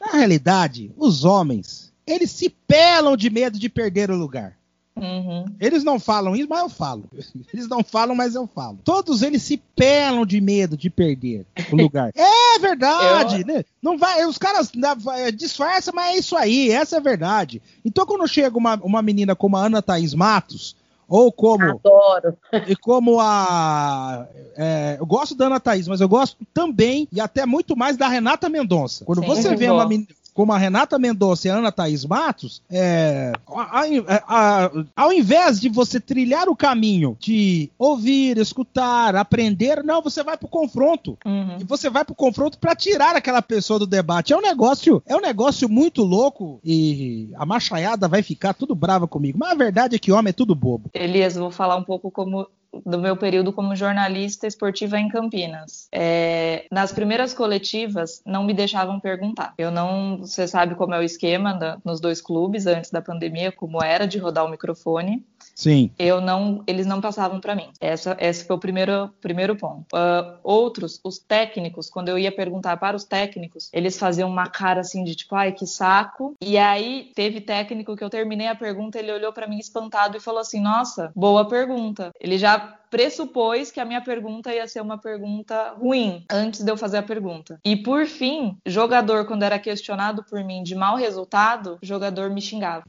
na 0.00 0.18
realidade, 0.18 0.92
os 0.96 1.24
homens 1.24 1.92
eles 2.06 2.30
se 2.30 2.50
pelam 2.50 3.16
de 3.16 3.30
medo 3.30 3.58
de 3.58 3.68
perder 3.68 4.10
o 4.10 4.16
lugar. 4.16 4.56
Uhum. 4.96 5.44
Eles 5.58 5.82
não 5.82 5.98
falam 5.98 6.36
isso, 6.36 6.48
mas 6.48 6.60
eu 6.60 6.68
falo. 6.68 7.04
Eles 7.52 7.68
não 7.68 7.82
falam, 7.82 8.14
mas 8.14 8.34
eu 8.34 8.46
falo. 8.46 8.78
Todos 8.84 9.22
eles 9.22 9.42
se 9.42 9.56
pelam 9.74 10.24
de 10.24 10.40
medo 10.40 10.76
de 10.76 10.88
perder 10.88 11.46
o 11.72 11.76
lugar. 11.76 12.10
é 12.14 12.58
verdade, 12.60 13.40
eu... 13.40 13.46
né? 13.46 13.64
Não 13.82 13.98
vai, 13.98 14.24
os 14.24 14.38
caras 14.38 14.72
né, 14.72 14.88
disfarçam, 15.32 15.92
mas 15.94 16.14
é 16.14 16.18
isso 16.18 16.36
aí, 16.36 16.70
essa 16.70 16.96
é 16.96 16.98
a 16.98 17.02
verdade. 17.02 17.60
Então, 17.84 18.06
quando 18.06 18.26
chega 18.28 18.56
uma, 18.56 18.76
uma 18.82 19.02
menina 19.02 19.34
como 19.34 19.56
a 19.56 19.66
Ana 19.66 19.82
Thaís 19.82 20.14
Matos, 20.14 20.76
ou 21.08 21.30
como. 21.32 21.64
Adoro. 21.64 22.36
E 22.68 22.76
como 22.76 23.20
a. 23.20 24.26
É, 24.56 24.96
eu 24.98 25.06
gosto 25.06 25.34
da 25.34 25.46
Ana 25.46 25.60
Thaís, 25.60 25.88
mas 25.88 26.00
eu 26.00 26.08
gosto 26.08 26.36
também, 26.52 27.08
e 27.12 27.20
até 27.20 27.44
muito 27.44 27.76
mais, 27.76 27.96
da 27.96 28.08
Renata 28.08 28.48
Mendonça. 28.48 29.04
Quando 29.04 29.20
Sim, 29.20 29.26
você 29.26 29.56
vê 29.56 29.70
uma 29.70 29.86
menina 29.86 30.08
como 30.34 30.52
a 30.52 30.58
Renata 30.58 30.98
Mendonça 30.98 31.46
e 31.46 31.50
a 31.50 31.54
Ana 31.54 31.70
Thaís 31.70 32.04
Matos, 32.04 32.60
é, 32.68 33.32
a, 33.48 33.80
a, 33.80 34.64
a, 34.66 34.70
ao 34.96 35.12
invés 35.12 35.60
de 35.60 35.68
você 35.68 36.00
trilhar 36.00 36.48
o 36.48 36.56
caminho 36.56 37.16
de 37.20 37.70
ouvir, 37.78 38.36
escutar, 38.36 39.14
aprender, 39.14 39.82
não, 39.84 40.02
você 40.02 40.24
vai 40.24 40.36
pro 40.36 40.48
confronto. 40.48 41.16
Uhum. 41.24 41.58
E 41.60 41.64
você 41.64 41.88
vai 41.88 42.04
pro 42.04 42.14
confronto 42.14 42.58
para 42.58 42.74
tirar 42.74 43.14
aquela 43.14 43.40
pessoa 43.40 43.78
do 43.78 43.86
debate. 43.86 44.32
É 44.32 44.36
um 44.36 44.42
negócio, 44.42 45.00
é 45.06 45.16
um 45.16 45.20
negócio 45.20 45.68
muito 45.68 46.02
louco 46.02 46.60
e 46.64 47.30
a 47.36 47.46
machaiada 47.46 48.08
vai 48.08 48.22
ficar 48.22 48.54
tudo 48.54 48.74
brava 48.74 49.06
comigo. 49.06 49.38
Mas 49.38 49.52
a 49.52 49.54
verdade 49.54 49.94
é 49.94 49.98
que 49.98 50.10
homem 50.10 50.30
é 50.30 50.32
tudo 50.32 50.54
bobo. 50.54 50.90
Elias, 50.92 51.36
vou 51.36 51.50
falar 51.50 51.76
um 51.76 51.84
pouco 51.84 52.10
como 52.10 52.48
do 52.84 52.98
meu 52.98 53.16
período 53.16 53.52
como 53.52 53.76
jornalista 53.76 54.46
esportiva 54.46 54.98
em 54.98 55.08
Campinas. 55.08 55.88
É, 55.92 56.66
nas 56.70 56.92
primeiras 56.92 57.34
coletivas, 57.34 58.22
não 58.24 58.44
me 58.44 58.54
deixavam 58.54 58.98
perguntar. 59.00 59.54
Eu 59.58 59.70
não, 59.70 60.18
você 60.18 60.46
sabe 60.46 60.74
como 60.74 60.94
é 60.94 60.98
o 60.98 61.02
esquema 61.02 61.52
da, 61.52 61.78
nos 61.84 62.00
dois 62.00 62.20
clubes 62.20 62.66
antes 62.66 62.90
da 62.90 63.02
pandemia, 63.02 63.52
como 63.52 63.82
era 63.82 64.06
de 64.06 64.18
rodar 64.18 64.44
o 64.44 64.50
microfone. 64.50 65.24
Sim. 65.54 65.90
Eu 65.98 66.20
não, 66.20 66.62
eles 66.66 66.86
não 66.86 67.00
passavam 67.00 67.40
para 67.40 67.54
mim. 67.54 67.68
Essa, 67.80 68.16
esse 68.18 68.44
foi 68.44 68.56
o 68.56 68.58
primeiro, 68.58 69.10
primeiro 69.20 69.56
ponto. 69.56 69.84
Uh, 69.94 70.38
outros, 70.42 71.00
os 71.04 71.18
técnicos, 71.18 71.88
quando 71.88 72.08
eu 72.08 72.18
ia 72.18 72.32
perguntar 72.32 72.76
para 72.76 72.96
os 72.96 73.04
técnicos, 73.04 73.70
eles 73.72 73.98
faziam 73.98 74.28
uma 74.28 74.48
cara 74.48 74.80
assim 74.80 75.04
de 75.04 75.14
tipo, 75.14 75.34
ai 75.34 75.52
que 75.52 75.66
saco. 75.66 76.34
E 76.40 76.58
aí 76.58 77.12
teve 77.14 77.40
técnico 77.40 77.96
que 77.96 78.02
eu 78.02 78.10
terminei 78.10 78.48
a 78.48 78.54
pergunta, 78.54 78.98
ele 78.98 79.12
olhou 79.12 79.32
para 79.32 79.46
mim 79.46 79.58
espantado 79.58 80.16
e 80.16 80.20
falou 80.20 80.40
assim: 80.40 80.60
Nossa, 80.60 81.12
boa 81.14 81.46
pergunta. 81.46 82.10
Ele 82.20 82.38
já 82.38 82.78
pressupôs 82.90 83.72
que 83.72 83.80
a 83.80 83.84
minha 83.84 84.00
pergunta 84.00 84.54
ia 84.54 84.68
ser 84.68 84.80
uma 84.80 84.96
pergunta 84.96 85.74
ruim 85.76 86.24
antes 86.30 86.62
de 86.62 86.70
eu 86.70 86.76
fazer 86.76 86.98
a 86.98 87.02
pergunta. 87.02 87.58
E 87.64 87.74
por 87.74 88.06
fim, 88.06 88.56
jogador, 88.64 89.26
quando 89.26 89.42
era 89.42 89.58
questionado 89.58 90.22
por 90.22 90.44
mim 90.44 90.62
de 90.62 90.76
mau 90.76 90.96
resultado, 90.96 91.76
jogador 91.82 92.30
me 92.30 92.40
xingava. 92.40 92.84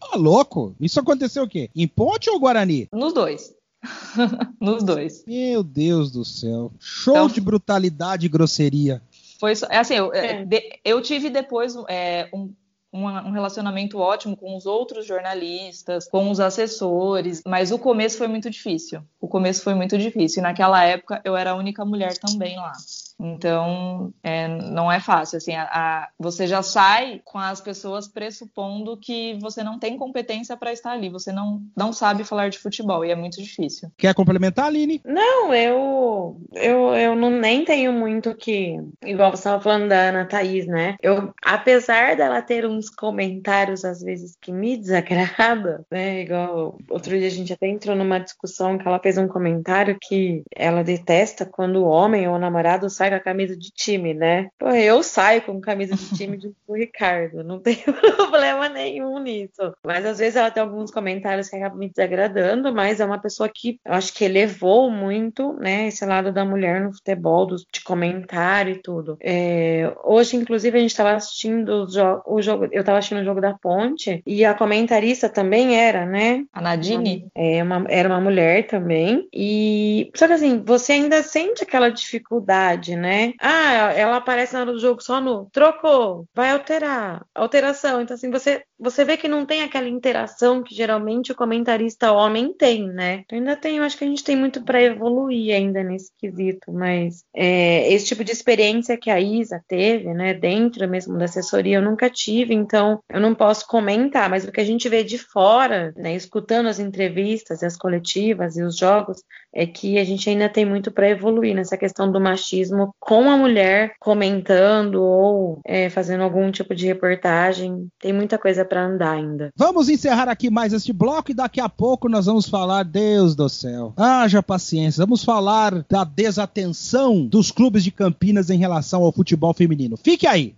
Tá 0.00 0.16
louco? 0.16 0.74
Isso 0.80 1.00
aconteceu 1.00 1.44
o 1.44 1.48
quê? 1.48 1.70
Em 1.74 1.86
Ponte 1.86 2.30
ou 2.30 2.38
Guarani? 2.38 2.88
Nos 2.92 3.12
dois. 3.12 3.54
Nos 4.60 4.82
dois. 4.82 5.24
Meu 5.26 5.62
Deus 5.62 6.10
do 6.10 6.24
céu. 6.24 6.72
Show 6.78 7.14
então, 7.14 7.28
de 7.28 7.40
brutalidade 7.40 8.26
e 8.26 8.28
grosseria. 8.28 9.02
Foi 9.38 9.52
é 9.68 9.78
assim, 9.78 9.94
eu, 9.94 10.12
é. 10.12 10.44
de, 10.44 10.80
eu 10.84 11.02
tive 11.02 11.28
depois 11.28 11.74
é, 11.88 12.28
um, 12.32 12.52
um 12.92 13.30
relacionamento 13.32 13.98
ótimo 13.98 14.36
com 14.36 14.56
os 14.56 14.66
outros 14.66 15.04
jornalistas, 15.04 16.08
com 16.08 16.30
os 16.30 16.38
assessores, 16.38 17.42
mas 17.44 17.72
o 17.72 17.78
começo 17.78 18.16
foi 18.16 18.28
muito 18.28 18.48
difícil. 18.48 19.02
O 19.20 19.26
começo 19.26 19.62
foi 19.62 19.74
muito 19.74 19.98
difícil. 19.98 20.40
E 20.40 20.42
naquela 20.42 20.82
época 20.84 21.20
eu 21.24 21.36
era 21.36 21.50
a 21.50 21.56
única 21.56 21.84
mulher 21.84 22.16
também 22.16 22.56
lá. 22.56 22.72
Então, 23.18 24.12
é, 24.22 24.48
não 24.48 24.90
é 24.90 25.00
fácil. 25.00 25.38
Assim, 25.38 25.54
a, 25.54 25.64
a, 25.64 26.08
você 26.18 26.46
já 26.46 26.62
sai 26.62 27.20
com 27.24 27.38
as 27.38 27.60
pessoas 27.60 28.08
pressupondo 28.08 28.98
que 28.98 29.38
você 29.40 29.62
não 29.62 29.78
tem 29.78 29.96
competência 29.96 30.56
para 30.56 30.72
estar 30.72 30.92
ali, 30.92 31.08
você 31.08 31.32
não, 31.32 31.62
não 31.76 31.92
sabe 31.92 32.24
falar 32.24 32.50
de 32.50 32.58
futebol 32.58 33.04
e 33.04 33.10
é 33.10 33.14
muito 33.14 33.42
difícil. 33.42 33.90
Quer 33.96 34.14
complementar, 34.14 34.66
Aline? 34.66 35.00
Não, 35.04 35.54
eu, 35.54 36.36
eu, 36.54 36.94
eu 36.94 37.16
não, 37.16 37.30
nem 37.30 37.64
tenho 37.64 37.92
muito 37.92 38.34
que. 38.34 38.76
Igual 39.04 39.30
você 39.30 39.36
estava 39.36 39.62
falando 39.62 39.88
da 39.88 40.08
Ana 40.08 40.24
Thaís, 40.26 40.66
né? 40.66 40.96
Eu, 41.02 41.32
apesar 41.42 42.16
dela 42.16 42.42
ter 42.42 42.66
uns 42.66 42.90
comentários, 42.90 43.84
às 43.84 44.00
vezes, 44.00 44.36
que 44.40 44.52
me 44.52 44.76
desagradam, 44.76 45.84
né? 45.90 46.22
Igual 46.22 46.78
outro 46.90 47.16
dia 47.18 47.28
a 47.28 47.30
gente 47.30 47.52
até 47.52 47.68
entrou 47.68 47.94
numa 47.96 48.18
discussão 48.18 48.76
que 48.76 48.86
ela 48.86 48.98
fez 48.98 49.16
um 49.18 49.28
comentário 49.28 49.96
que 50.00 50.42
ela 50.54 50.82
detesta 50.82 51.46
quando 51.46 51.76
o 51.76 51.88
homem 51.88 52.28
ou 52.28 52.34
o 52.34 52.38
namorado 52.38 52.88
sai 52.90 53.03
sai 53.04 53.10
com 53.10 53.16
a 53.16 53.20
camisa 53.20 53.56
de 53.56 53.70
time, 53.70 54.14
né? 54.14 54.48
Pô, 54.58 54.68
eu 54.70 55.02
saio 55.02 55.42
com 55.42 55.60
camisa 55.60 55.94
de 55.94 56.16
time 56.16 56.36
de 56.36 56.52
Ricardo, 56.68 57.44
não 57.44 57.60
tem 57.60 57.76
problema 57.76 58.68
nenhum 58.68 59.18
nisso. 59.18 59.74
Mas 59.84 60.04
às 60.04 60.18
vezes 60.18 60.36
ela 60.36 60.50
tem 60.50 60.62
alguns 60.62 60.90
comentários 60.90 61.48
que 61.48 61.56
acabam 61.56 61.78
me 61.78 61.88
desagradando, 61.88 62.74
mas 62.74 63.00
é 63.00 63.04
uma 63.04 63.20
pessoa 63.20 63.48
que 63.48 63.78
eu 63.84 63.92
acho 63.92 64.12
que 64.14 64.24
elevou 64.24 64.90
muito, 64.90 65.52
né, 65.54 65.88
esse 65.88 66.04
lado 66.04 66.32
da 66.32 66.44
mulher 66.44 66.80
no 66.80 66.92
futebol, 66.92 67.46
do, 67.46 67.56
de 67.56 67.82
comentário 67.82 68.74
e 68.74 68.82
tudo. 68.82 69.16
É, 69.20 69.92
hoje, 70.04 70.36
inclusive, 70.36 70.76
a 70.76 70.80
gente 70.80 70.90
estava 70.90 71.12
assistindo 71.12 71.86
o 72.26 72.40
jogo, 72.40 72.68
eu 72.72 72.80
estava 72.80 72.98
assistindo 72.98 73.20
o 73.20 73.24
jogo 73.24 73.40
da 73.40 73.54
Ponte 73.54 74.22
e 74.26 74.44
a 74.44 74.54
comentarista 74.54 75.28
também 75.28 75.76
era, 75.76 76.06
né? 76.06 76.44
A 76.52 76.60
Nadine? 76.60 77.26
É, 77.34 77.62
uma, 77.62 77.84
era 77.88 78.08
uma 78.08 78.20
mulher 78.20 78.66
também. 78.66 79.28
E 79.32 80.10
só 80.14 80.26
que 80.26 80.32
assim, 80.32 80.62
você 80.64 80.92
ainda 80.92 81.22
sente 81.22 81.62
aquela 81.62 81.88
dificuldade, 81.90 82.93
né? 82.96 83.32
Ah, 83.40 83.92
ela 83.92 84.16
aparece 84.16 84.52
na 84.54 84.60
hora 84.60 84.72
do 84.72 84.78
jogo 84.78 85.02
só 85.02 85.20
no 85.20 85.48
trocou, 85.50 86.28
vai 86.34 86.50
alterar, 86.50 87.26
alteração. 87.34 88.00
Então, 88.00 88.14
assim, 88.14 88.30
você, 88.30 88.64
você 88.78 89.04
vê 89.04 89.16
que 89.16 89.28
não 89.28 89.46
tem 89.46 89.62
aquela 89.62 89.88
interação 89.88 90.62
que 90.62 90.74
geralmente 90.74 91.32
o 91.32 91.34
comentarista 91.34 92.12
homem 92.12 92.52
tem, 92.52 92.88
né? 92.88 93.24
Ainda 93.30 93.56
tem, 93.56 93.76
eu 93.76 93.84
acho 93.84 93.96
que 93.96 94.04
a 94.04 94.06
gente 94.06 94.24
tem 94.24 94.36
muito 94.36 94.62
para 94.64 94.82
evoluir 94.82 95.54
ainda 95.54 95.82
nesse 95.82 96.10
quesito, 96.18 96.72
mas 96.72 97.24
é, 97.34 97.92
esse 97.92 98.06
tipo 98.06 98.24
de 98.24 98.32
experiência 98.32 98.96
que 98.96 99.10
a 99.10 99.20
Isa 99.20 99.62
teve, 99.68 100.12
né, 100.12 100.34
dentro 100.34 100.88
mesmo 100.88 101.16
da 101.18 101.24
assessoria, 101.24 101.76
eu 101.76 101.82
nunca 101.82 102.10
tive, 102.10 102.54
então 102.54 103.00
eu 103.08 103.20
não 103.20 103.34
posso 103.34 103.66
comentar, 103.66 104.28
mas 104.28 104.44
o 104.44 104.52
que 104.52 104.60
a 104.60 104.64
gente 104.64 104.88
vê 104.88 105.04
de 105.04 105.18
fora, 105.18 105.92
né, 105.96 106.14
escutando 106.14 106.68
as 106.68 106.78
entrevistas 106.78 107.62
e 107.62 107.66
as 107.66 107.76
coletivas 107.76 108.56
e 108.56 108.62
os 108.62 108.76
jogos, 108.76 109.22
é 109.54 109.66
que 109.66 109.98
a 109.98 110.04
gente 110.04 110.28
ainda 110.28 110.48
tem 110.48 110.64
muito 110.64 110.90
para 110.90 111.08
evoluir 111.08 111.54
nessa 111.54 111.76
questão 111.76 112.10
do 112.10 112.20
machismo 112.20 112.94
com 112.98 113.30
a 113.30 113.36
mulher 113.36 113.94
comentando 114.00 114.96
ou 115.02 115.60
é, 115.64 115.88
fazendo 115.88 116.24
algum 116.24 116.50
tipo 116.50 116.74
de 116.74 116.86
reportagem. 116.86 117.88
Tem 118.00 118.12
muita 118.12 118.36
coisa 118.36 118.63
para 118.64 118.86
andar 118.86 119.12
ainda. 119.12 119.50
Vamos 119.56 119.88
encerrar 119.88 120.28
aqui 120.28 120.50
mais 120.50 120.72
este 120.72 120.92
bloco 120.92 121.30
e 121.30 121.34
daqui 121.34 121.60
a 121.60 121.68
pouco 121.68 122.08
nós 122.08 122.26
vamos 122.26 122.48
falar, 122.48 122.84
Deus 122.84 123.34
do 123.34 123.48
céu, 123.48 123.92
haja 123.96 124.42
paciência, 124.42 125.04
vamos 125.04 125.24
falar 125.24 125.84
da 125.88 126.04
desatenção 126.04 127.26
dos 127.26 127.50
clubes 127.50 127.84
de 127.84 127.90
Campinas 127.90 128.50
em 128.50 128.58
relação 128.58 129.02
ao 129.02 129.12
futebol 129.12 129.54
feminino. 129.54 129.96
Fique 129.96 130.26
aí! 130.26 130.54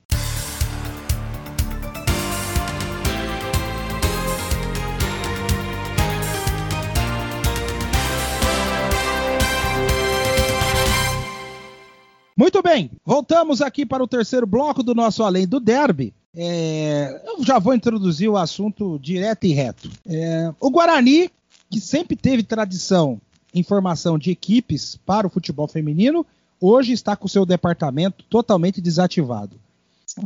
Muito 12.38 12.61
bem, 12.62 12.90
voltamos 13.02 13.62
aqui 13.62 13.86
para 13.86 14.04
o 14.04 14.07
terceiro 14.07 14.46
bloco 14.46 14.82
do 14.82 14.94
nosso 14.94 15.22
Além 15.22 15.48
do 15.48 15.59
Derby. 15.59 16.12
É, 16.37 17.22
eu 17.24 17.43
já 17.43 17.59
vou 17.59 17.74
introduzir 17.74 18.28
o 18.28 18.37
assunto 18.37 18.99
direto 18.99 19.45
e 19.45 19.53
reto. 19.53 19.91
É, 20.05 20.53
o 20.61 20.70
Guarani, 20.70 21.30
que 21.70 21.80
sempre 21.80 22.14
teve 22.14 22.43
tradição 22.43 23.18
em 23.55 23.62
formação 23.62 24.18
de 24.18 24.30
equipes 24.30 24.97
para 25.07 25.26
o 25.26 25.30
futebol 25.30 25.66
feminino, 25.66 26.26
hoje 26.61 26.93
está 26.93 27.16
com 27.16 27.26
seu 27.26 27.47
departamento 27.47 28.22
totalmente 28.24 28.82
desativado. 28.82 29.59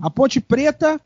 A 0.03 0.11
Ponte 0.11 0.41
Preta 0.41 1.01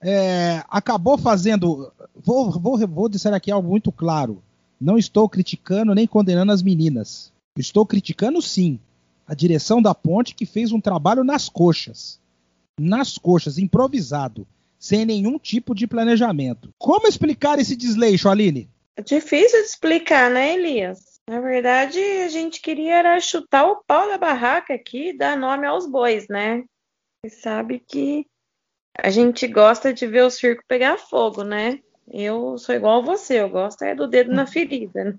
é, 0.00 0.62
acabou 0.70 1.18
fazendo. 1.18 1.92
Vou, 2.14 2.50
vou, 2.50 2.78
vou 2.86 3.08
dizer 3.08 3.34
aqui 3.34 3.50
algo 3.50 3.68
muito 3.68 3.92
claro. 3.92 4.42
Não 4.80 4.96
estou 4.96 5.28
criticando 5.28 5.94
nem 5.94 6.06
condenando 6.06 6.52
as 6.52 6.62
meninas. 6.62 7.30
Estou 7.58 7.84
criticando 7.84 8.40
sim 8.40 8.78
a 9.26 9.34
direção 9.34 9.82
da 9.82 9.94
ponte 9.94 10.34
que 10.34 10.46
fez 10.46 10.72
um 10.72 10.80
trabalho 10.80 11.24
nas 11.24 11.48
coxas. 11.48 12.18
Nas 12.78 13.16
coxas, 13.16 13.58
improvisado, 13.58 14.46
sem 14.78 15.04
nenhum 15.04 15.38
tipo 15.38 15.74
de 15.74 15.86
planejamento. 15.86 16.72
Como 16.78 17.06
explicar 17.06 17.58
esse 17.58 17.74
desleixo, 17.74 18.28
Aline? 18.28 18.70
É 18.96 19.02
difícil 19.02 19.60
de 19.60 19.66
explicar, 19.66 20.30
né, 20.30 20.54
Elias? 20.54 21.20
Na 21.28 21.40
verdade, 21.40 21.98
a 21.98 22.28
gente 22.28 22.60
queria 22.60 23.18
chutar 23.20 23.66
o 23.66 23.82
pau 23.84 24.08
da 24.08 24.18
barraca 24.18 24.74
aqui 24.74 25.08
e 25.08 25.16
dar 25.16 25.36
nome 25.36 25.66
aos 25.66 25.86
bois, 25.86 26.28
né? 26.28 26.64
Você 27.24 27.36
sabe 27.40 27.80
que 27.80 28.26
a 28.98 29.10
gente 29.10 29.46
gosta 29.48 29.92
de 29.92 30.06
ver 30.06 30.22
o 30.22 30.30
circo 30.30 30.62
pegar 30.68 30.98
fogo, 30.98 31.42
né? 31.42 31.80
Eu 32.08 32.56
sou 32.58 32.74
igual 32.74 33.00
a 33.00 33.04
você, 33.04 33.40
eu 33.40 33.50
gosto 33.50 33.82
é 33.82 33.94
do 33.94 34.06
dedo 34.06 34.32
na 34.32 34.46
ferida, 34.46 35.04
né? 35.04 35.16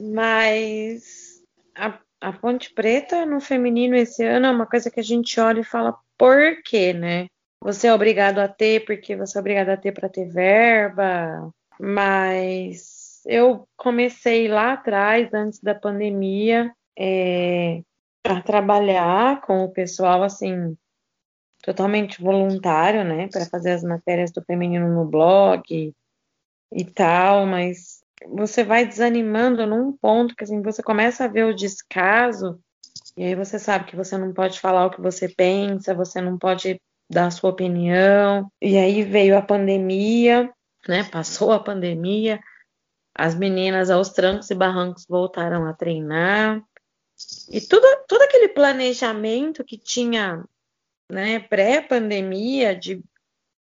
Mas 0.00 1.42
a 1.74 1.98
a 2.20 2.32
Ponte 2.32 2.72
Preta 2.74 3.24
no 3.24 3.40
feminino 3.40 3.96
esse 3.96 4.22
ano 4.22 4.46
é 4.46 4.50
uma 4.50 4.66
coisa 4.66 4.90
que 4.90 5.00
a 5.00 5.02
gente 5.02 5.40
olha 5.40 5.60
e 5.60 5.64
fala 5.64 5.96
por 6.20 6.62
quê, 6.62 6.92
né? 6.92 7.28
Você 7.62 7.86
é 7.86 7.94
obrigado 7.94 8.40
a 8.40 8.46
ter 8.46 8.84
porque 8.84 9.16
você 9.16 9.38
é 9.38 9.40
obrigado 9.40 9.70
a 9.70 9.76
ter 9.78 9.90
para 9.90 10.06
ter 10.06 10.26
verba, 10.28 11.50
mas 11.80 13.22
eu 13.24 13.66
comecei 13.74 14.46
lá 14.46 14.74
atrás, 14.74 15.32
antes 15.32 15.60
da 15.60 15.74
pandemia, 15.74 16.74
é, 16.98 17.80
a 18.22 18.42
trabalhar 18.42 19.40
com 19.40 19.64
o 19.64 19.72
pessoal 19.72 20.22
assim 20.22 20.76
totalmente 21.62 22.22
voluntário, 22.22 23.02
né, 23.02 23.28
para 23.28 23.46
fazer 23.46 23.72
as 23.72 23.82
matérias 23.82 24.30
do 24.30 24.42
feminino 24.42 24.94
no 24.94 25.06
blog 25.06 25.94
e 26.72 26.84
tal, 26.84 27.46
mas 27.46 28.02
você 28.28 28.62
vai 28.62 28.84
desanimando 28.84 29.66
num 29.66 29.96
ponto 29.96 30.36
que 30.36 30.44
assim, 30.44 30.60
você 30.60 30.82
começa 30.82 31.24
a 31.24 31.28
ver 31.28 31.44
o 31.44 31.56
descaso, 31.56 32.60
e 33.16 33.24
aí 33.24 33.34
você 33.34 33.58
sabe 33.58 33.86
que 33.86 33.96
você 33.96 34.16
não 34.16 34.32
pode 34.32 34.60
falar 34.60 34.86
o 34.86 34.90
que 34.90 35.00
você 35.00 35.28
pensa, 35.28 35.94
você 35.94 36.20
não 36.20 36.38
pode 36.38 36.80
dar 37.10 37.26
a 37.26 37.30
sua 37.30 37.50
opinião. 37.50 38.50
E 38.60 38.76
aí 38.76 39.02
veio 39.02 39.36
a 39.36 39.42
pandemia, 39.42 40.50
né? 40.88 41.04
Passou 41.04 41.52
a 41.52 41.58
pandemia, 41.58 42.40
as 43.14 43.34
meninas 43.34 43.90
aos 43.90 44.10
trancos 44.10 44.50
e 44.50 44.54
barrancos 44.54 45.04
voltaram 45.08 45.66
a 45.66 45.72
treinar. 45.72 46.62
E 47.50 47.60
tudo, 47.60 47.86
todo 48.08 48.22
aquele 48.22 48.48
planejamento 48.48 49.64
que 49.64 49.76
tinha 49.76 50.42
né, 51.10 51.40
pré-pandemia, 51.40 52.74
de 52.74 53.02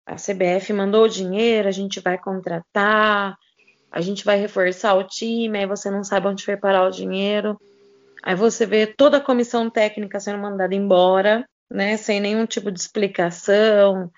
a 0.07 0.15
CBF 0.15 0.73
mandou 0.73 1.05
o 1.05 1.09
dinheiro, 1.09 1.69
a 1.69 1.73
gente 1.73 2.01
vai 2.01 2.17
contratar, 2.17 3.37
a 3.91 4.01
gente 4.01 4.25
vai 4.25 4.39
reforçar 4.39 4.95
o 4.95 5.05
time, 5.05 5.59
aí 5.59 5.67
você 5.67 5.91
não 5.91 6.03
sabe 6.03 6.29
onde 6.29 6.45
foi 6.45 6.57
parar 6.57 6.87
o 6.87 6.91
dinheiro. 6.91 7.61
Aí 8.23 8.35
você 8.35 8.67
vê 8.67 8.87
toda 8.87 9.19
a 9.19 9.25
comissão 9.25 9.71
técnica 9.71 10.21
sendo 10.21 10.39
mandada 10.39 10.75
embora, 10.75 11.45
né, 11.71 11.97
sem 11.97 12.21
nenhum 12.21 12.47
tipo 12.47 12.71
de 12.71 12.81
explicação, 12.81 14.11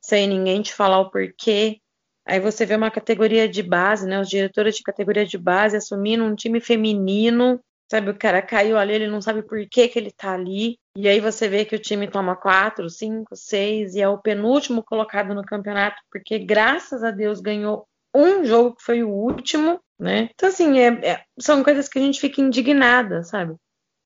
sem 0.00 0.26
ninguém 0.28 0.62
te 0.62 0.72
falar 0.72 1.00
o 1.00 1.10
porquê. 1.10 1.78
Aí 2.26 2.40
você 2.40 2.66
vê 2.66 2.74
uma 2.74 2.90
categoria 2.90 3.48
de 3.48 3.62
base, 3.62 4.06
né, 4.06 4.20
os 4.20 4.28
diretores 4.28 4.76
de 4.76 4.82
categoria 4.82 5.24
de 5.24 5.38
base 5.38 5.76
assumindo 5.76 6.24
um 6.24 6.34
time 6.34 6.60
feminino, 6.60 7.60
sabe, 7.90 8.10
o 8.10 8.18
cara 8.18 8.42
caiu 8.42 8.76
ali, 8.76 8.94
ele 8.94 9.06
não 9.06 9.20
sabe 9.20 9.42
por 9.42 9.64
que 9.68 9.88
que 9.88 9.98
ele 9.98 10.10
tá 10.10 10.32
ali. 10.32 10.76
E 10.96 11.08
aí 11.08 11.20
você 11.20 11.48
vê 11.48 11.64
que 11.64 11.76
o 11.76 11.78
time 11.78 12.08
toma 12.08 12.34
quatro, 12.34 12.90
cinco, 12.90 13.36
seis 13.36 13.94
e 13.94 14.00
é 14.00 14.08
o 14.08 14.18
penúltimo 14.18 14.82
colocado 14.82 15.34
no 15.34 15.44
campeonato, 15.44 15.96
porque 16.10 16.38
graças 16.38 17.04
a 17.04 17.10
Deus 17.10 17.40
ganhou 17.40 17.86
um 18.14 18.44
jogo 18.44 18.74
que 18.74 18.82
foi 18.82 19.02
o 19.02 19.10
último, 19.10 19.78
né? 19.98 20.28
Então, 20.34 20.48
assim, 20.48 20.78
é, 20.78 20.88
é, 21.12 21.24
são 21.38 21.62
coisas 21.62 21.88
que 21.88 21.98
a 21.98 22.02
gente 22.02 22.20
fica 22.20 22.40
indignada, 22.40 23.22
sabe? 23.22 23.56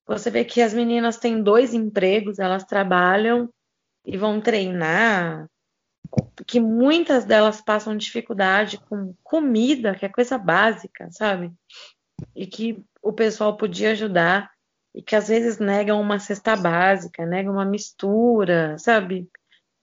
Você 0.06 0.30
vê 0.30 0.44
que 0.44 0.60
as 0.60 0.74
meninas 0.74 1.18
têm 1.18 1.42
dois 1.42 1.74
empregos, 1.74 2.38
elas 2.38 2.64
trabalham 2.64 3.48
e 4.04 4.16
vão 4.16 4.40
treinar, 4.40 5.46
que 6.46 6.58
muitas 6.58 7.24
delas 7.24 7.60
passam 7.60 7.96
dificuldade 7.96 8.78
com 8.88 9.14
comida, 9.22 9.94
que 9.94 10.04
é 10.04 10.08
coisa 10.08 10.36
básica, 10.36 11.08
sabe? 11.12 11.52
E 12.34 12.46
que 12.46 12.82
o 13.02 13.12
pessoal 13.12 13.56
podia 13.56 13.92
ajudar 13.92 14.50
e 14.94 15.02
que 15.02 15.14
às 15.14 15.28
vezes 15.28 15.58
negam 15.58 16.00
uma 16.00 16.18
cesta 16.18 16.56
básica, 16.56 17.24
negam 17.24 17.52
uma 17.52 17.64
mistura, 17.64 18.76
sabe? 18.78 19.28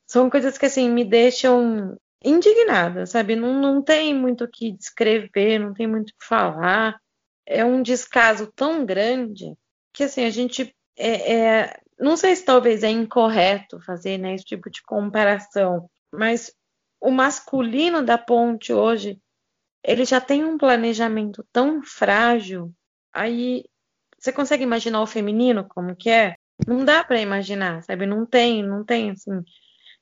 São 0.06 0.30
coisas 0.30 0.58
que 0.58 0.66
assim 0.66 0.90
me 0.90 1.06
deixam 1.06 1.98
indignada, 2.24 3.06
sabe? 3.06 3.36
Não, 3.36 3.54
não 3.54 3.82
tem 3.82 4.14
muito 4.14 4.44
o 4.44 4.50
que 4.50 4.72
descrever, 4.72 5.60
não 5.60 5.74
tem 5.74 5.88
muito 5.88 6.10
o 6.10 6.14
que 6.18 6.26
falar. 6.26 7.00
É 7.46 7.64
um 7.64 7.82
descaso 7.82 8.52
tão 8.56 8.86
grande 8.86 9.54
que 9.94 10.04
assim 10.04 10.26
a 10.26 10.30
gente 10.30 10.76
é, 10.98 11.34
é, 11.34 11.80
não 12.00 12.18
sei 12.18 12.36
se 12.36 12.46
talvez 12.46 12.84
é 12.84 12.90
incorreto 12.90 13.80
fazer 13.82 14.18
né, 14.18 14.34
esse 14.34 14.46
tipo 14.46 14.70
de 14.70 14.82
comparação, 14.84 15.90
mas 16.12 16.52
o 17.00 17.12
masculino 17.12 18.04
da 18.04 18.18
ponte 18.18 18.74
hoje 18.74 19.20
ele 19.84 20.06
já 20.06 20.20
tem 20.20 20.44
um 20.44 20.58
planejamento 20.58 21.46
tão 21.52 21.82
frágil. 21.82 22.74
Aí 23.14 23.64
você 24.20 24.34
consegue 24.34 24.64
imaginar 24.64 25.02
o 25.02 25.08
feminino 25.08 25.66
como 25.68 25.96
que 25.96 26.10
é? 26.10 26.36
Não 26.68 26.84
dá 26.84 27.04
para 27.04 27.22
imaginar, 27.22 27.84
sabe? 27.84 28.06
Não 28.06 28.26
tem, 28.26 28.64
não 28.64 28.84
tem 28.84 29.12
assim 29.12 29.44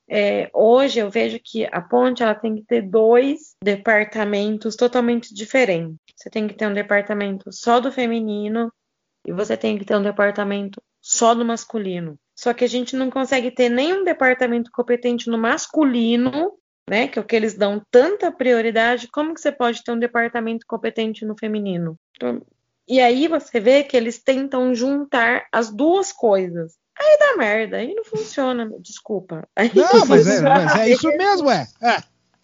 é, 0.10 0.50
hoje 0.54 1.00
eu 1.00 1.10
vejo 1.10 1.40
que 1.44 1.66
a 1.66 1.82
ponte 1.82 2.22
ela 2.22 2.36
tem 2.36 2.56
que 2.56 2.64
ter 2.64 2.82
dois 2.82 3.56
departamentos 3.64 4.76
totalmente 4.76 5.34
diferentes. 5.34 5.98
Você 6.16 6.30
tem 6.30 6.48
que 6.48 6.54
ter 6.54 6.68
um 6.68 6.74
departamento 6.74 7.52
só 7.52 7.80
do 7.80 7.92
feminino 7.92 8.72
e 9.26 9.34
você 9.34 9.58
tem 9.58 9.78
que 9.78 9.86
ter 9.86 9.96
um 9.96 10.04
departamento 10.04 10.82
só 11.02 11.34
do 11.34 11.44
masculino. 11.44 12.18
Só 12.36 12.54
que 12.54 12.64
a 12.64 12.68
gente 12.68 12.96
não 12.96 13.10
consegue 13.10 13.50
ter 13.50 13.70
nenhum 13.70 14.04
departamento 14.04 14.70
competente 14.72 15.30
no 15.30 15.38
masculino, 15.38 16.54
né? 16.90 17.08
Que 17.08 17.18
é 17.18 17.22
o 17.22 17.26
que 17.26 17.36
eles 17.36 17.56
dão 17.56 17.82
tanta 17.90 18.32
prioridade. 18.32 19.08
Como 19.08 19.34
que 19.34 19.42
você 19.42 19.52
pode 19.52 19.84
ter 19.84 19.92
um 19.92 20.00
departamento 20.00 20.66
competente 20.68 21.26
no 21.26 21.36
feminino? 21.38 21.98
Então, 22.16 22.42
e 22.88 23.00
aí 23.00 23.28
você 23.28 23.60
vê 23.60 23.84
que 23.84 23.98
eles 23.98 24.22
tentam 24.22 24.76
juntar 24.76 25.48
as 25.52 25.74
duas 25.74 26.12
coisas. 26.12 26.76
Aí 26.98 27.18
dá 27.20 27.38
merda, 27.38 27.78
aí 27.78 27.94
não 27.94 28.06
funciona, 28.06 28.70
desculpa. 28.80 29.48
Aí 29.56 29.72
não, 29.74 29.84
não 29.84 30.06
mas, 30.08 30.28
é, 30.28 30.42
mas, 30.42 30.76
é, 30.76 30.90
isso 30.90 31.08
mesmo, 31.10 31.50
é. 31.52 31.68
é. 31.82 31.98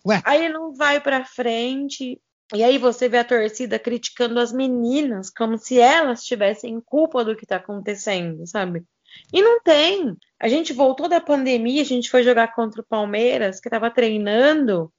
Ué. 0.06 0.22
Aí 0.26 0.50
não 0.50 0.74
vai 0.74 1.00
pra 1.00 1.24
frente. 1.24 2.20
E 2.54 2.64
aí 2.64 2.78
você 2.78 3.08
vê 3.08 3.20
a 3.20 3.24
torcida 3.24 3.80
criticando 3.80 4.40
as 4.40 4.52
meninas 4.52 5.30
como 5.30 5.58
se 5.58 5.80
elas 5.80 6.24
tivessem 6.24 6.82
culpa 6.82 7.24
do 7.24 7.36
que 7.36 7.46
tá 7.46 7.56
acontecendo, 7.56 8.46
sabe? 8.46 8.84
E 9.32 9.42
não 9.42 9.62
tem. 9.62 10.16
A 10.40 10.48
gente 10.48 10.74
voltou 10.74 11.08
da 11.08 11.22
pandemia, 11.22 11.82
a 11.82 11.86
gente 11.86 12.10
foi 12.10 12.24
jogar 12.24 12.54
contra 12.54 12.82
o 12.82 12.86
Palmeiras, 12.86 13.60
que 13.60 13.68
estava 13.68 13.90
treinando 13.90 14.92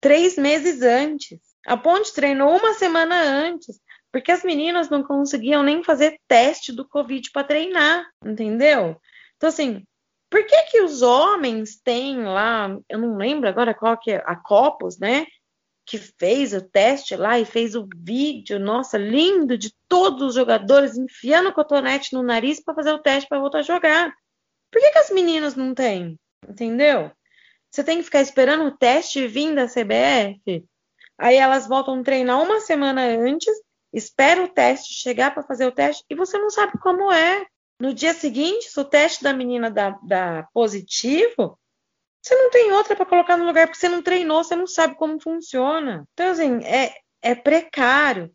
três 0.00 0.36
meses 0.36 0.82
antes. 0.82 1.38
A 1.66 1.76
Ponte 1.76 2.12
treinou 2.12 2.56
uma 2.56 2.74
semana 2.74 3.20
antes, 3.20 3.80
porque 4.16 4.32
as 4.32 4.42
meninas 4.42 4.88
não 4.88 5.02
conseguiam 5.02 5.62
nem 5.62 5.82
fazer 5.82 6.18
teste 6.26 6.72
do 6.72 6.88
Covid 6.88 7.30
para 7.32 7.46
treinar, 7.46 8.08
entendeu? 8.24 8.98
Então, 9.36 9.50
assim, 9.50 9.84
por 10.30 10.42
que 10.46 10.62
que 10.70 10.80
os 10.80 11.02
homens 11.02 11.78
têm 11.84 12.22
lá, 12.22 12.78
eu 12.88 12.98
não 12.98 13.18
lembro 13.18 13.46
agora 13.46 13.74
qual 13.74 13.94
que 13.98 14.12
é, 14.12 14.22
a 14.24 14.34
Copos, 14.34 14.98
né? 14.98 15.26
Que 15.84 15.98
fez 15.98 16.54
o 16.54 16.62
teste 16.62 17.14
lá 17.14 17.38
e 17.38 17.44
fez 17.44 17.74
o 17.74 17.86
vídeo, 17.94 18.58
nossa, 18.58 18.96
lindo, 18.96 19.58
de 19.58 19.70
todos 19.86 20.28
os 20.28 20.34
jogadores 20.34 20.96
enfiando 20.96 21.52
cotonete 21.52 22.14
no 22.14 22.22
nariz 22.22 22.58
para 22.64 22.74
fazer 22.74 22.92
o 22.92 22.98
teste 22.98 23.28
para 23.28 23.38
voltar 23.38 23.58
a 23.58 23.62
jogar. 23.62 24.14
Por 24.70 24.80
que, 24.80 24.92
que 24.92 24.98
as 24.98 25.10
meninas 25.10 25.54
não 25.54 25.74
têm? 25.74 26.18
Entendeu? 26.48 27.12
Você 27.70 27.84
tem 27.84 27.98
que 27.98 28.04
ficar 28.04 28.22
esperando 28.22 28.64
o 28.64 28.78
teste 28.78 29.28
vir 29.28 29.54
da 29.54 29.66
CBF. 29.66 30.66
Aí 31.18 31.36
elas 31.36 31.66
voltam 31.66 32.00
a 32.00 32.02
treinar 32.02 32.42
uma 32.42 32.60
semana 32.60 33.02
antes, 33.02 33.65
espera 33.96 34.42
o 34.42 34.48
teste 34.48 34.92
chegar 34.94 35.32
para 35.32 35.42
fazer 35.42 35.66
o 35.66 35.72
teste 35.72 36.04
e 36.10 36.14
você 36.14 36.38
não 36.38 36.50
sabe 36.50 36.78
como 36.80 37.10
é. 37.10 37.46
No 37.80 37.92
dia 37.92 38.14
seguinte, 38.14 38.70
se 38.70 38.80
o 38.80 38.84
teste 38.84 39.22
da 39.22 39.32
menina 39.32 39.70
dá, 39.70 39.98
dá 40.02 40.48
positivo, 40.52 41.58
você 42.22 42.34
não 42.34 42.50
tem 42.50 42.72
outra 42.72 42.96
para 42.96 43.06
colocar 43.06 43.36
no 43.36 43.46
lugar, 43.46 43.66
porque 43.66 43.78
você 43.78 43.88
não 43.88 44.02
treinou, 44.02 44.42
você 44.42 44.56
não 44.56 44.66
sabe 44.66 44.96
como 44.96 45.20
funciona. 45.20 46.06
Então, 46.12 46.30
assim, 46.30 46.64
é, 46.64 46.94
é 47.22 47.34
precário. 47.34 48.32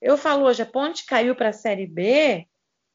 Eu 0.00 0.16
falo 0.16 0.44
hoje, 0.46 0.62
a 0.62 0.66
ponte 0.66 1.04
caiu 1.04 1.34
para 1.34 1.48
a 1.48 1.52
Série 1.52 1.86
B, 1.86 2.46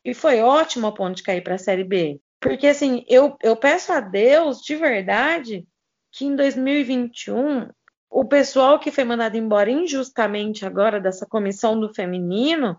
e 0.03 0.13
foi 0.13 0.41
ótimo 0.41 0.87
a 0.87 0.91
ponte 0.91 1.23
cair 1.23 1.43
para 1.43 1.55
a 1.55 1.59
Série 1.59 1.83
B. 1.83 2.19
Porque, 2.39 2.67
assim, 2.67 3.03
eu, 3.07 3.37
eu 3.41 3.55
peço 3.55 3.91
a 3.91 3.99
Deus, 3.99 4.61
de 4.61 4.75
verdade, 4.75 5.67
que 6.11 6.25
em 6.25 6.35
2021 6.35 7.69
o 8.09 8.25
pessoal 8.25 8.79
que 8.79 8.91
foi 8.91 9.03
mandado 9.03 9.37
embora 9.37 9.69
injustamente 9.69 10.65
agora 10.65 10.99
dessa 10.99 11.25
comissão 11.25 11.79
do 11.79 11.93
feminino 11.93 12.77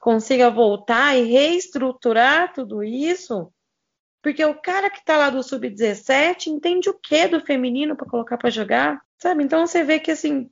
consiga 0.00 0.50
voltar 0.50 1.16
e 1.16 1.24
reestruturar 1.24 2.52
tudo 2.52 2.82
isso, 2.82 3.52
porque 4.22 4.44
o 4.44 4.54
cara 4.54 4.90
que 4.90 4.98
está 4.98 5.16
lá 5.16 5.30
do 5.30 5.42
sub-17 5.42 6.46
entende 6.46 6.88
o 6.88 6.94
que 6.94 7.28
do 7.28 7.40
feminino 7.40 7.96
para 7.96 8.08
colocar 8.08 8.36
para 8.38 8.50
jogar, 8.50 9.00
sabe? 9.18 9.44
Então 9.44 9.66
você 9.66 9.84
vê 9.84 10.00
que 10.00 10.10
assim 10.10 10.50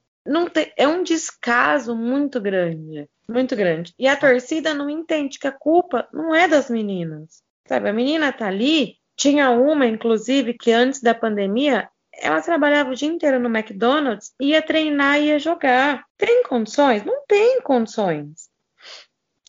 tem, 0.53 0.73
é 0.77 0.87
um 0.87 1.03
descaso 1.03 1.97
muito 1.97 2.41
grande, 2.41 3.09
muito 3.29 3.57
grande. 3.57 3.95
E 3.99 4.07
a 4.07 4.17
torcida 4.17 4.75
não 4.75 4.89
entende 4.91 5.39
que 5.39 5.49
a 5.49 5.53
culpa 5.53 6.09
não 6.13 6.35
é 6.35 6.47
das 6.47 6.69
meninas, 6.69 7.43
sabe? 7.67 7.89
A 7.89 7.93
menina 7.93 8.33
tá 8.33 8.47
ali, 8.47 8.97
tinha 9.17 9.51
uma 9.51 9.87
inclusive 9.87 10.55
que 10.55 10.71
antes 10.71 11.01
da 11.01 11.15
pandemia 11.15 11.89
ela 12.13 12.43
trabalhava 12.43 12.91
o 12.91 12.95
dia 12.95 13.09
inteiro 13.09 13.39
no 13.39 13.49
McDonald's, 13.49 14.35
ia 14.41 14.63
treinar 14.63 15.21
ia 15.21 15.39
jogar. 15.39 16.05
Tem 16.17 16.43
condições? 16.45 17.05
Não 17.05 17.25
tem 17.27 17.61
condições 17.63 18.51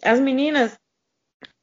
as 0.02 0.20
meninas 0.20 0.78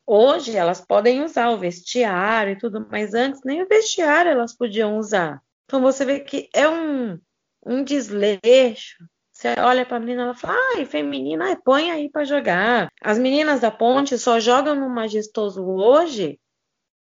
hoje 0.07 0.57
elas 0.57 0.81
podem 0.81 1.23
usar 1.23 1.51
o 1.51 1.59
vestiário 1.59 2.53
e 2.53 2.59
tudo, 2.59 2.87
mas 2.91 3.13
antes 3.15 3.41
nem 3.45 3.63
o 3.63 3.69
vestiário 3.69 4.31
elas 4.31 4.57
podiam 4.57 4.97
usar. 4.97 5.43
Então 5.65 5.83
você 5.83 6.05
vê 6.05 6.21
que 6.21 6.49
é 6.55 6.69
um, 6.69 7.19
um 7.65 7.85
desleixo. 7.85 9.05
Você 9.31 9.55
olha 9.61 9.85
para 9.85 9.99
a 9.99 10.01
menina 10.01 10.23
ela 10.23 10.35
fala, 10.35 10.57
ai, 10.75 10.85
feminina, 10.85 11.45
ai, 11.45 11.57
põe 11.57 11.91
aí 11.91 12.11
para 12.11 12.25
jogar. 12.25 12.89
As 13.01 13.19
meninas 13.19 13.61
da 13.61 13.71
ponte 13.71 14.19
só 14.19 14.41
jogam 14.41 14.75
no 14.75 14.89
majestoso 14.89 15.65
hoje 15.65 16.41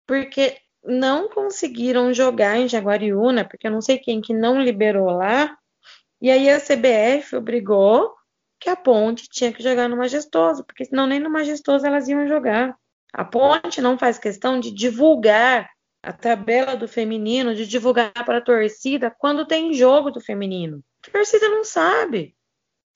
porque 0.07 0.59
não 0.85 1.29
conseguiram 1.29 2.13
jogar 2.13 2.59
em 2.59 2.69
Jaguariúna, 2.69 3.45
porque 3.45 3.67
eu 3.67 3.71
não 3.71 3.81
sei 3.81 3.99
quem 3.99 4.21
que 4.21 4.35
não 4.35 4.61
liberou 4.61 5.11
lá. 5.11 5.57
E 6.21 6.31
aí 6.31 6.49
a 6.51 6.61
CBF 6.61 7.37
obrigou 7.37 8.15
que 8.61 8.69
a 8.69 8.77
Ponte 8.77 9.29
tinha 9.29 9.53
que 9.53 9.63
jogar 9.63 9.89
no 9.89 9.97
Majestoso, 9.97 10.65
porque 10.65 10.85
senão 10.85 11.07
nem 11.07 11.21
no 11.21 11.31
Majestoso 11.31 11.87
elas 11.87 12.09
iam 12.09 12.27
jogar. 12.27 12.77
A 13.13 13.25
Ponte 13.25 13.81
não 13.81 13.99
faz 13.99 14.19
questão 14.19 14.59
de 14.59 14.71
divulgar 14.71 15.69
a 16.03 16.13
tabela 16.13 16.77
do 16.77 16.87
feminino, 16.87 17.55
de 17.55 17.67
divulgar 17.67 18.13
para 18.13 18.39
a 18.39 18.43
torcida 18.43 19.11
quando 19.19 19.47
tem 19.47 19.73
jogo 19.73 20.11
do 20.11 20.21
feminino. 20.21 20.83
A 21.07 21.11
torcida 21.11 21.49
não 21.49 21.65
sabe. 21.65 22.37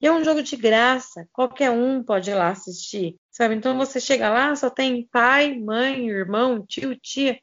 E 0.00 0.06
é 0.06 0.12
um 0.12 0.22
jogo 0.22 0.42
de 0.42 0.56
graça, 0.56 1.28
qualquer 1.32 1.70
um 1.70 2.02
pode 2.04 2.30
ir 2.30 2.34
lá 2.34 2.50
assistir, 2.50 3.16
sabe? 3.30 3.54
Então 3.54 3.76
você 3.76 3.98
chega 3.98 4.28
lá, 4.28 4.54
só 4.54 4.70
tem 4.70 5.08
pai, 5.10 5.58
mãe, 5.58 6.08
irmão, 6.08 6.64
tio, 6.64 6.94
tia, 6.96 7.38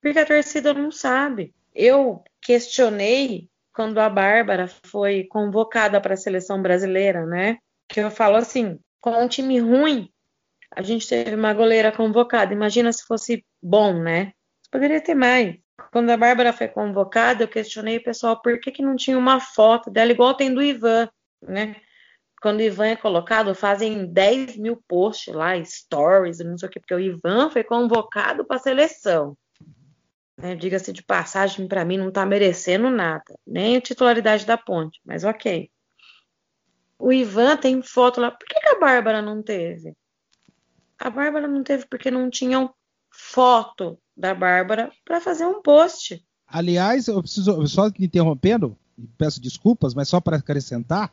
porque 0.00 0.18
a 0.18 0.26
torcida 0.26 0.72
não 0.74 0.90
sabe. 0.90 1.54
Eu 1.74 2.22
questionei 2.40 3.48
quando 3.72 3.98
a 3.98 4.08
Bárbara 4.08 4.68
foi 4.84 5.24
convocada 5.24 6.00
para 6.00 6.14
a 6.14 6.16
seleção 6.16 6.60
brasileira, 6.60 7.24
né? 7.26 7.58
Que 7.88 8.00
eu 8.00 8.10
falo 8.10 8.36
assim, 8.36 8.78
com 9.00 9.12
um 9.12 9.28
time 9.28 9.58
ruim, 9.58 10.10
a 10.74 10.82
gente 10.82 11.08
teve 11.08 11.34
uma 11.34 11.52
goleira 11.52 11.90
convocada. 11.90 12.52
Imagina 12.52 12.92
se 12.92 13.04
fosse 13.04 13.44
bom, 13.62 14.00
né? 14.00 14.32
Poderia 14.70 15.00
ter 15.00 15.14
mais. 15.14 15.56
Quando 15.92 16.10
a 16.10 16.16
Bárbara 16.16 16.52
foi 16.52 16.68
convocada, 16.68 17.44
eu 17.44 17.48
questionei 17.48 17.96
o 17.96 18.02
pessoal 18.02 18.40
por 18.40 18.60
que, 18.60 18.70
que 18.70 18.82
não 18.82 18.94
tinha 18.94 19.18
uma 19.18 19.40
foto 19.40 19.90
dela, 19.90 20.12
igual 20.12 20.34
tem 20.34 20.52
do 20.52 20.62
Ivan, 20.62 21.08
né? 21.42 21.76
Quando 22.40 22.60
o 22.60 22.62
Ivan 22.62 22.86
é 22.86 22.96
colocado, 22.96 23.54
fazem 23.54 24.06
10 24.06 24.56
mil 24.56 24.82
posts 24.88 25.34
lá, 25.34 25.62
stories, 25.62 26.38
não 26.38 26.56
sei 26.56 26.68
o 26.68 26.72
quê, 26.72 26.80
porque 26.80 26.94
o 26.94 27.00
Ivan 27.00 27.50
foi 27.50 27.64
convocado 27.64 28.44
para 28.44 28.56
a 28.56 28.60
seleção. 28.60 29.36
Né? 30.40 30.56
Diga-se 30.56 30.92
de 30.92 31.02
passagem, 31.02 31.68
para 31.68 31.84
mim 31.84 31.98
não 31.98 32.08
está 32.08 32.24
merecendo 32.24 32.90
nada, 32.90 33.38
nem 33.46 33.76
a 33.76 33.80
titularidade 33.80 34.46
da 34.46 34.56
ponte, 34.56 35.00
mas 35.04 35.24
ok. 35.24 35.70
O 36.98 37.12
Ivan 37.12 37.56
tem 37.56 37.82
foto 37.82 38.20
lá. 38.20 38.30
Por 38.30 38.46
que, 38.46 38.60
que 38.60 38.68
a 38.68 38.78
Bárbara 38.78 39.22
não 39.22 39.42
teve? 39.42 39.94
A 40.98 41.08
Bárbara 41.08 41.48
não 41.48 41.62
teve 41.62 41.86
porque 41.88 42.10
não 42.10 42.28
tinham 42.28 42.72
foto 43.10 43.98
da 44.16 44.34
Bárbara 44.34 44.92
para 45.04 45.20
fazer 45.20 45.46
um 45.46 45.62
post. 45.62 46.22
Aliás, 46.46 47.08
eu 47.08 47.22
preciso, 47.22 47.66
só 47.66 47.88
interrompendo, 47.98 48.76
peço 49.16 49.40
desculpas, 49.40 49.94
mas 49.94 50.08
só 50.08 50.20
para 50.20 50.36
acrescentar, 50.36 51.12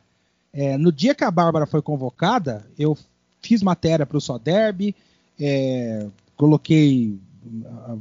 é, 0.51 0.77
no 0.77 0.91
dia 0.91 1.15
que 1.15 1.23
a 1.23 1.31
Bárbara 1.31 1.65
foi 1.65 1.81
convocada, 1.81 2.69
eu 2.77 2.97
fiz 3.41 3.61
matéria 3.61 4.05
para 4.05 4.17
o 4.17 4.21
Soderby, 4.21 4.95
é, 5.39 6.07
coloquei 6.35 7.17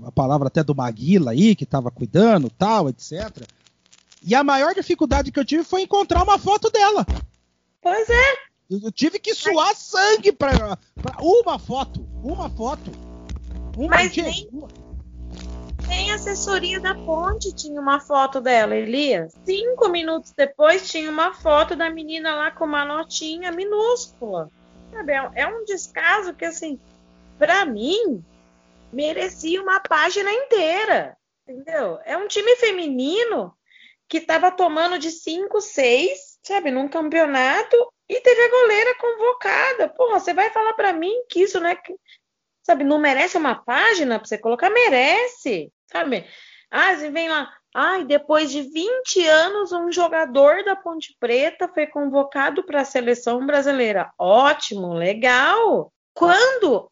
a, 0.06 0.12
palavra 0.12 0.48
até 0.48 0.62
do 0.62 0.74
Maguila 0.74 1.32
aí, 1.32 1.54
que 1.54 1.64
estava 1.64 1.90
cuidando, 1.90 2.50
tal, 2.50 2.88
etc. 2.88 3.46
E 4.22 4.34
a 4.34 4.42
maior 4.42 4.74
dificuldade 4.74 5.30
que 5.30 5.38
eu 5.38 5.44
tive 5.44 5.64
foi 5.64 5.82
encontrar 5.82 6.22
uma 6.22 6.38
foto 6.38 6.70
dela. 6.70 7.06
Pois 7.80 8.08
é. 8.08 8.34
Eu, 8.68 8.90
tive 8.90 9.18
que 9.18 9.34
suar 9.34 9.68
Mas... 9.68 9.78
sangue 9.78 10.32
para 10.32 10.76
uma 11.20 11.58
foto, 11.58 12.06
uma 12.22 12.50
foto. 12.50 12.90
Uma 13.76 13.88
Mas 13.88 14.16
nem, 14.16 14.48
nem 15.86 16.10
a 16.10 16.16
assessoria 16.16 16.80
da 16.80 16.94
ponte 16.94 17.54
tinha 17.54 17.80
uma 17.80 18.00
foto 18.00 18.40
dela, 18.40 18.74
Elias. 18.74 19.34
Cinco 19.44 19.88
minutos 19.88 20.32
depois 20.36 20.90
tinha 20.90 21.10
uma 21.10 21.32
foto 21.32 21.76
da 21.76 21.88
menina 21.90 22.34
lá 22.34 22.50
com 22.50 22.64
uma 22.64 22.84
notinha 22.84 23.52
minúscula. 23.52 24.50
Sabe, 24.90 25.12
é, 25.12 25.30
é 25.34 25.46
um 25.46 25.64
descaso 25.64 26.34
que, 26.34 26.44
assim, 26.44 26.80
para 27.38 27.64
mim, 27.64 28.24
merecia 28.92 29.62
uma 29.62 29.80
página 29.80 30.30
inteira, 30.32 31.16
entendeu? 31.46 31.98
É 32.04 32.16
um 32.16 32.26
time 32.26 32.56
feminino 32.56 33.56
que 34.08 34.18
estava 34.18 34.50
tomando 34.50 34.98
de 34.98 35.10
5, 35.10 35.60
6, 35.60 36.38
sabe, 36.42 36.70
num 36.70 36.88
campeonato 36.88 37.76
e 38.08 38.20
teve 38.20 38.40
a 38.40 38.50
goleira 38.50 38.94
convocada. 38.96 39.88
Porra, 39.88 40.20
você 40.20 40.32
vai 40.32 40.50
falar 40.50 40.74
para 40.74 40.92
mim 40.92 41.12
que 41.28 41.42
isso 41.42 41.58
não 41.60 41.68
é, 41.68 41.80
sabe, 42.62 42.84
não 42.84 42.98
merece 42.98 43.36
uma 43.36 43.56
página 43.56 44.18
para 44.18 44.28
você 44.28 44.38
colocar? 44.38 44.70
Merece, 44.70 45.72
sabe? 45.90 46.24
Ah, 46.70 46.94
você 46.94 47.10
vem 47.10 47.28
lá, 47.28 47.52
ai, 47.74 48.04
depois 48.04 48.50
de 48.50 48.62
20 48.62 49.26
anos, 49.26 49.72
um 49.72 49.90
jogador 49.90 50.64
da 50.64 50.76
Ponte 50.76 51.16
Preta 51.18 51.68
foi 51.68 51.86
convocado 51.86 52.64
para 52.64 52.82
a 52.82 52.84
seleção 52.84 53.44
brasileira. 53.44 54.12
Ótimo, 54.18 54.94
legal. 54.94 55.92
Quando 56.14 56.90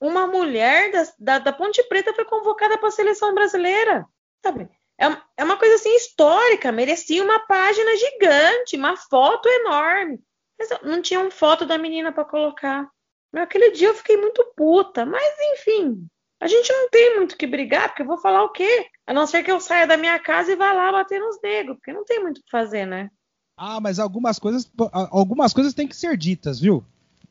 uma 0.00 0.26
mulher 0.26 0.90
da, 0.90 1.06
da, 1.18 1.38
da 1.38 1.52
Ponte 1.52 1.82
Preta 1.84 2.14
foi 2.14 2.24
convocada 2.24 2.78
para 2.78 2.88
a 2.88 2.92
seleção 2.92 3.34
brasileira, 3.34 4.06
sabe? 4.42 4.68
É, 4.98 5.06
é 5.38 5.44
uma 5.44 5.56
coisa 5.56 5.74
assim 5.76 5.94
histórica, 5.96 6.72
merecia 6.72 7.22
uma 7.22 7.40
página 7.40 7.96
gigante, 7.96 8.76
uma 8.76 8.96
foto 8.96 9.48
enorme. 9.48 10.20
Mas 10.58 10.68
não 10.82 11.00
tinha 11.00 11.20
uma 11.20 11.30
foto 11.30 11.64
da 11.64 11.78
menina 11.78 12.12
para 12.12 12.24
colocar. 12.24 12.88
Naquele 13.32 13.70
dia 13.70 13.88
eu 13.88 13.94
fiquei 13.94 14.16
muito 14.16 14.44
puta, 14.56 15.06
mas 15.06 15.34
enfim, 15.54 16.06
a 16.40 16.46
gente 16.46 16.72
não 16.72 16.88
tem 16.90 17.16
muito 17.16 17.36
que 17.36 17.46
brigar, 17.46 17.88
porque 17.88 18.02
eu 18.02 18.06
vou 18.06 18.18
falar 18.18 18.42
o 18.42 18.52
quê? 18.52 18.86
A 19.06 19.12
não 19.12 19.26
ser 19.26 19.42
que 19.42 19.52
eu 19.52 19.60
saia 19.60 19.86
da 19.86 19.96
minha 19.96 20.18
casa 20.18 20.52
e 20.52 20.56
vá 20.56 20.72
lá 20.72 20.90
bater 20.90 21.20
nos 21.20 21.40
negros, 21.42 21.76
porque 21.76 21.92
não 21.92 22.04
tem 22.04 22.20
muito 22.20 22.38
o 22.38 22.42
que 22.42 22.50
fazer, 22.50 22.86
né? 22.86 23.10
Ah, 23.56 23.80
mas 23.80 23.98
algumas 23.98 24.38
coisas, 24.38 24.70
algumas 25.10 25.52
coisas 25.52 25.74
têm 25.74 25.86
que 25.86 25.94
ser 25.94 26.16
ditas, 26.16 26.58
viu? 26.58 26.82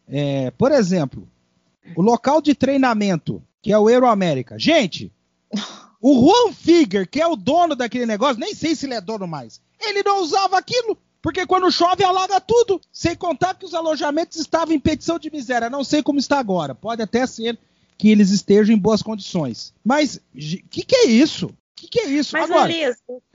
É, 0.08 0.52
por 0.52 0.72
exemplo, 0.72 1.28
o 1.96 2.02
local 2.02 2.42
de 2.42 2.56
treinamento 2.56 3.42
que 3.62 3.72
é 3.72 3.78
o 3.78 3.90
Euro 3.90 4.08
América. 4.08 4.58
Gente, 4.58 5.12
o 6.02 6.14
Juan 6.14 6.54
Figuer, 6.54 7.08
que 7.08 7.22
é 7.22 7.28
o 7.28 7.36
dono 7.36 7.76
daquele 7.76 8.06
negócio, 8.06 8.40
nem 8.40 8.54
sei 8.54 8.76
se 8.76 8.86
ele 8.86 8.94
é 8.96 9.02
dono 9.02 9.28
mais, 9.28 9.62
ele 9.80 10.04
não 10.04 10.22
usava 10.22 10.58
aquilo. 10.58 10.98
Porque 11.22 11.46
quando 11.46 11.70
chove, 11.70 12.04
alaga 12.04 12.40
tudo. 12.40 12.80
Sem 12.94 13.14
contar 13.14 13.54
que 13.54 13.66
os 13.66 13.74
alojamentos 13.74 14.38
estavam 14.38 14.74
em 14.74 14.80
petição 14.80 15.20
de 15.20 15.30
miséria. 15.30 15.70
Não 15.70 15.84
sei 15.84 16.02
como 16.02 16.18
está 16.18 16.40
agora. 16.40 16.74
Pode 16.74 17.02
até 17.02 17.28
ser 17.28 17.60
que 17.98 18.10
eles 18.10 18.30
estejam 18.30 18.74
em 18.74 18.80
boas 18.80 19.02
condições. 19.02 19.74
Mas 19.84 20.16
o 20.16 20.70
que, 20.70 20.84
que, 20.84 20.96
é 20.96 21.06
isso? 21.08 21.48
O 21.48 21.54
que, 21.76 21.90
que, 21.90 22.00
é 22.00 22.06
isso? 22.06 22.38
Mas, 22.38 22.50
agora, 22.50 22.74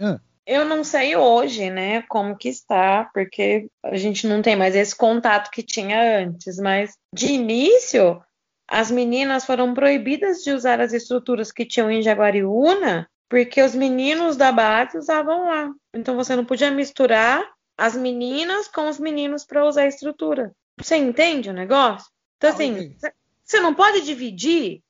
ah. 0.01 0.19
eu 0.47 0.65
não 0.65 0.83
sei 0.83 1.15
hoje, 1.15 1.69
né, 1.69 2.01
como 2.09 2.39
que 2.39 2.49
está, 2.49 3.11
porque 3.13 3.69
a 3.83 3.99
gente 3.99 4.27
não 4.27 4.41
tem 4.41 4.57
mais 4.57 4.75
esse 4.75 4.97
contato 4.97 5.51
que 5.51 5.63
tinha 5.63 6.25
antes. 6.25 6.57
Mas 6.57 6.95
de 7.13 7.27
início, 7.27 8.23
as 8.69 8.91
meninas 8.91 9.45
foram 9.45 9.75
proibidas 9.75 10.43
de 10.43 10.53
usar 10.53 10.81
as 10.81 10.93
estruturas 10.93 11.53
que 11.53 11.67
tinham 11.67 11.91
em 11.91 12.03
Jaguariúna, 12.03 13.09
porque 13.29 13.63
os 13.63 13.75
meninos 13.75 14.37
da 14.37 14.51
base 14.51 14.97
usavam 14.97 15.47
lá. 15.47 15.71
Então 15.93 16.17
você 16.17 16.35
não 16.35 16.45
podia 16.45 16.71
misturar 16.71 17.45
as 17.77 17.97
meninas 17.97 18.69
com 18.69 18.89
os 18.89 18.99
meninos 18.99 19.45
para 19.45 19.65
usar 19.65 19.83
a 19.83 19.89
estrutura. 19.89 20.53
Você 20.79 20.97
entende 20.97 21.51
o 21.51 21.53
negócio? 21.53 22.11
Então, 22.37 22.51
assim, 22.51 22.97
você 23.45 23.61
não 23.61 23.75
pode 23.75 24.03
dividir. 24.03 24.83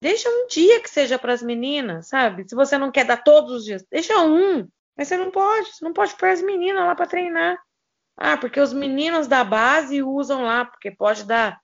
Deixa 0.00 0.28
um 0.28 0.46
dia 0.48 0.80
que 0.80 0.90
seja 0.90 1.18
para 1.18 1.32
as 1.32 1.42
meninas, 1.42 2.08
sabe? 2.08 2.48
Se 2.48 2.54
você 2.54 2.76
não 2.76 2.90
quer 2.90 3.04
dar 3.04 3.22
todos 3.22 3.52
os 3.52 3.64
dias, 3.64 3.84
deixa 3.90 4.18
um. 4.20 4.68
Mas 4.96 5.08
você 5.08 5.16
não 5.16 5.30
pode, 5.30 5.72
você 5.72 5.84
não 5.84 5.92
pode 5.92 6.14
pôr 6.16 6.28
as 6.28 6.42
meninas 6.42 6.84
lá 6.84 6.94
para 6.94 7.06
treinar. 7.06 7.58
Ah, 8.16 8.36
porque 8.36 8.60
os 8.60 8.72
meninos 8.72 9.26
da 9.26 9.44
base 9.44 10.02
usam 10.02 10.42
lá, 10.42 10.64
porque 10.64 10.90
pode 10.90 11.24
dar 11.24 11.58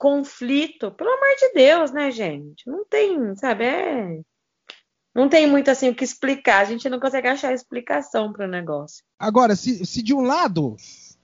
conflito. 0.00 0.90
Pelo 0.90 1.10
amor 1.10 1.36
de 1.38 1.52
Deus, 1.52 1.92
né, 1.92 2.10
gente? 2.10 2.66
Não 2.66 2.86
tem, 2.86 3.36
sabe? 3.36 3.64
É... 3.64 4.20
Não 5.14 5.28
tem 5.28 5.46
muito 5.46 5.70
assim 5.70 5.90
o 5.90 5.94
que 5.94 6.02
explicar. 6.02 6.60
A 6.60 6.64
gente 6.64 6.88
não 6.88 6.98
consegue 6.98 7.28
achar 7.28 7.52
explicação 7.52 8.32
para 8.32 8.46
o 8.46 8.50
negócio. 8.50 9.04
Agora, 9.18 9.54
se, 9.54 9.84
se 9.84 10.02
de 10.02 10.14
um 10.14 10.22
lado 10.22 10.74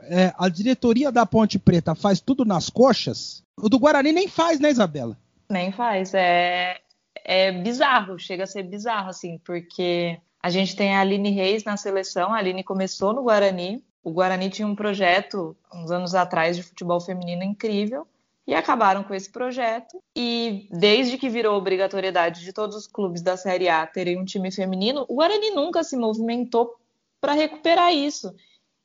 é, 0.01 0.35
a 0.39 0.49
diretoria 0.51 1.11
da 1.11 1.25
Ponte 1.25 1.59
Preta 1.59 1.95
faz 1.95 2.21
tudo 2.21 2.45
nas 2.45 2.69
coxas, 2.69 3.43
o 3.57 3.71
do 3.71 3.79
Guarani 3.79 4.13
nem 4.13 4.29
faz, 4.29 4.61
né, 4.61 4.71
Isabela? 4.71 5.17
Nem 5.49 5.73
faz. 5.73 6.13
É, 6.13 6.79
é 7.25 7.53
bizarro, 7.53 8.19
chega 8.19 8.45
a 8.45 8.47
ser 8.47 8.65
bizarro, 8.65 9.09
assim, 9.09 9.41
porque 9.43 10.21
a 10.43 10.51
gente 10.51 10.77
tem 10.77 10.95
a 10.95 11.01
Aline 11.01 11.31
Reis 11.31 11.65
na 11.65 11.79
seleção. 11.79 12.35
A 12.35 12.39
Aline 12.39 12.63
começou 12.63 13.15
no 13.15 13.23
Guarani. 13.23 13.83
O 14.05 14.11
Guarani 14.11 14.51
tinha 14.51 14.69
um 14.69 14.77
projeto, 14.77 15.57
uns 15.73 15.91
anos 15.91 16.15
atrás, 16.15 16.57
de 16.57 16.63
futebol 16.63 17.01
feminino 17.01 17.43
incrível 17.43 18.07
e 18.47 18.55
acabaram 18.55 19.03
com 19.03 19.15
esse 19.15 19.31
projeto. 19.31 20.01
E 20.15 20.69
desde 20.71 21.19
que 21.19 21.29
virou 21.29 21.57
obrigatoriedade 21.57 22.45
de 22.45 22.53
todos 22.53 22.77
os 22.77 22.87
clubes 22.87 23.23
da 23.23 23.37
Série 23.37 23.69
A 23.69 23.87
terem 23.87 24.19
um 24.19 24.25
time 24.25 24.53
feminino, 24.53 25.05
o 25.09 25.17
Guarani 25.17 25.51
nunca 25.51 25.83
se 25.83 25.97
movimentou 25.97 26.75
para 27.21 27.33
recuperar 27.33 27.93
isso. 27.93 28.33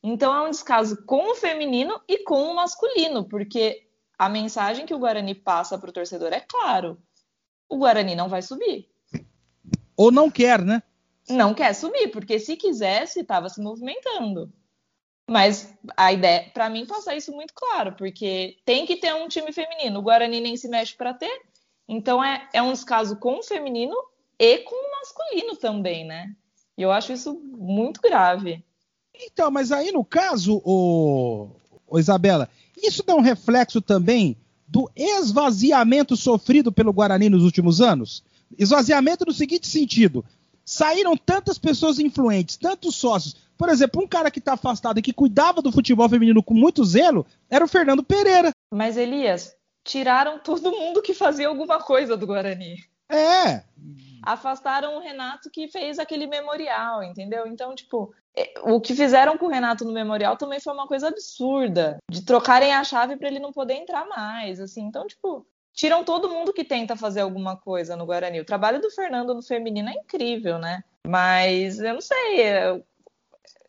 Então 0.03 0.34
é 0.34 0.47
um 0.47 0.49
descaso 0.49 1.03
com 1.05 1.32
o 1.32 1.36
feminino 1.36 2.01
e 2.07 2.24
com 2.24 2.41
o 2.41 2.55
masculino, 2.55 3.24
porque 3.24 3.88
a 4.18 4.28
mensagem 4.28 4.86
que 4.86 4.93
o 4.93 4.99
Guarani 4.99 5.36
passa 5.36 5.78
para 5.78 5.89
o 5.89 5.93
torcedor 5.93 6.34
é 6.34 6.39
claro: 6.39 6.97
o 7.70 7.78
Guarani 7.78 8.16
não 8.16 8.28
vai 8.28 8.41
subir. 8.41 8.89
Ou 9.95 10.12
não 10.12 10.32
quer, 10.32 10.59
né? 10.59 10.82
Não 11.30 11.53
quer 11.53 11.74
subir, 11.74 12.07
porque 12.07 12.39
se 12.39 12.55
quisesse, 12.57 13.20
estava 13.20 13.47
se 13.47 13.62
movimentando. 13.62 14.51
Mas 15.32 15.73
a 15.95 16.11
ideia, 16.11 16.51
para 16.53 16.69
mim, 16.69 16.86
passar 16.86 17.15
isso 17.15 17.32
muito 17.32 17.53
claro, 17.53 17.93
porque 17.93 18.57
tem 18.65 18.86
que 18.86 18.97
ter 18.97 19.15
um 19.15 19.29
time 19.29 19.53
feminino. 19.53 19.97
O 19.97 20.01
Guarani 20.01 20.41
nem 20.41 20.57
se 20.57 20.67
mexe 20.67 20.93
para 20.93 21.13
ter. 21.13 21.32
Então 21.88 22.21
é, 22.21 22.49
é 22.51 22.61
um 22.61 22.73
descaso 22.73 23.15
com 23.15 23.39
o 23.39 23.43
feminino 23.43 23.95
e 24.38 24.57
com 24.57 24.75
o 24.75 24.91
masculino 24.91 25.55
também, 25.55 26.05
né? 26.05 26.36
E 26.77 26.82
eu 26.82 26.91
acho 26.91 27.13
isso 27.13 27.34
muito 27.34 28.01
grave. 28.01 28.61
Então, 29.15 29.49
mas 29.49 29.71
aí 29.71 29.93
no 29.93 30.03
caso, 30.03 30.61
o, 30.65 31.49
o 31.88 31.97
Isabela, 31.97 32.49
isso 32.75 33.01
dá 33.01 33.15
um 33.15 33.21
reflexo 33.21 33.82
também 33.82 34.36
do 34.67 34.91
esvaziamento 34.93 36.17
sofrido 36.17 36.73
pelo 36.73 36.91
Guarani 36.91 37.29
nos 37.29 37.45
últimos 37.45 37.79
anos? 37.79 38.21
Esvaziamento 38.59 39.23
no 39.25 39.32
seguinte 39.32 39.65
sentido: 39.65 40.25
saíram 40.66 41.16
tantas 41.18 41.57
pessoas 41.57 41.99
influentes, 41.99 42.57
tantos 42.57 42.95
sócios, 42.95 43.36
por 43.62 43.70
exemplo, 43.70 44.01
um 44.01 44.07
cara 44.07 44.32
que 44.32 44.39
está 44.39 44.53
afastado 44.53 44.97
e 44.97 45.03
que 45.03 45.14
cuidava 45.14 45.62
do 45.62 45.72
futebol 45.72 46.09
feminino 46.09 46.41
com 46.41 46.55
muito 46.55 46.84
zelo 46.84 47.28
era 47.47 47.64
o 47.64 47.68
Fernando 47.68 48.03
Pereira. 48.03 48.51
Mas, 48.74 48.97
Elias, 48.97 49.55
tiraram 49.84 50.39
todo 50.39 50.72
mundo 50.72 51.01
que 51.01 51.14
fazia 51.14 51.47
alguma 51.47 51.80
coisa 51.80 52.18
do 52.18 52.26
Guarani. 52.26 52.78
É. 53.07 53.64
Afastaram 54.24 54.97
o 54.97 54.99
Renato 54.99 55.49
que 55.51 55.68
fez 55.68 55.99
aquele 55.99 56.26
memorial, 56.26 57.03
entendeu? 57.03 57.45
Então, 57.45 57.76
tipo, 57.76 58.12
é, 58.36 58.53
o 58.64 58.80
que 58.80 58.95
fizeram 58.95 59.38
com 59.38 59.45
o 59.45 59.49
Renato 59.49 59.86
no 59.86 59.91
memorial 59.91 60.38
também 60.38 60.59
foi 60.59 60.74
uma 60.74 60.88
coisa 60.88 61.09
absurda, 61.09 61.99
de 62.09 62.24
trocarem 62.24 62.74
a 62.74 62.84
chave 62.84 63.16
para 63.18 63.28
ele 63.28 63.39
não 63.39 63.51
poder 63.51 63.74
entrar 63.74 64.07
mais, 64.07 64.59
assim. 64.59 64.82
Então, 64.82 65.05
tipo, 65.05 65.45
tiram 65.74 66.03
todo 66.03 66.30
mundo 66.30 66.53
que 66.53 66.63
tenta 66.63 66.95
fazer 66.95 67.22
alguma 67.22 67.55
coisa 67.55 67.95
no 67.95 68.05
Guarani. 68.05 68.39
O 68.39 68.45
trabalho 68.45 68.82
do 68.82 68.91
Fernando 68.91 69.34
no 69.34 69.41
feminino 69.41 69.89
é 69.89 69.93
incrível, 69.93 70.57
né? 70.57 70.84
Mas 71.07 71.80
eu 71.80 71.93
não 71.93 72.01
sei, 72.01 72.84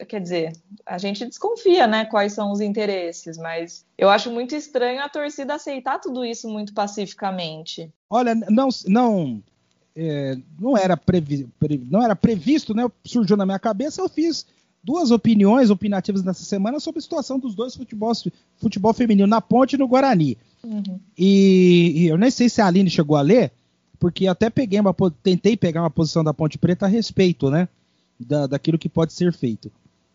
quer 0.06 0.20
dizer, 0.20 0.52
a 0.84 0.98
gente 0.98 1.24
desconfia, 1.24 1.86
né, 1.86 2.04
quais 2.04 2.32
são 2.32 2.52
os 2.52 2.60
interesses, 2.60 3.38
mas 3.38 3.86
eu 3.96 4.10
acho 4.10 4.30
muito 4.30 4.54
estranho 4.54 5.02
a 5.02 5.08
torcida 5.08 5.54
aceitar 5.54 5.98
tudo 5.98 6.24
isso 6.24 6.48
muito 6.48 6.74
pacificamente. 6.74 7.90
Olha, 8.10 8.34
não, 8.34 8.68
não, 8.86 9.42
é, 9.96 10.36
não 10.58 10.76
era 10.76 10.96
previ, 10.96 11.48
pre, 11.58 11.78
não 11.90 12.02
era 12.02 12.16
previsto, 12.16 12.74
né? 12.74 12.90
Surgiu 13.04 13.36
na 13.36 13.46
minha 13.46 13.58
cabeça, 13.58 14.00
eu 14.00 14.08
fiz 14.08 14.46
duas 14.82 15.10
opiniões 15.10 15.70
opinativas 15.70 16.24
nessa 16.24 16.44
semana 16.44 16.80
sobre 16.80 16.98
a 16.98 17.02
situação 17.02 17.38
dos 17.38 17.54
dois 17.54 17.74
futebol, 17.74 18.12
futebol 18.56 18.92
feminino 18.92 19.28
na 19.28 19.40
Ponte 19.40 19.74
e 19.74 19.78
no 19.78 19.86
Guarani. 19.86 20.36
Uhum. 20.64 20.98
E, 21.16 21.92
e, 21.96 22.06
eu 22.06 22.18
nem 22.18 22.30
sei 22.30 22.48
se 22.48 22.60
a 22.60 22.66
Aline 22.66 22.90
chegou 22.90 23.16
a 23.16 23.22
ler, 23.22 23.52
porque 23.98 24.26
até 24.26 24.50
peguei 24.50 24.80
uma, 24.80 24.94
tentei 25.22 25.56
pegar 25.56 25.82
uma 25.82 25.90
posição 25.90 26.24
da 26.24 26.34
Ponte 26.34 26.58
Preta 26.58 26.86
a 26.86 26.88
respeito, 26.88 27.50
né? 27.50 27.68
Da, 28.18 28.46
daquilo 28.46 28.78
que 28.78 28.88
pode 28.88 29.12
ser 29.12 29.32
feito. 29.32 29.70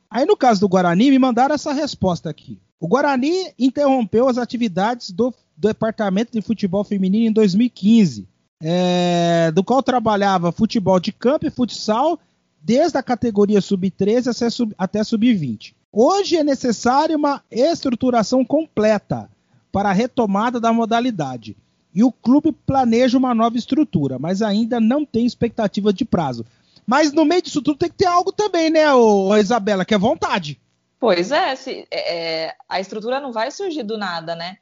Aí, 0.10 0.26
no 0.26 0.38
caso 0.38 0.62
do 0.62 0.70
Guarani, 0.70 1.12
me 1.12 1.20
mandaram 1.20 1.56
essa 1.56 1.74
resposta 1.74 2.30
aqui. 2.30 2.58
O 2.80 2.88
Guarani 2.88 3.52
interrompeu 3.58 4.28
as 4.28 4.38
atividades 4.38 5.12
do, 5.12 5.34
do 5.56 5.68
Departamento 5.68 6.32
de 6.32 6.42
Futebol 6.42 6.84
Feminino 6.84 7.28
em 7.28 7.32
2015, 7.32 8.28
é, 8.62 9.52
do 9.52 9.64
qual 9.64 9.84
trabalhava 9.84 10.52
futebol 10.52 11.00
de 11.00 11.12
campo 11.12 11.46
e 11.46 11.50
futsal 11.50 12.20
desde 12.68 12.98
a 12.98 13.02
categoria 13.02 13.62
sub-13 13.62 14.74
até 14.78 15.02
sub-20. 15.02 15.74
Hoje 15.90 16.36
é 16.36 16.44
necessária 16.44 17.16
uma 17.16 17.42
estruturação 17.50 18.44
completa 18.44 19.30
para 19.72 19.88
a 19.88 19.94
retomada 19.94 20.60
da 20.60 20.74
modalidade. 20.74 21.56
E 21.96 22.04
o 22.04 22.12
clube 22.12 22.52
planeja 22.52 23.18
uma 23.18 23.34
nova 23.34 23.58
estrutura, 23.58 24.20
mas 24.20 24.42
ainda 24.42 24.82
não 24.82 25.06
tem 25.06 25.26
expectativa 25.26 25.94
de 25.94 26.04
prazo. 26.04 26.46
Mas 26.86 27.14
no 27.14 27.24
meio 27.24 27.42
disso 27.42 27.62
tudo 27.62 27.78
tem 27.78 27.90
que 27.90 27.96
ter 27.96 28.06
algo 28.06 28.34
também, 28.34 28.70
né, 28.70 28.94
ô, 28.94 29.34
Isabela, 29.38 29.86
que 29.86 29.94
é 29.96 29.98
vontade. 29.98 30.60
Pois 31.00 31.32
é, 31.32 31.56
se, 31.56 31.88
é, 31.90 32.16
é, 32.48 32.56
a 32.68 32.82
estrutura 32.82 33.22
não 33.22 33.32
vai 33.32 33.50
surgir 33.50 33.84
do 33.84 33.98
nada, 33.98 34.36
né? 34.36 34.58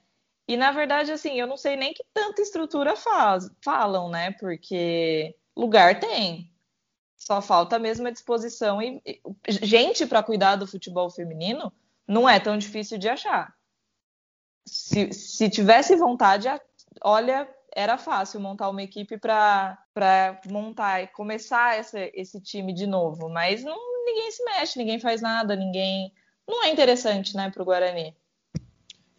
E 0.47 0.55
na 0.55 0.71
verdade, 0.71 1.11
assim, 1.11 1.39
eu 1.39 1.47
não 1.47 1.57
sei 1.57 1.75
nem 1.75 1.91
que 1.91 2.03
tanta 2.13 2.39
estrutura 2.39 2.95
faz, 2.95 3.49
falam, 3.63 4.11
né? 4.11 4.29
Porque 4.39 5.35
lugar 5.57 5.99
tem. 5.99 6.51
Só 7.18 7.41
falta 7.41 7.80
mesmo 7.80 8.07
a 8.07 8.11
disposição 8.11 8.82
e, 8.82 9.01
e 9.05 9.22
gente 9.47 10.05
para 10.05 10.24
cuidar 10.24 10.57
do 10.57 10.68
futebol 10.68 11.09
feminino 11.09 11.72
não 12.07 12.28
é 12.28 12.39
tão 12.39 12.57
difícil 12.57 12.97
de 12.97 13.09
achar. 13.09 13.53
Se, 14.66 15.11
se 15.13 15.49
tivesse 15.49 15.95
vontade, 15.95 16.47
olha, 17.01 17.47
era 17.76 17.97
fácil 17.97 18.39
montar 18.39 18.70
uma 18.70 18.84
equipe 18.84 19.18
para 19.18 19.78
montar 20.47 21.03
e 21.03 21.07
começar 21.07 21.78
essa, 21.78 21.99
esse 22.13 22.39
time 22.41 22.74
de 22.74 22.88
novo, 22.88 23.30
mas 23.30 23.63
não, 23.63 23.78
ninguém 24.05 24.32
se 24.32 24.43
mexe, 24.43 24.80
ninguém 24.80 24.99
faz 24.99 25.22
nada, 25.22 25.55
ninguém. 25.55 26.11
Não 26.47 26.63
é 26.63 26.70
interessante, 26.70 27.36
né, 27.36 27.49
para 27.49 27.61
o 27.61 27.66
Guarani. 27.66 28.16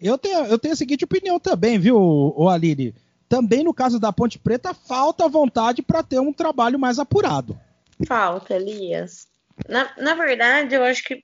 Eu 0.00 0.16
tenho, 0.18 0.44
eu 0.44 0.58
tenho 0.58 0.74
a 0.74 0.76
seguinte 0.76 1.04
opinião 1.04 1.40
também, 1.40 1.78
viu, 1.78 1.96
o 1.98 2.48
Aline? 2.48 2.94
Também 3.28 3.64
no 3.64 3.74
caso 3.74 3.98
da 3.98 4.12
Ponte 4.12 4.38
Preta, 4.38 4.72
falta 4.72 5.28
vontade 5.28 5.82
para 5.82 6.02
ter 6.02 6.20
um 6.20 6.32
trabalho 6.32 6.78
mais 6.78 6.98
apurado. 6.98 7.58
Falta, 8.06 8.54
Elias. 8.54 9.28
Na, 9.68 9.94
na 9.96 10.14
verdade, 10.14 10.74
eu 10.74 10.84
acho 10.84 11.02
que 11.04 11.22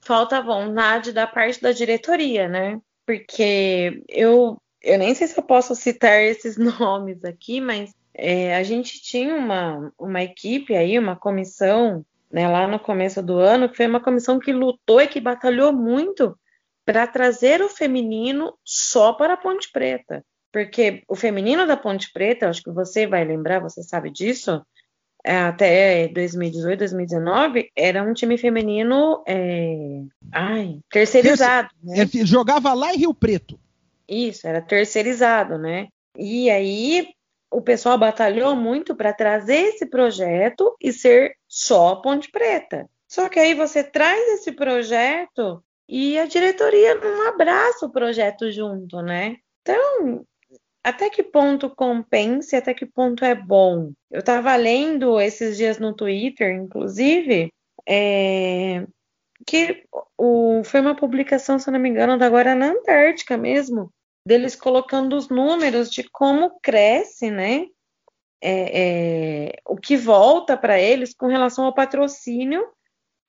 falta 0.00 0.42
vontade 0.42 1.12
da 1.12 1.26
parte 1.26 1.60
da 1.62 1.72
diretoria, 1.72 2.48
né? 2.48 2.78
Porque 3.06 4.02
eu 4.08 4.60
eu 4.84 4.98
nem 4.98 5.14
sei 5.14 5.26
se 5.26 5.38
eu 5.38 5.42
posso 5.42 5.74
citar 5.74 6.20
esses 6.22 6.56
nomes 6.56 7.24
aqui, 7.24 7.60
mas 7.60 7.92
é, 8.12 8.54
a 8.54 8.62
gente 8.62 9.02
tinha 9.02 9.34
uma, 9.34 9.92
uma 9.98 10.22
equipe 10.22 10.74
aí, 10.74 10.98
uma 10.98 11.16
comissão, 11.16 12.04
né, 12.30 12.46
lá 12.46 12.68
no 12.68 12.78
começo 12.78 13.22
do 13.22 13.38
ano, 13.38 13.68
que 13.68 13.76
foi 13.76 13.86
uma 13.86 14.00
comissão 14.00 14.38
que 14.38 14.52
lutou 14.52 15.00
e 15.00 15.08
que 15.08 15.20
batalhou 15.20 15.72
muito 15.72 16.38
para 16.84 17.06
trazer 17.06 17.62
o 17.62 17.68
feminino 17.68 18.54
só 18.62 19.14
para 19.14 19.34
a 19.34 19.36
Ponte 19.36 19.70
Preta. 19.72 20.24
Porque 20.52 21.02
o 21.08 21.16
feminino 21.16 21.66
da 21.66 21.76
Ponte 21.76 22.12
Preta, 22.12 22.48
acho 22.48 22.62
que 22.62 22.70
você 22.70 23.06
vai 23.06 23.24
lembrar, 23.24 23.60
você 23.60 23.82
sabe 23.82 24.10
disso, 24.10 24.64
até 25.24 26.08
2018, 26.08 26.78
2019, 26.80 27.70
era 27.74 28.02
um 28.02 28.12
time 28.12 28.36
feminino 28.36 29.22
é... 29.26 30.02
Ai, 30.30 30.80
terceirizado. 30.90 31.68
Né? 31.82 32.06
Jogava 32.24 32.74
lá 32.74 32.92
em 32.92 32.98
Rio 32.98 33.14
Preto. 33.14 33.58
Isso, 34.08 34.46
era 34.46 34.60
terceirizado, 34.60 35.56
né? 35.56 35.88
E 36.16 36.50
aí 36.50 37.08
o 37.50 37.62
pessoal 37.62 37.96
batalhou 37.96 38.54
muito 38.54 38.94
para 38.94 39.12
trazer 39.12 39.68
esse 39.68 39.86
projeto 39.86 40.76
e 40.80 40.92
ser 40.92 41.36
só 41.48 41.96
Ponte 41.96 42.30
Preta. 42.30 42.88
Só 43.08 43.28
que 43.28 43.38
aí 43.38 43.54
você 43.54 43.82
traz 43.82 44.20
esse 44.34 44.52
projeto 44.52 45.62
e 45.88 46.18
a 46.18 46.26
diretoria 46.26 46.96
não 46.96 47.28
abraça 47.28 47.86
o 47.86 47.92
projeto 47.92 48.50
junto, 48.50 49.00
né? 49.00 49.36
Então, 49.62 50.24
até 50.84 51.08
que 51.08 51.22
ponto 51.22 51.70
compensa, 51.70 52.58
até 52.58 52.74
que 52.74 52.84
ponto 52.84 53.24
é 53.24 53.34
bom? 53.34 53.92
Eu 54.10 54.20
estava 54.20 54.54
lendo 54.54 55.18
esses 55.18 55.56
dias 55.56 55.78
no 55.78 55.94
Twitter, 55.94 56.54
inclusive, 56.54 57.50
é, 57.88 58.86
que 59.46 59.84
o, 60.18 60.62
foi 60.62 60.80
uma 60.80 60.94
publicação, 60.94 61.58
se 61.58 61.70
não 61.70 61.78
me 61.78 61.88
engano, 61.88 62.18
da 62.18 62.26
agora 62.26 62.54
na 62.54 62.66
Antártica 62.66 63.38
mesmo, 63.38 63.90
deles 64.26 64.54
colocando 64.54 65.16
os 65.16 65.30
números 65.30 65.90
de 65.90 66.04
como 66.10 66.60
cresce, 66.60 67.30
né? 67.30 67.66
É, 68.42 68.82
é, 68.82 69.52
o 69.66 69.76
que 69.76 69.96
volta 69.96 70.54
para 70.54 70.78
eles 70.78 71.14
com 71.14 71.28
relação 71.28 71.64
ao 71.64 71.74
patrocínio 71.74 72.62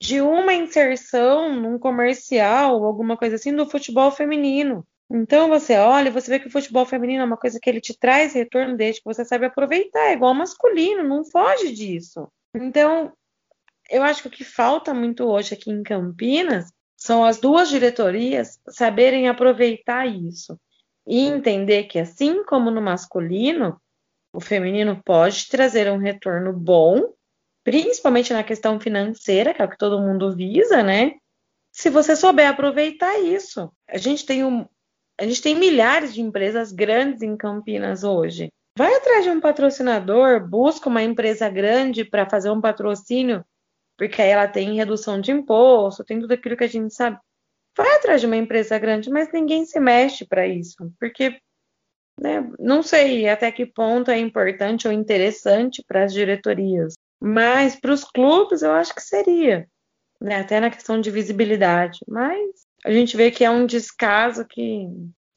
de 0.01 0.19
uma 0.19 0.53
inserção 0.53 1.55
num 1.55 1.79
comercial, 1.79 2.83
alguma 2.83 3.15
coisa 3.15 3.37
assim, 3.37 3.55
do 3.55 3.69
futebol 3.69 4.11
feminino. 4.11 4.85
Então 5.09 5.49
você 5.49 5.77
olha 5.77 6.11
você 6.11 6.31
vê 6.31 6.39
que 6.39 6.47
o 6.47 6.51
futebol 6.51 6.85
feminino 6.85 7.21
é 7.21 7.25
uma 7.25 7.37
coisa 7.37 7.59
que 7.61 7.69
ele 7.69 7.79
te 7.79 7.97
traz 7.97 8.33
retorno 8.33 8.75
desde 8.75 9.01
que 9.01 9.05
você 9.05 9.23
sabe 9.23 9.45
aproveitar, 9.45 10.07
é 10.09 10.13
igual 10.13 10.33
masculino, 10.33 11.03
não 11.03 11.23
foge 11.23 11.71
disso. 11.71 12.27
Então, 12.55 13.13
eu 13.89 14.01
acho 14.03 14.23
que 14.23 14.27
o 14.27 14.31
que 14.31 14.43
falta 14.43 14.93
muito 14.93 15.25
hoje 15.25 15.53
aqui 15.53 15.69
em 15.69 15.83
Campinas 15.83 16.71
são 16.97 17.23
as 17.23 17.39
duas 17.39 17.69
diretorias 17.69 18.59
saberem 18.69 19.27
aproveitar 19.27 20.07
isso 20.07 20.59
e 21.05 21.19
entender 21.19 21.83
que, 21.83 21.99
assim 21.99 22.43
como 22.45 22.71
no 22.71 22.81
masculino, 22.81 23.79
o 24.33 24.41
feminino 24.41 25.01
pode 25.05 25.47
trazer 25.47 25.91
um 25.91 25.97
retorno 25.97 26.51
bom, 26.51 27.13
principalmente 27.63 28.33
na 28.33 28.43
questão 28.43 28.79
financeira, 28.79 29.53
que 29.53 29.61
é 29.61 29.65
o 29.65 29.69
que 29.69 29.77
todo 29.77 30.01
mundo 30.01 30.35
visa, 30.35 30.81
né? 30.81 31.13
Se 31.71 31.89
você 31.89 32.15
souber 32.15 32.49
aproveitar 32.49 33.19
isso. 33.19 33.71
A 33.87 33.97
gente 33.97 34.25
tem 34.25 34.43
um, 34.43 34.65
a 35.19 35.25
gente 35.25 35.41
tem 35.41 35.55
milhares 35.55 36.13
de 36.13 36.21
empresas 36.21 36.71
grandes 36.71 37.21
em 37.21 37.37
Campinas 37.37 38.03
hoje. 38.03 38.49
Vai 38.77 38.93
atrás 38.95 39.23
de 39.23 39.29
um 39.29 39.39
patrocinador, 39.39 40.45
busca 40.47 40.89
uma 40.89 41.01
empresa 41.01 41.49
grande 41.49 42.03
para 42.03 42.29
fazer 42.29 42.49
um 42.49 42.59
patrocínio, 42.59 43.43
porque 43.97 44.21
aí 44.21 44.29
ela 44.29 44.47
tem 44.47 44.75
redução 44.75 45.21
de 45.21 45.31
imposto, 45.31 46.03
tem 46.03 46.19
tudo 46.19 46.33
aquilo 46.33 46.57
que 46.57 46.65
a 46.65 46.67
gente 46.67 46.93
sabe 46.93 47.17
vai 47.75 47.93
atrás 47.95 48.21
de 48.21 48.27
uma 48.27 48.37
empresa 48.37 48.79
grande, 48.79 49.09
mas 49.09 49.31
ninguém 49.31 49.65
se 49.65 49.79
mexe 49.79 50.25
para 50.25 50.47
isso, 50.47 50.91
porque 50.99 51.37
né, 52.19 52.49
não 52.57 52.81
sei 52.81 53.27
até 53.27 53.51
que 53.51 53.65
ponto 53.65 54.09
é 54.09 54.17
importante 54.17 54.87
ou 54.87 54.93
interessante 54.93 55.83
para 55.85 56.05
as 56.05 56.13
diretorias, 56.13 56.93
mas 57.21 57.75
para 57.75 57.91
os 57.91 58.05
clubes 58.05 58.61
eu 58.61 58.71
acho 58.71 58.95
que 58.95 59.01
seria, 59.01 59.67
né, 60.21 60.39
até 60.39 60.59
na 60.59 60.71
questão 60.71 61.01
de 61.01 61.11
visibilidade, 61.11 61.99
mas 62.07 62.64
a 62.85 62.91
gente 62.91 63.17
vê 63.17 63.31
que 63.31 63.43
é 63.43 63.49
um 63.49 63.65
descaso 63.65 64.45
que 64.45 64.87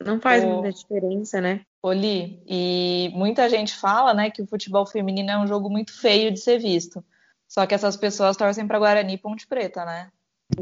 não 0.04 0.20
faz 0.20 0.44
Ô, 0.44 0.48
muita 0.48 0.70
diferença, 0.70 1.40
né? 1.40 1.62
Oli, 1.82 2.42
e 2.46 3.10
muita 3.14 3.48
gente 3.48 3.74
fala, 3.74 4.12
né, 4.12 4.30
que 4.30 4.42
o 4.42 4.46
futebol 4.46 4.84
feminino 4.84 5.30
é 5.30 5.38
um 5.38 5.46
jogo 5.46 5.70
muito 5.70 5.98
feio 5.98 6.30
de 6.30 6.38
ser 6.38 6.58
visto. 6.58 7.02
Só 7.48 7.66
que 7.66 7.74
essas 7.74 7.96
pessoas 7.96 8.36
torcem 8.36 8.66
para 8.66 8.78
Guarani 8.78 9.14
e 9.14 9.18
Ponte 9.18 9.46
Preta, 9.46 9.82
né? 9.84 10.10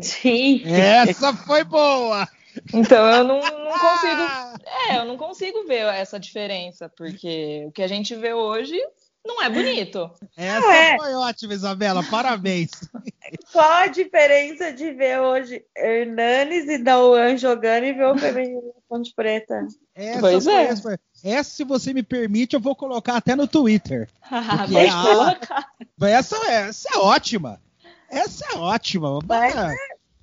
Sim. 0.01 0.63
Essa 0.65 1.35
foi 1.35 1.65
boa! 1.65 2.29
Então 2.73 3.05
eu 3.11 3.25
não, 3.25 3.41
não 3.41 3.73
consigo. 3.79 4.63
É, 4.89 4.99
eu 4.99 5.05
não 5.05 5.17
consigo 5.17 5.67
ver 5.67 5.87
essa 5.95 6.21
diferença, 6.21 6.89
porque 6.97 7.65
o 7.67 7.73
que 7.73 7.83
a 7.83 7.89
gente 7.89 8.15
vê 8.15 8.33
hoje 8.33 8.81
não 9.27 9.43
é 9.43 9.51
bonito. 9.51 10.11
Essa 10.37 10.73
é. 10.73 10.97
foi 10.97 11.15
ótima, 11.15 11.55
Isabela. 11.55 12.03
Parabéns. 12.05 12.71
Qual 13.53 13.71
a 13.71 13.87
diferença 13.89 14.73
de 14.73 14.93
ver 14.93 15.21
hoje 15.21 15.65
Hernanes 15.77 16.69
e 16.69 16.79
Dauan 16.79 17.37
jogando 17.37 17.85
e 17.85 17.93
ver 17.93 18.07
o 18.07 18.19
feminino 18.19 18.63
da 18.63 18.81
Ponte 18.89 19.13
Preta? 19.15 19.67
Essa 19.95 20.21
pois 20.21 20.47
é. 20.47 20.65
Essa, 20.65 21.01
essa, 21.25 21.51
se 21.51 21.65
você 21.65 21.93
me 21.93 22.03
permite, 22.03 22.55
eu 22.55 22.61
vou 22.61 22.77
colocar 22.77 23.17
até 23.17 23.35
no 23.35 23.49
Twitter. 23.49 24.09
Pode 24.31 24.77
é 24.77 24.91
colocar. 24.91 25.67
Essa, 26.03 26.37
essa 26.51 26.89
é 26.95 26.99
ótima. 26.99 27.61
Essa 28.09 28.45
é 28.53 28.59
ótima. 28.59 29.19
Mas, 29.27 29.57
é, 29.57 29.75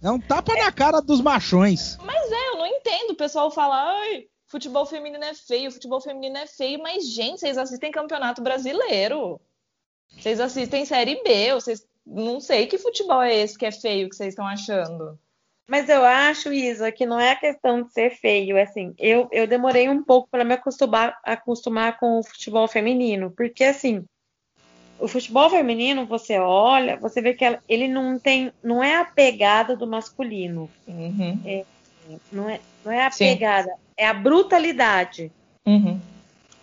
é 0.03 0.11
um 0.11 0.19
tapa 0.19 0.53
na 0.55 0.71
cara 0.71 1.01
dos 1.01 1.21
machões. 1.21 1.97
Mas 2.03 2.31
é, 2.31 2.49
eu 2.49 2.57
não 2.57 2.67
entendo. 2.67 3.11
O 3.11 3.15
pessoal 3.15 3.51
fala, 3.51 3.99
ai, 3.99 4.25
futebol 4.53 4.85
feminino 4.85 5.23
é 5.23 5.33
feio, 5.33 5.71
futebol 5.71 5.99
feminino 5.99 6.37
é 6.37 6.45
feio, 6.45 6.79
mas, 6.79 7.09
gente, 7.11 7.39
vocês 7.39 7.57
assistem 7.57 7.91
campeonato 7.91 8.39
brasileiro. 8.43 9.41
Vocês 10.15 10.39
assistem 10.39 10.85
Série 10.85 11.23
B, 11.23 11.53
vocês 11.55 11.83
não 12.05 12.39
sei 12.39 12.67
que 12.67 12.77
futebol 12.77 13.23
é 13.23 13.33
esse 13.35 13.57
que 13.57 13.65
é 13.65 13.71
feio 13.71 14.07
que 14.07 14.15
vocês 14.15 14.29
estão 14.29 14.45
achando. 14.45 15.17
Mas 15.67 15.89
eu 15.89 16.05
acho, 16.05 16.53
Isa, 16.53 16.91
que 16.91 17.03
não 17.03 17.19
é 17.19 17.31
a 17.31 17.35
questão 17.35 17.81
de 17.81 17.91
ser 17.91 18.11
feio. 18.11 18.61
Assim, 18.61 18.93
eu, 18.99 19.27
eu 19.31 19.47
demorei 19.47 19.89
um 19.89 20.03
pouco 20.03 20.29
para 20.29 20.43
me 20.43 20.53
acostumar, 20.53 21.17
acostumar 21.23 21.97
com 21.97 22.19
o 22.19 22.23
futebol 22.23 22.67
feminino, 22.67 23.31
porque 23.35 23.63
assim, 23.63 24.05
o 24.99 25.07
futebol 25.07 25.49
feminino, 25.49 26.05
você 26.05 26.37
olha, 26.37 26.95
você 26.97 27.23
vê 27.23 27.33
que 27.33 27.43
ele 27.67 27.87
não 27.87 28.19
tem, 28.19 28.53
não 28.61 28.83
é 28.83 28.97
a 28.97 29.05
pegada 29.05 29.75
do 29.75 29.87
masculino. 29.87 30.69
Uhum. 30.87 31.41
É, 31.43 31.65
não, 32.31 32.49
é, 32.49 32.59
não 32.83 32.91
é 32.91 33.05
a 33.05 33.11
Sim. 33.11 33.25
pegada, 33.25 33.73
é 33.97 34.07
a 34.07 34.13
brutalidade. 34.13 35.31
Uhum. 35.65 35.99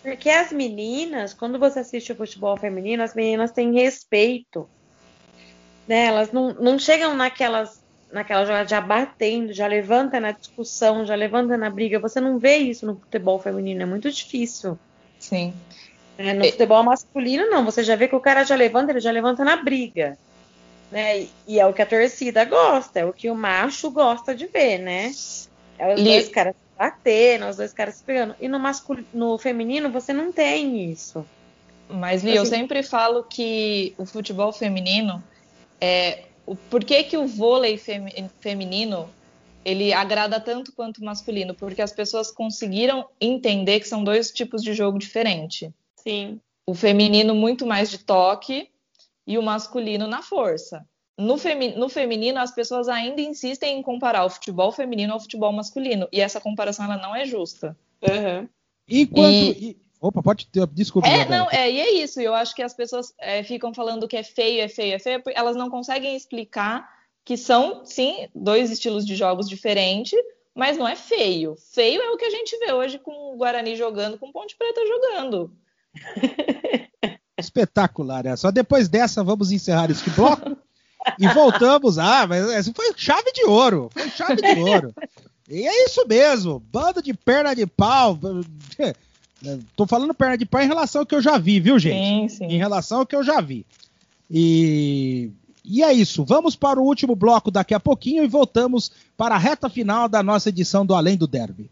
Porque 0.01 0.29
as 0.29 0.51
meninas, 0.51 1.33
quando 1.33 1.59
você 1.59 1.79
assiste 1.79 2.11
o 2.11 2.15
futebol 2.15 2.57
feminino, 2.57 3.03
as 3.03 3.13
meninas 3.13 3.51
têm 3.51 3.73
respeito. 3.73 4.67
Né? 5.87 6.05
Elas 6.05 6.31
não, 6.31 6.53
não 6.53 6.79
chegam 6.79 7.15
naquelas 7.15 7.81
naquela 8.11 8.45
jogada 8.45 8.67
já 8.67 8.81
batendo, 8.81 9.53
já 9.53 9.67
levanta 9.67 10.19
na 10.19 10.31
discussão, 10.31 11.05
já 11.05 11.15
levanta 11.15 11.55
na 11.55 11.69
briga. 11.69 11.99
Você 11.99 12.19
não 12.19 12.37
vê 12.37 12.57
isso 12.57 12.85
no 12.85 12.95
futebol 12.95 13.39
feminino, 13.39 13.83
é 13.83 13.85
muito 13.85 14.11
difícil. 14.11 14.77
Sim. 15.17 15.53
É, 16.17 16.33
no 16.33 16.43
futebol 16.45 16.83
masculino, 16.83 17.49
não. 17.49 17.63
Você 17.65 17.83
já 17.83 17.95
vê 17.95 18.07
que 18.07 18.15
o 18.15 18.19
cara 18.19 18.43
já 18.43 18.55
levanta, 18.55 18.91
ele 18.91 18.99
já 18.99 19.11
levanta 19.11 19.43
na 19.43 19.55
briga. 19.55 20.17
Né? 20.91 21.27
E 21.47 21.59
é 21.59 21.65
o 21.65 21.73
que 21.73 21.81
a 21.81 21.85
torcida 21.85 22.43
gosta, 22.43 22.99
é 22.99 23.05
o 23.05 23.13
que 23.13 23.29
o 23.29 23.35
macho 23.35 23.89
gosta 23.89 24.35
de 24.35 24.45
ver, 24.47 24.77
né? 24.77 25.11
É 25.79 25.93
os 25.93 25.99
Li... 25.99 26.09
dois 26.09 26.29
caras 26.29 26.55
se 26.55 26.77
batendo, 26.77 27.47
os 27.47 27.55
dois 27.55 27.71
caras 27.71 27.95
se 27.95 28.03
pegando. 28.03 28.35
E 28.41 28.47
no, 28.47 28.59
masculino, 28.59 29.07
no 29.13 29.37
feminino 29.37 29.89
você 29.89 30.11
não 30.11 30.31
tem 30.31 30.91
isso. 30.91 31.25
Mas, 31.89 32.23
Li, 32.23 32.31
assim, 32.31 32.37
eu 32.37 32.45
sempre 32.45 32.83
falo 32.83 33.23
que 33.23 33.93
o 33.97 34.05
futebol 34.05 34.51
feminino 34.51 35.23
é. 35.79 36.25
O, 36.45 36.55
por 36.55 36.83
que, 36.83 37.03
que 37.03 37.17
o 37.17 37.27
vôlei 37.27 37.77
fem, 37.77 38.29
feminino 38.39 39.09
ele 39.63 39.93
agrada 39.93 40.39
tanto 40.39 40.73
quanto 40.73 40.97
o 40.97 41.05
masculino? 41.05 41.53
Porque 41.53 41.81
as 41.81 41.91
pessoas 41.91 42.31
conseguiram 42.31 43.07
entender 43.19 43.79
que 43.79 43.87
são 43.87 44.03
dois 44.03 44.31
tipos 44.31 44.61
de 44.61 44.73
jogo 44.73 44.97
diferentes. 44.97 45.69
Sim. 45.95 46.39
O 46.65 46.73
feminino 46.73 47.35
muito 47.35 47.65
mais 47.65 47.89
de 47.89 47.99
toque 47.99 48.70
e 49.25 49.37
o 49.37 49.43
masculino 49.43 50.07
na 50.07 50.21
força. 50.21 50.85
No, 51.17 51.37
femi 51.37 51.75
no 51.75 51.87
feminino, 51.87 52.39
as 52.39 52.51
pessoas 52.51 52.89
ainda 52.89 53.21
insistem 53.21 53.77
em 53.77 53.81
comparar 53.81 54.25
o 54.25 54.29
futebol 54.29 54.71
feminino 54.71 55.13
ao 55.13 55.19
futebol 55.19 55.51
masculino. 55.51 56.07
E 56.11 56.19
essa 56.19 56.41
comparação 56.41 56.85
ela 56.85 56.97
não 56.97 57.15
é 57.15 57.25
justa. 57.25 57.77
Uhum. 58.01 58.49
Enquanto. 58.87 59.31
E... 59.31 59.77
Opa, 59.99 60.23
pode 60.23 60.47
ter. 60.47 60.65
Desculpa. 60.67 61.07
É, 61.07 61.29
não, 61.29 61.47
é, 61.51 61.69
e 61.69 61.79
é 61.79 61.91
isso. 61.91 62.19
Eu 62.19 62.33
acho 62.33 62.55
que 62.55 62.63
as 62.63 62.73
pessoas 62.73 63.13
é, 63.19 63.43
ficam 63.43 63.71
falando 63.73 64.07
que 64.07 64.17
é 64.17 64.23
feio, 64.23 64.61
é 64.61 64.67
feio, 64.67 64.95
é 64.95 64.99
feio. 64.99 65.21
Elas 65.35 65.55
não 65.55 65.69
conseguem 65.69 66.15
explicar 66.15 66.89
que 67.23 67.37
são, 67.37 67.85
sim, 67.85 68.27
dois 68.33 68.71
estilos 68.71 69.05
de 69.05 69.15
jogos 69.15 69.47
diferentes, 69.47 70.19
mas 70.55 70.75
não 70.75 70.87
é 70.87 70.95
feio. 70.95 71.55
Feio 71.71 72.01
é 72.01 72.09
o 72.09 72.17
que 72.17 72.25
a 72.25 72.31
gente 72.31 72.57
vê 72.57 72.73
hoje 72.73 72.97
com 72.97 73.11
o 73.11 73.37
Guarani 73.37 73.75
jogando, 73.75 74.17
com 74.17 74.29
o 74.29 74.33
Ponte 74.33 74.57
Preta 74.57 74.81
jogando. 74.87 75.55
Espetacular. 77.41 78.25
É. 78.25 78.35
Só 78.35 78.51
depois 78.51 78.87
dessa 78.87 79.23
vamos 79.23 79.51
encerrar 79.51 79.91
este 79.91 80.09
bloco 80.09 80.57
e 81.19 81.27
voltamos. 81.27 81.97
Ah, 81.97 82.25
mas 82.27 82.69
foi 82.69 82.93
chave 82.95 83.31
de 83.33 83.45
ouro. 83.45 83.89
Foi 83.93 84.09
chave 84.09 84.35
de 84.35 84.59
ouro. 84.59 84.93
E 85.49 85.67
é 85.67 85.85
isso 85.85 86.05
mesmo. 86.07 86.59
Bando 86.71 87.01
de 87.01 87.13
perna 87.13 87.53
de 87.53 87.67
pau. 87.67 88.17
Tô 89.75 89.85
falando 89.85 90.13
perna 90.13 90.37
de 90.37 90.45
pau 90.45 90.61
em 90.61 90.67
relação 90.67 91.01
ao 91.01 91.05
que 91.05 91.15
eu 91.15 91.21
já 91.21 91.37
vi, 91.37 91.59
viu, 91.59 91.77
gente? 91.77 92.31
Sim, 92.31 92.37
sim. 92.37 92.45
Em 92.45 92.57
relação 92.57 92.99
ao 92.99 93.05
que 93.05 93.15
eu 93.15 93.23
já 93.23 93.41
vi. 93.41 93.65
E, 94.29 95.31
e 95.65 95.83
é 95.83 95.91
isso. 95.91 96.23
Vamos 96.23 96.55
para 96.55 96.79
o 96.79 96.83
último 96.83 97.15
bloco 97.15 97.51
daqui 97.51 97.73
a 97.73 97.79
pouquinho 97.79 98.23
e 98.23 98.27
voltamos 98.27 98.91
para 99.17 99.35
a 99.35 99.37
reta 99.37 99.69
final 99.69 100.07
da 100.07 100.23
nossa 100.23 100.49
edição 100.49 100.85
do 100.85 100.95
Além 100.95 101.17
do 101.17 101.27
Derby. 101.27 101.69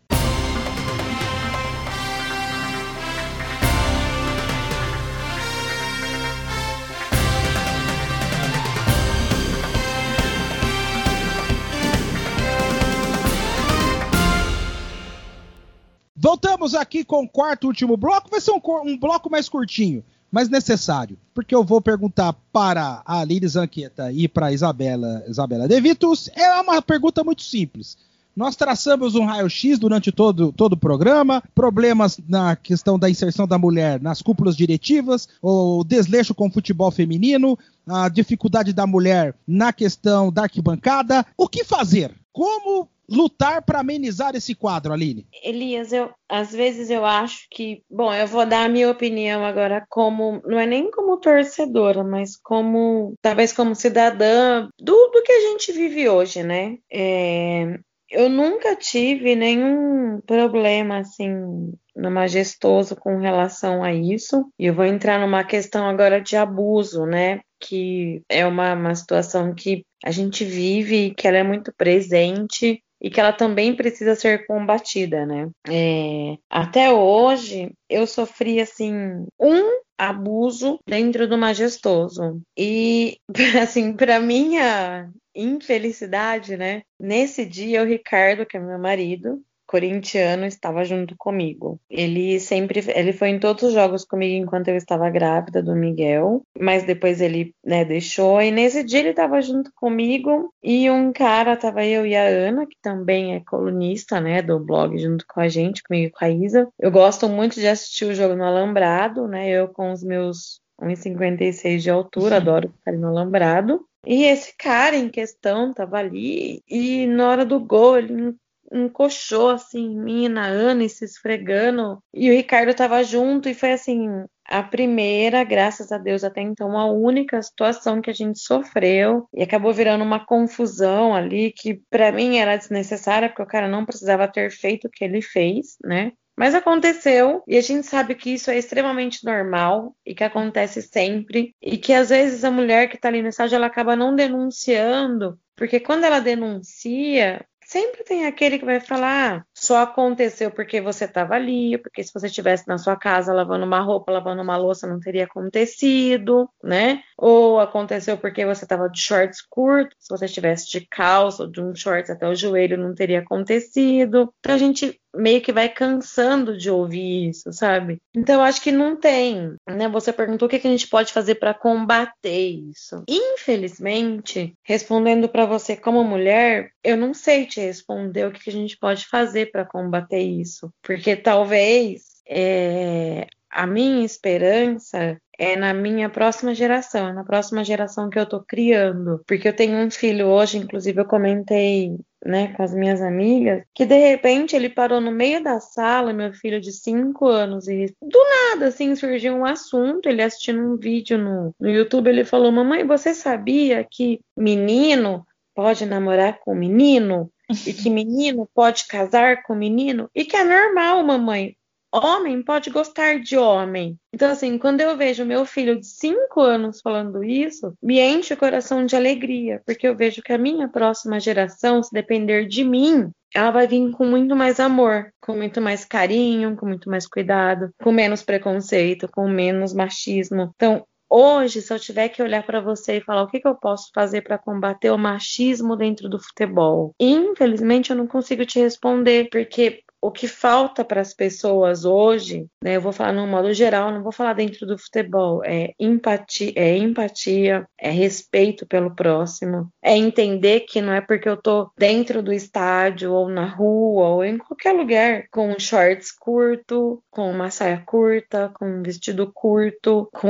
Voltamos 16.22 16.76
aqui 16.76 17.06
com 17.06 17.24
o 17.24 17.30
quarto 17.30 17.68
último 17.68 17.96
bloco. 17.96 18.30
Vai 18.30 18.42
ser 18.42 18.52
um, 18.52 18.60
um 18.84 18.98
bloco 18.98 19.30
mais 19.30 19.48
curtinho, 19.48 20.04
mas 20.30 20.50
necessário, 20.50 21.18
porque 21.34 21.56
eu 21.56 21.64
vou 21.64 21.80
perguntar 21.82 22.34
para 22.52 23.02
a 23.06 23.24
Liris 23.24 23.56
Anqueta 23.56 24.12
e 24.12 24.28
para 24.28 24.48
a 24.48 24.52
Isabela, 24.52 25.24
Isabela 25.30 25.66
De 25.66 25.80
Vitus. 25.80 26.30
É 26.36 26.60
uma 26.60 26.82
pergunta 26.82 27.24
muito 27.24 27.42
simples. 27.42 27.98
Nós 28.36 28.58
traçamos 28.58 29.16
um 29.16 29.26
raio-x 29.26 29.80
durante 29.80 30.12
todo, 30.12 30.52
todo 30.52 30.74
o 30.74 30.78
programa, 30.78 31.42
problemas 31.56 32.20
na 32.28 32.54
questão 32.54 33.00
da 33.00 33.10
inserção 33.10 33.48
da 33.48 33.58
mulher 33.58 34.02
nas 34.02 34.22
cúpulas 34.22 34.58
diretivas, 34.58 35.28
o 35.42 35.86
desleixo 35.86 36.36
com 36.36 36.48
o 36.48 36.52
futebol 36.52 36.92
feminino, 36.92 37.58
a 37.88 38.10
dificuldade 38.10 38.74
da 38.74 38.86
mulher 38.86 39.34
na 39.48 39.72
questão 39.72 40.32
da 40.32 40.44
arquibancada. 40.44 41.26
O 41.38 41.48
que 41.48 41.64
fazer? 41.64 42.14
Como 42.32 42.90
lutar 43.10 43.62
para 43.64 43.80
amenizar 43.80 44.36
esse 44.36 44.54
quadro, 44.54 44.94
Aline? 44.94 45.28
Elias, 45.44 45.92
eu 45.92 46.12
às 46.28 46.52
vezes 46.52 46.92
eu 46.92 47.04
acho 47.04 47.48
que, 47.50 47.82
bom, 47.90 48.14
eu 48.14 48.28
vou 48.28 48.46
dar 48.46 48.66
a 48.66 48.70
minha 48.70 48.90
opinião 48.90 49.44
agora 49.44 49.84
como, 49.90 50.42
não 50.46 50.60
é 50.60 50.66
nem 50.68 50.92
como 50.92 51.18
torcedora, 51.18 52.04
mas 52.04 52.38
como, 52.38 53.16
talvez 53.20 53.52
como 53.52 53.74
cidadã 53.74 54.70
do, 54.80 55.08
do 55.08 55.24
que 55.24 55.32
a 55.32 55.42
gente 55.42 55.72
vive 55.72 56.08
hoje, 56.08 56.44
né? 56.44 56.78
É, 56.92 57.80
eu 58.12 58.30
nunca 58.30 58.76
tive 58.76 59.36
nenhum 59.36 60.22
problema 60.22 61.00
assim 61.00 61.72
majestoso 61.96 62.96
com 62.96 63.18
relação 63.18 63.84
a 63.84 63.94
isso. 63.94 64.46
E 64.58 64.68
eu 64.68 64.74
vou 64.74 64.86
entrar 64.86 65.20
numa 65.20 65.44
questão 65.44 65.88
agora 65.88 66.22
de 66.22 66.36
abuso, 66.38 67.06
né? 67.06 67.42
Que 67.60 68.22
é 68.30 68.46
uma, 68.46 68.74
uma 68.74 68.96
situação 68.96 69.54
que 69.54 69.84
a 70.04 70.12
gente 70.12 70.46
vive, 70.46 71.14
que 71.14 71.28
ela 71.28 71.38
é 71.38 71.44
muito 71.44 71.74
presente 71.76 72.82
e 73.02 73.10
que 73.10 73.20
ela 73.20 73.34
também 73.34 73.76
precisa 73.76 74.16
ser 74.16 74.46
combatida, 74.46 75.26
né? 75.26 75.50
É, 75.68 76.38
até 76.50 76.92
hoje 76.92 77.72
eu 77.90 78.06
sofri 78.06 78.60
assim 78.60 79.26
um 79.40 79.80
abuso 79.98 80.80
dentro 80.88 81.28
do 81.28 81.38
majestoso 81.38 82.42
e 82.58 83.18
assim 83.62 83.94
para 83.94 84.20
minha 84.20 85.10
infelicidade, 85.36 86.58
né? 86.58 86.82
Nesse 87.00 87.46
dia, 87.46 87.82
o 87.82 87.86
Ricardo, 87.86 88.46
que 88.46 88.58
é 88.58 88.60
meu 88.60 88.80
marido, 88.80 89.42
corintiano 89.70 90.48
estava 90.48 90.84
junto 90.84 91.16
comigo. 91.16 91.80
Ele 91.88 92.40
sempre, 92.40 92.84
ele 92.96 93.14
foi 93.14 93.30
em 93.30 93.40
todos 93.40 93.62
os 93.66 93.74
jogos 93.74 94.04
comigo 94.04 94.44
enquanto 94.44 94.70
eu 94.70 94.76
estava 94.76 95.08
grávida 95.12 95.62
do 95.62 95.76
Miguel, 95.76 96.42
mas 96.60 96.84
depois 96.84 97.22
ele, 97.22 97.54
né, 97.64 97.86
deixou. 97.86 98.42
E 98.42 98.50
nesse 98.50 98.84
dia 98.84 99.00
ele 99.00 99.10
estava 99.10 99.40
junto 99.44 99.72
comigo 99.76 100.52
e 100.64 100.90
um 100.90 101.14
cara, 101.14 101.56
tava 101.56 101.86
eu 101.86 102.04
e 102.04 102.16
a 102.16 102.24
Ana, 102.24 102.66
que 102.66 102.78
também 102.82 103.36
é 103.36 103.42
colunista, 103.42 104.20
né, 104.20 104.42
do 104.42 104.60
blog 104.60 104.98
junto 104.98 105.24
com 105.28 105.40
a 105.40 105.48
gente, 105.48 105.84
comigo 105.84 106.08
e 106.08 106.12
com 106.12 106.26
a 106.26 106.30
Isa. 106.32 106.68
Eu 106.80 106.90
gosto 106.90 107.30
muito 107.30 107.60
de 107.60 107.68
assistir 107.68 108.06
o 108.06 108.16
jogo 108.16 108.36
no 108.36 108.46
Alambrado, 108.46 109.28
né? 109.28 109.50
Eu 109.50 109.68
com 109.68 109.92
os 109.92 110.04
meus 110.04 110.62
1,56 110.82 111.78
de 111.78 111.92
altura, 111.92 112.38
adoro 112.38 112.70
ficar 112.70 112.94
no 112.94 113.10
alambrado. 113.10 113.86
E 114.06 114.24
esse 114.24 114.56
cara 114.58 114.96
em 114.96 115.10
questão 115.10 115.74
tava 115.74 115.98
ali 115.98 116.64
e 116.68 117.06
na 117.06 117.30
hora 117.30 117.46
do 117.46 117.60
gol 117.60 117.98
ele 117.98 118.34
encoxou 118.72 119.50
assim 119.50 119.86
em 119.86 120.00
mim, 120.00 120.28
na 120.28 120.46
Ana, 120.46 120.88
se 120.88 121.06
esfregando. 121.06 122.02
E 122.14 122.30
o 122.30 122.34
Ricardo 122.34 122.74
tava 122.74 123.04
junto 123.04 123.50
e 123.50 123.54
foi 123.54 123.72
assim, 123.72 124.08
a 124.46 124.64
primeira, 124.64 125.44
graças 125.44 125.92
a 125.92 125.98
Deus, 125.98 126.24
até 126.24 126.42
então, 126.42 126.78
a 126.78 126.86
única 126.86 127.42
situação 127.42 128.02
que 128.02 128.10
a 128.10 128.14
gente 128.14 128.40
sofreu 128.40 129.28
e 129.34 129.44
acabou 129.44 129.72
virando 129.72 130.04
uma 130.04 130.26
confusão 130.26 131.14
ali 131.14 131.52
que 131.52 131.82
para 131.90 132.12
mim 132.12 132.38
era 132.38 132.58
desnecessária, 132.58 133.30
porque 133.30 133.44
o 133.44 133.48
cara 133.48 133.68
não 133.68 133.86
precisava 133.86 134.28
ter 134.28 134.52
feito 134.52 134.88
o 134.88 134.90
que 134.90 135.04
ele 135.04 135.22
fez, 135.22 135.78
né? 135.84 136.12
Mas 136.36 136.56
aconteceu 136.56 137.44
e 137.46 137.58
a 137.58 137.62
gente 137.62 137.86
sabe 137.86 138.16
que 138.16 138.34
isso 138.34 138.50
é 138.50 138.58
extremamente 138.58 139.26
normal 139.26 139.94
e 140.06 140.16
que 140.16 140.24
acontece 140.24 140.82
sempre 140.82 141.54
e 141.62 141.78
que 141.78 141.92
às 141.92 142.08
vezes 142.08 142.46
a 142.46 142.50
mulher 142.50 142.88
que 142.88 142.96
está 142.96 143.10
ali 143.10 143.22
no 143.22 143.28
estágio 143.28 143.58
ela 143.58 143.68
acaba 143.68 143.94
não 143.94 144.16
denunciando, 144.16 145.38
porque 145.54 145.82
quando 145.82 146.06
ela 146.06 146.22
denuncia, 146.22 147.46
sempre 147.70 148.04
tem 148.04 148.26
aquele 148.26 148.58
que 148.58 148.66
vai 148.66 148.80
falar, 148.80 149.38
ah, 149.38 149.46
só 149.54 149.84
aconteceu 149.84 150.50
porque 150.50 150.82
você 150.82 151.06
estava 151.06 151.36
ali, 151.36 151.78
porque 151.78 152.04
se 152.04 152.12
você 152.12 152.26
estivesse 152.26 152.68
na 152.68 152.80
sua 152.80 152.96
casa 152.96 153.32
lavando 153.32 153.64
uma 153.64 153.80
roupa, 153.80 154.12
lavando 154.12 154.42
uma 154.42 154.58
louça, 154.58 154.88
não 154.88 155.00
teria 155.00 155.26
acontecido, 155.26 156.50
né? 156.64 157.04
Ou 157.16 157.60
aconteceu 157.60 158.18
porque 158.18 158.44
você 158.44 158.66
estava 158.66 158.90
de 158.90 159.00
shorts 159.00 159.42
curtos, 159.48 159.96
se 160.00 160.10
você 160.10 160.26
estivesse 160.26 160.72
de 160.72 160.88
calça 160.90 161.44
ou 161.44 161.52
de 161.52 161.62
um 161.62 161.76
shorts 161.76 162.10
até 162.10 162.28
o 162.28 162.34
joelho, 162.34 162.76
não 162.76 162.96
teria 162.96 163.20
acontecido. 163.20 164.34
Então 164.40 164.56
a 164.56 164.58
gente 164.58 165.00
meio 165.16 165.42
que 165.42 165.52
vai 165.52 165.70
cansando 165.70 166.58
de 166.58 166.70
ouvir 166.70 167.30
isso, 167.30 167.52
sabe? 167.52 168.02
Então 168.16 168.44
acho 168.44 168.62
que 168.62 168.72
não 168.72 168.96
tem, 168.96 169.56
né? 169.68 169.88
Você 169.90 170.14
perguntou 170.14 170.48
o 170.48 170.50
que, 170.50 170.56
a 170.58 170.72
gente 170.72 170.88
pode 170.88 171.12
fazer 171.12 171.36
para 171.36 171.54
combater 171.54 172.40
isso. 172.40 173.04
Infelizmente, 173.08 174.54
respondendo 174.64 175.28
para 175.28 175.46
você 175.46 175.76
como 175.76 176.04
mulher, 176.04 176.72
eu 176.84 176.96
não 176.96 177.14
sei 177.14 177.46
te 177.46 177.60
responder 177.60 178.28
o 178.28 178.32
que, 178.32 178.50
a 178.50 178.54
gente 178.54 178.78
pode 178.78 179.06
fazer 179.06 179.52
para 179.52 179.66
combater 179.66 180.22
isso, 180.22 180.72
porque 180.82 181.16
talvez 181.16 182.04
é, 182.28 183.28
a 183.50 183.66
minha 183.66 184.06
esperança 184.06 185.20
é 185.38 185.56
na 185.56 185.74
minha 185.74 186.10
próxima 186.10 186.54
geração, 186.54 187.08
é 187.08 187.14
na 187.14 187.24
próxima 187.24 187.64
geração 187.64 188.10
que 188.10 188.20
eu 188.20 188.26
tô 188.26 188.42
criando. 188.42 189.22
Porque 189.26 189.48
eu 189.48 189.56
tenho 189.56 189.78
um 189.78 189.90
filho 189.90 190.28
hoje, 190.28 190.58
inclusive 190.58 191.00
eu 191.00 191.06
comentei 191.06 191.98
né, 192.26 192.54
com 192.54 192.64
as 192.64 192.74
minhas 192.74 193.02
amigas, 193.02 193.64
que 193.74 193.86
de 193.86 193.98
repente 193.98 194.56
ele 194.56 194.70
parou 194.70 195.00
no 195.00 195.12
meio 195.12 195.42
da 195.42 195.60
sala, 195.62 196.12
meu 196.12 196.34
filho 196.34 196.60
de 196.60 196.74
5 196.74 197.26
anos, 197.26 197.68
e 197.70 197.96
do 198.02 198.20
nada, 198.20 198.68
assim, 198.68 198.94
surgiu 198.96 199.34
um 199.34 199.46
assunto, 199.46 200.10
ele 200.10 200.22
assistindo 200.22 200.62
um 200.62 200.76
vídeo 200.76 201.18
no, 201.18 201.56
no 201.58 201.70
YouTube, 201.70 202.10
ele 202.10 202.26
falou, 202.26 202.52
mamãe, 202.52 202.86
você 202.86 203.14
sabia 203.14 203.88
que 203.90 204.20
menino 204.36 205.26
pode 205.56 205.86
namorar 205.86 206.40
com 206.40 206.54
menino? 206.54 207.32
E 207.66 207.74
que 207.74 207.90
menino 207.90 208.48
pode 208.54 208.86
casar 208.86 209.42
com 209.42 209.56
menino? 209.56 210.08
E 210.14 210.24
que 210.24 210.36
é 210.36 210.44
normal, 210.44 211.04
mamãe 211.04 211.56
homem 211.94 212.42
pode 212.42 212.70
gostar 212.70 213.20
de 213.20 213.38
homem. 213.38 213.98
Então, 214.14 214.32
assim, 214.32 214.58
quando 214.58 214.82
eu 214.82 214.96
vejo 214.98 215.26
meu 215.26 215.46
filho 215.46 215.80
de 215.80 215.88
5 215.88 216.40
anos 216.42 216.82
falando 216.82 217.24
isso, 217.24 217.74
me 217.82 218.00
enche 218.00 218.34
o 218.34 218.38
coração 218.38 218.86
de 218.86 218.96
alegria, 218.96 219.62
porque 219.66 219.88
eu 219.88 219.96
vejo 219.96 220.22
que 220.22 220.34
a 220.34 220.38
minha 220.38 220.68
próxima 220.68 221.20
geração, 221.20 221.82
se 221.82 221.92
depender 221.92 222.48
de 222.48 222.64
mim, 222.64 223.12
ela 223.34 223.52
vai 223.52 223.68
vir 223.68 223.92
com 223.92 224.06
muito 224.06 224.36
mais 224.36 224.60
amor, 224.60 225.14
com 225.22 225.36
muito 225.36 225.62
mais 225.62 225.86
carinho, 225.86 226.56
com 226.56 226.66
muito 226.66 226.90
mais 226.90 227.08
cuidado, 227.08 227.72
com 227.82 227.92
menos 227.92 228.24
preconceito, 228.24 229.08
com 229.12 229.28
menos 229.28 229.74
machismo. 229.74 230.52
Então, 230.56 230.86
hoje, 231.10 231.62
se 231.62 231.72
eu 231.72 231.80
tiver 231.80 232.10
que 232.10 232.22
olhar 232.22 232.44
para 232.44 232.60
você 232.60 232.98
e 232.98 233.02
falar 233.02 233.24
o 233.24 233.28
que, 233.28 233.40
que 233.40 233.48
eu 233.48 233.56
posso 233.56 233.92
fazer 233.94 234.22
para 234.22 234.38
combater 234.38 234.90
o 234.90 234.98
machismo 234.98 235.76
dentro 235.76 236.10
do 236.10 236.20
futebol, 236.20 236.94
infelizmente 237.00 237.92
eu 237.92 237.96
não 237.96 238.08
consigo 238.08 238.46
te 238.46 238.60
responder, 238.60 239.30
porque 239.30 239.84
o 240.02 240.12
que 240.12 240.28
falta 240.28 240.84
para 240.84 241.02
as 241.02 241.14
pessoas 241.14 241.84
hoje, 241.86 242.48
né, 242.64 242.78
eu 242.78 242.82
vou 242.82 242.92
falar 242.92 243.12
no 243.12 243.28
modo 243.28 243.54
geral, 243.54 243.92
não 243.92 244.02
vou 244.02 244.12
falar 244.12 244.34
dentro 244.34 244.66
do 244.66 244.78
futebol, 244.78 245.44
é 245.44 245.74
empatia, 245.80 246.54
é 246.56 246.78
empatia, 246.78 247.68
é 247.78 247.90
respeito 247.90 248.66
pelo 248.66 248.96
próximo, 248.96 249.70
é 249.82 249.98
entender 249.98 250.62
que 250.62 250.82
não 250.82 250.94
é 250.94 251.02
porque 251.02 251.28
eu 251.28 251.38
tô 251.38 251.70
dentro 251.78 252.24
do 252.24 252.32
estádio 252.32 253.12
ou 253.12 253.30
na 253.30 253.46
rua 253.46 254.08
ou 254.10 254.24
em 254.24 254.38
qualquer 254.38 254.74
lugar 254.74 255.28
com 255.30 255.58
shorts 255.60 256.12
curto, 256.12 257.04
com 257.10 257.30
uma 257.30 257.50
saia 257.50 257.84
curta, 257.86 258.52
com 258.54 258.66
um 258.66 258.84
vestido 258.84 259.32
curto, 259.34 260.10
com 260.14 260.30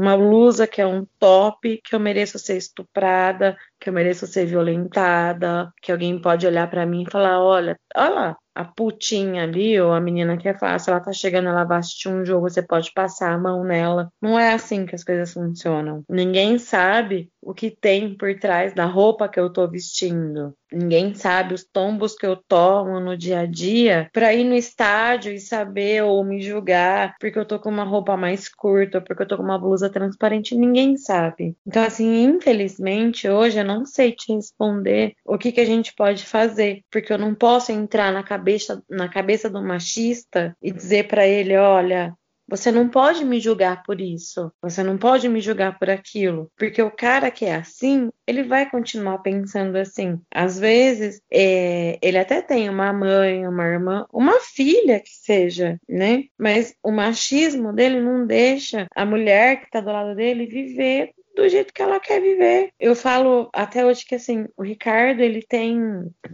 uma 0.00 0.16
blusa 0.16 0.66
que 0.66 0.80
é 0.80 0.86
um 0.86 1.06
top, 1.18 1.80
que 1.84 1.94
eu 1.94 2.00
mereço 2.00 2.38
ser 2.38 2.56
estuprada, 2.56 3.56
que 3.86 3.90
eu 3.90 3.94
mereço 3.94 4.26
ser 4.26 4.46
violentada, 4.46 5.72
que 5.80 5.92
alguém 5.92 6.20
pode 6.20 6.44
olhar 6.44 6.68
para 6.68 6.84
mim 6.84 7.04
e 7.04 7.10
falar, 7.10 7.40
olha, 7.40 7.78
olha 7.94 8.10
lá, 8.10 8.36
a 8.52 8.64
putinha 8.64 9.44
ali, 9.44 9.80
ou 9.80 9.92
a 9.92 10.00
menina 10.00 10.36
que 10.36 10.48
é 10.48 10.58
fácil, 10.58 10.90
ela 10.90 11.00
tá 11.00 11.12
chegando, 11.12 11.48
ela 11.48 11.62
vai 11.62 11.78
assistir 11.78 12.08
um 12.08 12.24
jogo, 12.24 12.50
você 12.50 12.60
pode 12.60 12.90
passar 12.92 13.32
a 13.32 13.38
mão 13.38 13.62
nela. 13.62 14.10
Não 14.20 14.36
é 14.36 14.54
assim 14.54 14.86
que 14.86 14.96
as 14.96 15.04
coisas 15.04 15.32
funcionam. 15.32 16.02
Ninguém 16.08 16.58
sabe 16.58 17.30
o 17.40 17.54
que 17.54 17.70
tem 17.70 18.16
por 18.16 18.36
trás 18.40 18.74
da 18.74 18.86
roupa 18.86 19.28
que 19.28 19.38
eu 19.38 19.52
tô 19.52 19.68
vestindo. 19.70 20.52
Ninguém 20.72 21.14
sabe 21.14 21.54
os 21.54 21.64
tombos 21.64 22.14
que 22.14 22.26
eu 22.26 22.36
tomo 22.36 22.98
no 23.00 23.16
dia 23.16 23.40
a 23.40 23.46
dia 23.46 24.08
para 24.12 24.34
ir 24.34 24.44
no 24.44 24.54
estádio 24.54 25.32
e 25.32 25.38
saber 25.38 26.02
ou 26.02 26.24
me 26.24 26.42
julgar 26.42 27.14
porque 27.20 27.38
eu 27.38 27.44
tô 27.44 27.58
com 27.58 27.70
uma 27.70 27.84
roupa 27.84 28.16
mais 28.16 28.48
curta, 28.48 29.00
porque 29.00 29.22
eu 29.22 29.28
tô 29.28 29.36
com 29.36 29.42
uma 29.42 29.58
blusa 29.58 29.88
transparente. 29.88 30.54
Ninguém 30.54 30.96
sabe. 30.96 31.56
Então, 31.66 31.82
assim, 31.82 32.24
infelizmente, 32.24 33.28
hoje 33.28 33.58
eu 33.58 33.64
não 33.64 33.84
sei 33.84 34.12
te 34.12 34.32
responder 34.32 35.14
o 35.24 35.38
que, 35.38 35.52
que 35.52 35.60
a 35.60 35.64
gente 35.64 35.94
pode 35.94 36.24
fazer, 36.24 36.82
porque 36.90 37.12
eu 37.12 37.18
não 37.18 37.34
posso 37.34 37.72
entrar 37.72 38.12
na 38.12 38.22
cabeça, 38.22 38.82
na 38.88 39.08
cabeça 39.08 39.48
do 39.48 39.62
machista 39.62 40.56
e 40.62 40.72
dizer 40.72 41.06
para 41.08 41.26
ele: 41.26 41.56
olha, 41.56 42.14
Você 42.48 42.70
não 42.70 42.88
pode 42.88 43.24
me 43.24 43.40
julgar 43.40 43.82
por 43.82 44.00
isso. 44.00 44.52
Você 44.62 44.82
não 44.82 44.96
pode 44.96 45.28
me 45.28 45.40
julgar 45.40 45.78
por 45.78 45.90
aquilo. 45.90 46.50
Porque 46.56 46.80
o 46.80 46.90
cara 46.90 47.30
que 47.30 47.44
é 47.44 47.56
assim, 47.56 48.10
ele 48.26 48.42
vai 48.42 48.68
continuar 48.70 49.18
pensando 49.18 49.76
assim. 49.76 50.20
Às 50.32 50.58
vezes, 50.58 51.20
é, 51.30 51.98
ele 52.00 52.18
até 52.18 52.40
tem 52.40 52.68
uma 52.68 52.92
mãe, 52.92 53.46
uma 53.46 53.64
irmã, 53.64 54.06
uma 54.12 54.40
filha 54.40 55.00
que 55.00 55.10
seja, 55.10 55.78
né? 55.88 56.24
Mas 56.38 56.74
o 56.82 56.90
machismo 56.90 57.72
dele 57.72 58.00
não 58.00 58.26
deixa 58.26 58.86
a 58.94 59.04
mulher 59.04 59.60
que 59.60 59.70
tá 59.70 59.80
do 59.80 59.90
lado 59.90 60.14
dele 60.14 60.46
viver 60.46 61.12
do 61.36 61.46
jeito 61.48 61.72
que 61.72 61.82
ela 61.82 62.00
quer 62.00 62.20
viver. 62.20 62.70
Eu 62.80 62.96
falo 62.96 63.50
até 63.52 63.84
hoje 63.84 64.04
que 64.06 64.14
assim, 64.14 64.46
o 64.56 64.62
Ricardo, 64.62 65.20
ele 65.20 65.42
tem 65.42 65.78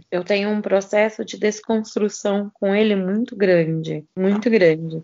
eu 0.09 0.23
tenho 0.23 0.49
um 0.49 0.61
processo 0.61 1.25
de 1.25 1.37
desconstrução 1.37 2.49
com 2.53 2.73
ele 2.73 2.95
muito 2.95 3.35
grande, 3.35 4.05
muito 4.17 4.49
grande. 4.49 5.03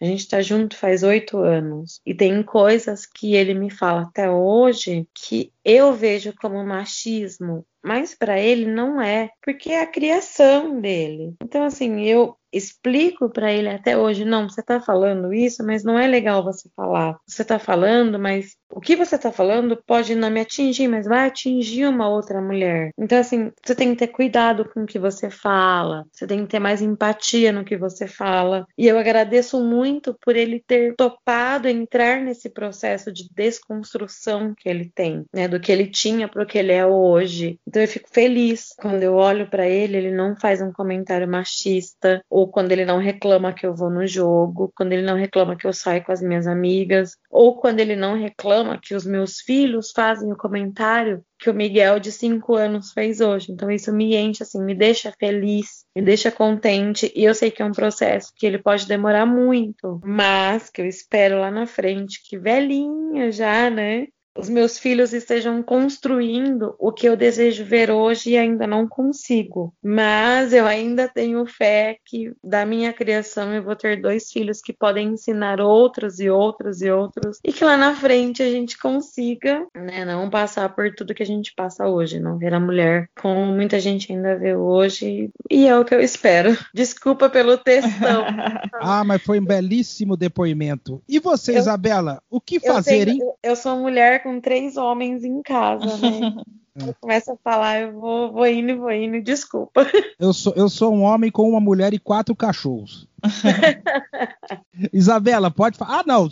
A 0.00 0.06
gente 0.06 0.28
tá 0.28 0.40
junto 0.40 0.76
faz 0.76 1.02
oito 1.02 1.38
anos. 1.38 2.00
E 2.06 2.14
tem 2.14 2.42
coisas 2.42 3.04
que 3.06 3.34
ele 3.34 3.54
me 3.54 3.70
fala 3.70 4.02
até 4.02 4.30
hoje 4.30 5.06
que 5.14 5.52
eu 5.64 5.92
vejo 5.92 6.32
como 6.40 6.64
machismo, 6.64 7.66
mas 7.82 8.14
para 8.14 8.38
ele 8.38 8.66
não 8.66 9.00
é, 9.00 9.30
porque 9.42 9.70
é 9.70 9.82
a 9.82 9.86
criação 9.86 10.80
dele. 10.80 11.34
Então 11.42 11.64
assim, 11.64 12.00
eu 12.02 12.36
explico 12.52 13.30
para 13.30 13.52
ele 13.52 13.68
até 13.68 13.96
hoje, 13.96 14.24
não, 14.24 14.48
você 14.48 14.60
está 14.60 14.80
falando 14.80 15.32
isso, 15.32 15.64
mas 15.64 15.84
não 15.84 15.98
é 15.98 16.06
legal 16.06 16.42
você 16.42 16.68
falar. 16.74 17.16
Você 17.26 17.42
está 17.42 17.58
falando, 17.58 18.18
mas 18.18 18.56
o 18.70 18.80
que 18.80 18.96
você 18.96 19.16
está 19.16 19.32
falando 19.32 19.80
pode 19.86 20.14
não 20.14 20.30
me 20.30 20.40
atingir, 20.40 20.88
mas 20.88 21.06
vai 21.06 21.26
atingir 21.26 21.86
uma 21.86 22.08
outra 22.08 22.40
mulher. 22.40 22.90
Então, 22.98 23.18
assim, 23.18 23.50
você 23.64 23.74
tem 23.74 23.90
que 23.90 23.98
ter 23.98 24.08
cuidado 24.08 24.68
com 24.68 24.82
o 24.82 24.86
que 24.86 24.98
você 24.98 25.30
fala, 25.30 26.04
você 26.12 26.26
tem 26.26 26.42
que 26.42 26.50
ter 26.50 26.58
mais 26.58 26.80
empatia 26.80 27.52
no 27.52 27.64
que 27.64 27.76
você 27.76 28.06
fala. 28.06 28.64
E 28.76 28.86
eu 28.86 28.98
agradeço 28.98 29.60
muito 29.60 30.16
por 30.24 30.36
ele 30.36 30.62
ter 30.66 30.94
topado 30.96 31.68
entrar 31.68 32.20
nesse 32.20 32.48
processo 32.48 33.12
de 33.12 33.28
desconstrução 33.34 34.54
que 34.56 34.68
ele 34.68 34.90
tem, 34.94 35.24
né, 35.32 35.48
do 35.48 35.60
que 35.60 35.70
ele 35.70 35.86
tinha 35.86 36.28
para 36.28 36.42
o 36.42 36.46
que 36.46 36.58
ele 36.58 36.72
é 36.72 36.86
hoje. 36.86 37.58
Então, 37.70 37.82
eu 37.82 37.86
fico 37.86 38.08
feliz 38.10 38.74
quando 38.80 39.00
eu 39.04 39.14
olho 39.14 39.48
para 39.48 39.64
ele, 39.64 39.96
ele 39.96 40.10
não 40.10 40.34
faz 40.34 40.60
um 40.60 40.72
comentário 40.72 41.28
machista 41.28 42.20
ou 42.28 42.50
quando 42.50 42.72
ele 42.72 42.84
não 42.84 42.98
reclama 42.98 43.52
que 43.52 43.64
eu 43.64 43.72
vou 43.72 43.88
no 43.88 44.04
jogo, 44.08 44.72
quando 44.76 44.92
ele 44.92 45.02
não 45.02 45.14
reclama 45.14 45.54
que 45.54 45.68
eu 45.68 45.72
saio 45.72 46.02
com 46.02 46.10
as 46.10 46.20
minhas 46.20 46.48
amigas, 46.48 47.12
ou 47.30 47.60
quando 47.60 47.78
ele 47.78 47.94
não 47.94 48.18
reclama 48.18 48.76
que 48.76 48.92
os 48.92 49.06
meus 49.06 49.38
filhos 49.38 49.92
fazem 49.92 50.32
o 50.32 50.36
comentário 50.36 51.24
que 51.38 51.48
o 51.48 51.54
Miguel 51.54 52.00
de 52.00 52.10
5 52.10 52.56
anos 52.56 52.90
fez 52.90 53.20
hoje. 53.20 53.52
Então 53.52 53.70
isso 53.70 53.92
me 53.92 54.16
enche 54.16 54.42
assim, 54.42 54.60
me 54.60 54.74
deixa 54.74 55.14
feliz, 55.16 55.84
me 55.94 56.02
deixa 56.02 56.32
contente, 56.32 57.12
e 57.14 57.24
eu 57.24 57.36
sei 57.36 57.52
que 57.52 57.62
é 57.62 57.64
um 57.64 57.70
processo 57.70 58.32
que 58.34 58.46
ele 58.46 58.58
pode 58.58 58.88
demorar 58.88 59.26
muito, 59.26 60.00
mas 60.04 60.68
que 60.68 60.82
eu 60.82 60.86
espero 60.86 61.38
lá 61.38 61.52
na 61.52 61.68
frente, 61.68 62.20
que 62.28 62.36
velhinha 62.36 63.30
já, 63.30 63.70
né? 63.70 64.08
Os 64.40 64.48
meus 64.48 64.78
filhos 64.78 65.12
estejam 65.12 65.62
construindo 65.62 66.74
o 66.78 66.92
que 66.92 67.06
eu 67.06 67.16
desejo 67.16 67.64
ver 67.64 67.90
hoje 67.90 68.30
e 68.30 68.38
ainda 68.38 68.66
não 68.66 68.88
consigo. 68.88 69.74
Mas 69.82 70.52
eu 70.52 70.66
ainda 70.66 71.08
tenho 71.08 71.44
fé 71.46 71.98
que 72.04 72.32
da 72.42 72.64
minha 72.64 72.92
criação 72.92 73.52
eu 73.52 73.62
vou 73.62 73.76
ter 73.76 74.00
dois 74.00 74.30
filhos 74.30 74.60
que 74.60 74.72
podem 74.72 75.08
ensinar 75.08 75.60
outros 75.60 76.20
e 76.20 76.30
outros 76.30 76.80
e 76.80 76.90
outros 76.90 77.38
e 77.44 77.52
que 77.52 77.64
lá 77.64 77.76
na 77.76 77.94
frente 77.94 78.42
a 78.42 78.50
gente 78.50 78.78
consiga, 78.78 79.66
né, 79.74 80.04
não 80.04 80.30
passar 80.30 80.74
por 80.74 80.92
tudo 80.94 81.14
que 81.14 81.22
a 81.22 81.26
gente 81.26 81.52
passa 81.54 81.86
hoje, 81.86 82.18
não 82.18 82.38
ver 82.38 82.54
a 82.54 82.60
mulher 82.60 83.08
como 83.20 83.44
muita 83.46 83.78
gente 83.78 84.12
ainda 84.12 84.36
vê 84.36 84.54
hoje 84.54 85.30
e 85.50 85.66
é 85.66 85.78
o 85.78 85.84
que 85.84 85.94
eu 85.94 86.00
espero. 86.00 86.56
Desculpa 86.72 87.28
pelo 87.28 87.58
textão. 87.58 88.24
ah, 88.80 89.04
mas 89.04 89.22
foi 89.22 89.40
um 89.40 89.44
belíssimo 89.44 90.16
depoimento. 90.16 91.02
E 91.08 91.18
você, 91.18 91.52
eu, 91.52 91.58
Isabela, 91.58 92.22
o 92.30 92.40
que 92.40 92.58
fazer, 92.60 93.00
eu 93.00 93.06
tenho, 93.06 93.24
hein? 93.24 93.32
Eu 93.42 93.56
sou 93.56 93.76
mulher 93.76 94.22
com 94.22 94.29
três 94.38 94.76
homens 94.76 95.24
em 95.24 95.40
casa, 95.42 95.96
né? 95.96 96.34
Eu 96.74 96.94
começo 97.00 97.32
a 97.32 97.36
falar, 97.36 97.80
eu 97.80 97.92
vou, 97.92 98.32
vou 98.32 98.46
indo, 98.46 98.78
vou 98.78 98.92
indo, 98.92 99.20
desculpa. 99.22 99.84
Eu 100.20 100.34
sou, 100.34 100.52
eu 100.54 100.68
sou 100.68 100.94
um 100.94 101.02
homem 101.02 101.30
com 101.30 101.48
uma 101.48 101.60
mulher 101.60 101.94
e 101.94 101.98
quatro 101.98 102.36
cachorros. 102.36 103.08
Isabela, 104.92 105.50
pode 105.50 105.76
falar. 105.76 106.00
Ah, 106.00 106.04
não, 106.06 106.28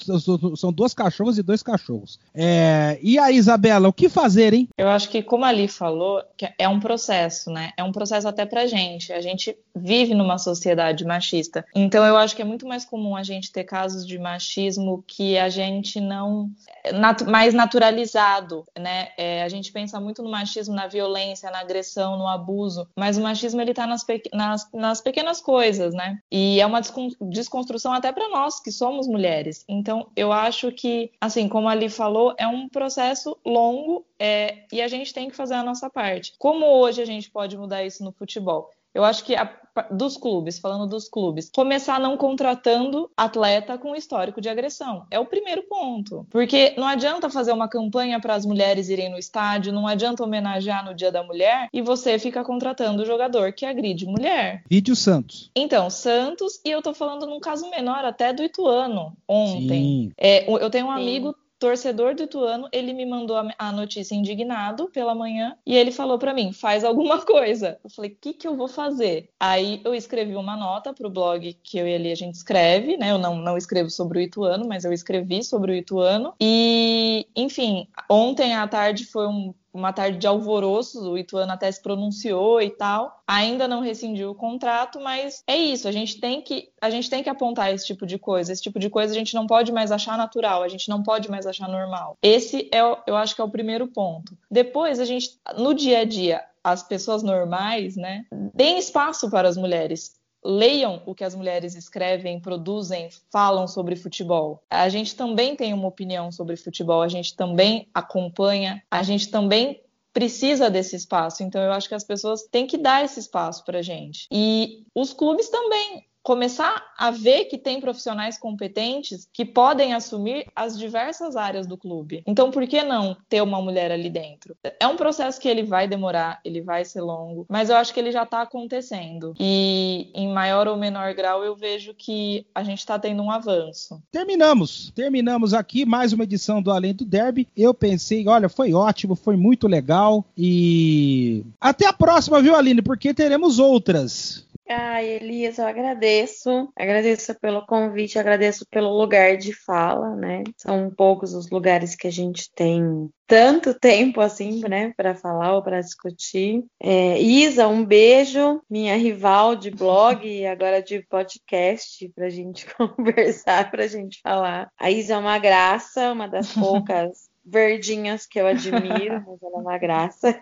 são 0.56 0.72
duas 0.72 0.94
cachorras 0.94 1.38
e 1.38 1.42
dois 1.42 1.62
cachorros. 1.62 2.18
É... 2.34 2.98
E 3.02 3.18
aí, 3.18 3.36
Isabela, 3.36 3.88
o 3.88 3.92
que 3.92 4.08
fazer, 4.08 4.54
hein? 4.54 4.68
Eu 4.76 4.88
acho 4.88 5.08
que, 5.08 5.22
como 5.22 5.44
a 5.44 5.48
Ali 5.48 5.68
falou, 5.68 6.22
é 6.58 6.68
um 6.68 6.78
processo, 6.78 7.50
né? 7.50 7.72
É 7.76 7.82
um 7.82 7.92
processo 7.92 8.28
até 8.28 8.44
pra 8.44 8.66
gente. 8.66 9.12
A 9.12 9.20
gente 9.20 9.56
vive 9.74 10.14
numa 10.14 10.38
sociedade 10.38 11.04
machista. 11.04 11.64
Então, 11.74 12.04
eu 12.04 12.16
acho 12.16 12.36
que 12.36 12.42
é 12.42 12.44
muito 12.44 12.66
mais 12.66 12.84
comum 12.84 13.16
a 13.16 13.22
gente 13.22 13.50
ter 13.50 13.64
casos 13.64 14.06
de 14.06 14.18
machismo 14.18 15.02
que 15.06 15.38
a 15.38 15.48
gente 15.48 16.00
não. 16.00 16.50
Nat... 16.92 17.22
mais 17.22 17.54
naturalizado, 17.54 18.64
né? 18.78 19.08
É, 19.16 19.42
a 19.42 19.48
gente 19.48 19.72
pensa 19.72 20.00
muito 20.00 20.22
no 20.22 20.27
machismo, 20.28 20.74
na 20.74 20.86
violência, 20.86 21.50
na 21.50 21.60
agressão, 21.60 22.16
no 22.16 22.26
abuso, 22.26 22.88
mas 22.96 23.16
o 23.16 23.22
machismo 23.22 23.60
ele 23.60 23.72
tá 23.72 23.86
nas, 23.86 24.04
pe... 24.04 24.22
nas, 24.32 24.68
nas 24.72 25.00
pequenas 25.00 25.40
coisas, 25.40 25.94
né? 25.94 26.18
E 26.30 26.60
é 26.60 26.66
uma 26.66 26.80
desconstrução 27.20 27.92
até 27.92 28.12
para 28.12 28.28
nós 28.28 28.60
que 28.60 28.70
somos 28.70 29.06
mulheres. 29.06 29.64
Então, 29.68 30.10
eu 30.14 30.32
acho 30.32 30.70
que, 30.72 31.10
assim, 31.20 31.48
como 31.48 31.68
a 31.68 31.78
Ali 31.78 31.88
falou, 31.88 32.34
é 32.36 32.46
um 32.46 32.68
processo 32.68 33.38
longo 33.46 34.04
é, 34.18 34.64
e 34.72 34.82
a 34.82 34.88
gente 34.88 35.14
tem 35.14 35.30
que 35.30 35.36
fazer 35.36 35.54
a 35.54 35.62
nossa 35.62 35.88
parte. 35.88 36.34
Como 36.38 36.66
hoje 36.66 37.00
a 37.00 37.04
gente 37.04 37.30
pode 37.30 37.56
mudar 37.56 37.84
isso 37.84 38.02
no 38.02 38.10
futebol? 38.10 38.70
Eu 38.94 39.04
acho 39.04 39.24
que 39.24 39.34
a, 39.34 39.50
dos 39.90 40.16
clubes, 40.16 40.58
falando 40.58 40.86
dos 40.88 41.08
clubes, 41.08 41.50
começar 41.50 42.00
não 42.00 42.16
contratando 42.16 43.10
atleta 43.16 43.78
com 43.78 43.94
histórico 43.94 44.40
de 44.40 44.48
agressão. 44.48 45.06
É 45.10 45.18
o 45.18 45.26
primeiro 45.26 45.62
ponto. 45.62 46.26
Porque 46.30 46.74
não 46.76 46.86
adianta 46.86 47.30
fazer 47.30 47.52
uma 47.52 47.68
campanha 47.68 48.20
para 48.20 48.34
as 48.34 48.44
mulheres 48.44 48.88
irem 48.88 49.10
no 49.10 49.18
estádio, 49.18 49.72
não 49.72 49.86
adianta 49.86 50.24
homenagear 50.24 50.84
no 50.84 50.94
Dia 50.94 51.12
da 51.12 51.22
Mulher 51.22 51.68
e 51.72 51.82
você 51.82 52.18
fica 52.18 52.42
contratando 52.42 53.02
o 53.02 53.06
jogador 53.06 53.52
que 53.52 53.66
agride 53.66 54.06
mulher. 54.06 54.62
Vídeo 54.68 54.96
Santos. 54.96 55.50
Então, 55.54 55.88
Santos, 55.90 56.60
e 56.64 56.70
eu 56.70 56.82
tô 56.82 56.94
falando 56.94 57.26
num 57.26 57.40
caso 57.40 57.68
menor 57.70 58.04
até 58.04 58.32
do 58.32 58.42
Ituano, 58.42 59.16
ontem. 59.26 60.12
É, 60.16 60.50
eu 60.50 60.70
tenho 60.70 60.86
um 60.86 60.96
Sim. 60.96 61.02
amigo 61.02 61.34
torcedor 61.58 62.14
do 62.14 62.22
Ituano, 62.22 62.68
ele 62.72 62.92
me 62.92 63.04
mandou 63.04 63.36
a, 63.58 63.72
notícia 63.72 64.14
indignado 64.14 64.88
pela 64.88 65.14
manhã 65.14 65.56
e 65.66 65.76
ele 65.76 65.90
falou 65.90 66.18
para 66.18 66.32
mim: 66.32 66.52
faz 66.52 66.84
alguma 66.84 67.20
coisa. 67.24 67.78
Eu 67.82 67.90
falei: 67.90 68.10
o 68.10 68.16
que, 68.20 68.32
que 68.32 68.46
eu 68.46 68.56
vou 68.56 68.68
fazer? 68.68 69.28
Aí 69.38 69.80
eu 69.84 69.94
escrevi 69.94 70.36
uma 70.36 70.56
nota 70.56 70.92
pro 70.92 71.10
blog 71.10 71.52
que 71.62 71.78
eu 71.78 71.86
e 71.86 71.94
ali 71.94 72.12
a 72.12 72.16
gente 72.16 72.34
escreve, 72.34 72.96
né? 72.96 73.10
Eu 73.10 73.18
não, 73.18 73.36
não 73.36 73.56
escrevo 73.56 73.90
sobre 73.90 74.18
o 74.18 74.22
Ituano, 74.22 74.66
mas 74.66 74.84
eu 74.84 74.92
escrevi 74.92 75.42
sobre 75.42 75.72
o 75.72 75.74
Ituano. 75.74 76.34
E, 76.40 77.26
enfim, 77.34 77.88
ontem 78.08 78.54
à 78.54 78.66
tarde 78.66 79.04
foi 79.04 79.26
um 79.26 79.52
uma 79.72 79.92
tarde 79.92 80.18
de 80.18 80.26
alvoroço, 80.26 81.10
o 81.10 81.18
Ituano 81.18 81.52
até 81.52 81.70
se 81.70 81.82
pronunciou 81.82 82.60
e 82.60 82.70
tal. 82.70 83.22
Ainda 83.26 83.68
não 83.68 83.80
rescindiu 83.80 84.30
o 84.30 84.34
contrato, 84.34 85.00
mas 85.00 85.42
é 85.46 85.56
isso, 85.56 85.86
a 85.86 85.92
gente 85.92 86.20
tem 86.20 86.40
que 86.40 86.70
a 86.80 86.90
gente 86.90 87.10
tem 87.10 87.22
que 87.22 87.28
apontar 87.28 87.72
esse 87.72 87.86
tipo 87.86 88.06
de 88.06 88.18
coisa. 88.18 88.52
Esse 88.52 88.62
tipo 88.62 88.78
de 88.78 88.90
coisa 88.90 89.12
a 89.12 89.16
gente 89.16 89.34
não 89.34 89.46
pode 89.46 89.72
mais 89.72 89.92
achar 89.92 90.16
natural, 90.16 90.62
a 90.62 90.68
gente 90.68 90.88
não 90.88 91.02
pode 91.02 91.30
mais 91.30 91.46
achar 91.46 91.68
normal. 91.68 92.16
Esse 92.22 92.68
é, 92.72 92.80
eu 93.06 93.16
acho 93.16 93.34
que 93.34 93.40
é 93.40 93.44
o 93.44 93.50
primeiro 93.50 93.86
ponto. 93.88 94.36
Depois 94.50 95.00
a 95.00 95.04
gente 95.04 95.38
no 95.56 95.74
dia 95.74 96.00
a 96.00 96.04
dia 96.04 96.42
as 96.62 96.82
pessoas 96.82 97.22
normais, 97.22 97.96
né, 97.96 98.26
deem 98.54 98.78
espaço 98.78 99.30
para 99.30 99.48
as 99.48 99.56
mulheres 99.56 100.17
leiam 100.44 101.02
o 101.06 101.14
que 101.14 101.24
as 101.24 101.34
mulheres 101.34 101.74
escrevem, 101.74 102.40
produzem, 102.40 103.08
falam 103.30 103.66
sobre 103.66 103.96
futebol. 103.96 104.62
A 104.70 104.88
gente 104.88 105.14
também 105.14 105.56
tem 105.56 105.72
uma 105.72 105.88
opinião 105.88 106.30
sobre 106.32 106.56
futebol, 106.56 107.02
a 107.02 107.08
gente 107.08 107.36
também 107.36 107.88
acompanha, 107.92 108.82
a 108.90 109.02
gente 109.02 109.30
também 109.30 109.82
precisa 110.12 110.70
desse 110.70 110.96
espaço. 110.96 111.42
Então 111.42 111.62
eu 111.62 111.72
acho 111.72 111.88
que 111.88 111.94
as 111.94 112.04
pessoas 112.04 112.42
têm 112.44 112.66
que 112.66 112.78
dar 112.78 113.04
esse 113.04 113.20
espaço 113.20 113.64
para 113.64 113.82
gente. 113.82 114.26
E 114.32 114.84
os 114.94 115.12
clubes 115.12 115.48
também 115.48 116.07
começar 116.28 116.84
a 116.98 117.10
ver 117.10 117.46
que 117.46 117.56
tem 117.56 117.80
profissionais 117.80 118.36
competentes 118.36 119.26
que 119.32 119.46
podem 119.46 119.94
assumir 119.94 120.44
as 120.54 120.78
diversas 120.78 121.36
áreas 121.36 121.66
do 121.66 121.74
clube. 121.74 122.22
Então, 122.26 122.50
por 122.50 122.66
que 122.66 122.82
não 122.82 123.16
ter 123.30 123.40
uma 123.40 123.62
mulher 123.62 123.90
ali 123.90 124.10
dentro? 124.10 124.54
É 124.78 124.86
um 124.86 124.94
processo 124.94 125.40
que 125.40 125.48
ele 125.48 125.62
vai 125.62 125.88
demorar, 125.88 126.38
ele 126.44 126.60
vai 126.60 126.84
ser 126.84 127.00
longo, 127.00 127.46
mas 127.48 127.70
eu 127.70 127.76
acho 127.76 127.94
que 127.94 128.00
ele 128.00 128.12
já 128.12 128.24
está 128.24 128.42
acontecendo. 128.42 129.32
E 129.40 130.10
em 130.12 130.28
maior 130.28 130.68
ou 130.68 130.76
menor 130.76 131.14
grau, 131.14 131.42
eu 131.42 131.56
vejo 131.56 131.94
que 131.94 132.44
a 132.54 132.62
gente 132.62 132.80
está 132.80 132.98
tendo 132.98 133.22
um 133.22 133.30
avanço. 133.30 133.98
Terminamos. 134.12 134.92
Terminamos 134.94 135.54
aqui 135.54 135.86
mais 135.86 136.12
uma 136.12 136.24
edição 136.24 136.60
do 136.60 136.70
Além 136.70 136.92
do 136.92 137.06
Derby. 137.06 137.48
Eu 137.56 137.72
pensei, 137.72 138.28
olha, 138.28 138.50
foi 138.50 138.74
ótimo, 138.74 139.16
foi 139.16 139.34
muito 139.38 139.66
legal. 139.66 140.26
E 140.36 141.42
até 141.58 141.86
a 141.86 141.92
próxima, 141.94 142.42
viu, 142.42 142.54
Aline? 142.54 142.82
Porque 142.82 143.14
teremos 143.14 143.58
outras. 143.58 144.46
Ai, 144.70 145.06
Elias, 145.06 145.56
eu 145.56 145.66
agradeço. 145.66 146.70
Agradeço 146.76 147.34
pelo 147.40 147.64
convite, 147.64 148.18
agradeço 148.18 148.66
pelo 148.70 148.90
lugar 148.90 149.38
de 149.38 149.54
fala, 149.54 150.14
né? 150.14 150.44
São 150.58 150.90
poucos 150.94 151.32
os 151.32 151.48
lugares 151.48 151.96
que 151.96 152.06
a 152.06 152.10
gente 152.10 152.52
tem 152.54 153.08
tanto 153.26 153.72
tempo 153.72 154.20
assim, 154.20 154.60
né, 154.68 154.92
para 154.94 155.14
falar 155.14 155.54
ou 155.54 155.62
para 155.62 155.80
discutir. 155.80 156.64
É, 156.80 157.18
Isa, 157.18 157.66
um 157.66 157.82
beijo, 157.84 158.62
minha 158.68 158.96
rival 158.96 159.56
de 159.56 159.70
blog 159.70 160.26
e 160.26 160.46
agora 160.46 160.82
de 160.82 161.02
podcast, 161.08 162.06
para 162.14 162.26
a 162.26 162.30
gente 162.30 162.66
conversar, 162.76 163.70
para 163.70 163.84
a 163.84 163.88
gente 163.88 164.20
falar. 164.22 164.70
A 164.78 164.90
Isa 164.90 165.14
é 165.14 165.18
uma 165.18 165.38
graça, 165.38 166.12
uma 166.12 166.28
das 166.28 166.52
poucas 166.54 167.30
verdinhas 167.42 168.26
que 168.26 168.38
eu 168.38 168.46
admiro, 168.46 169.24
mas 169.26 169.42
ela 169.42 169.58
é 169.58 169.60
uma 169.60 169.78
graça. 169.78 170.38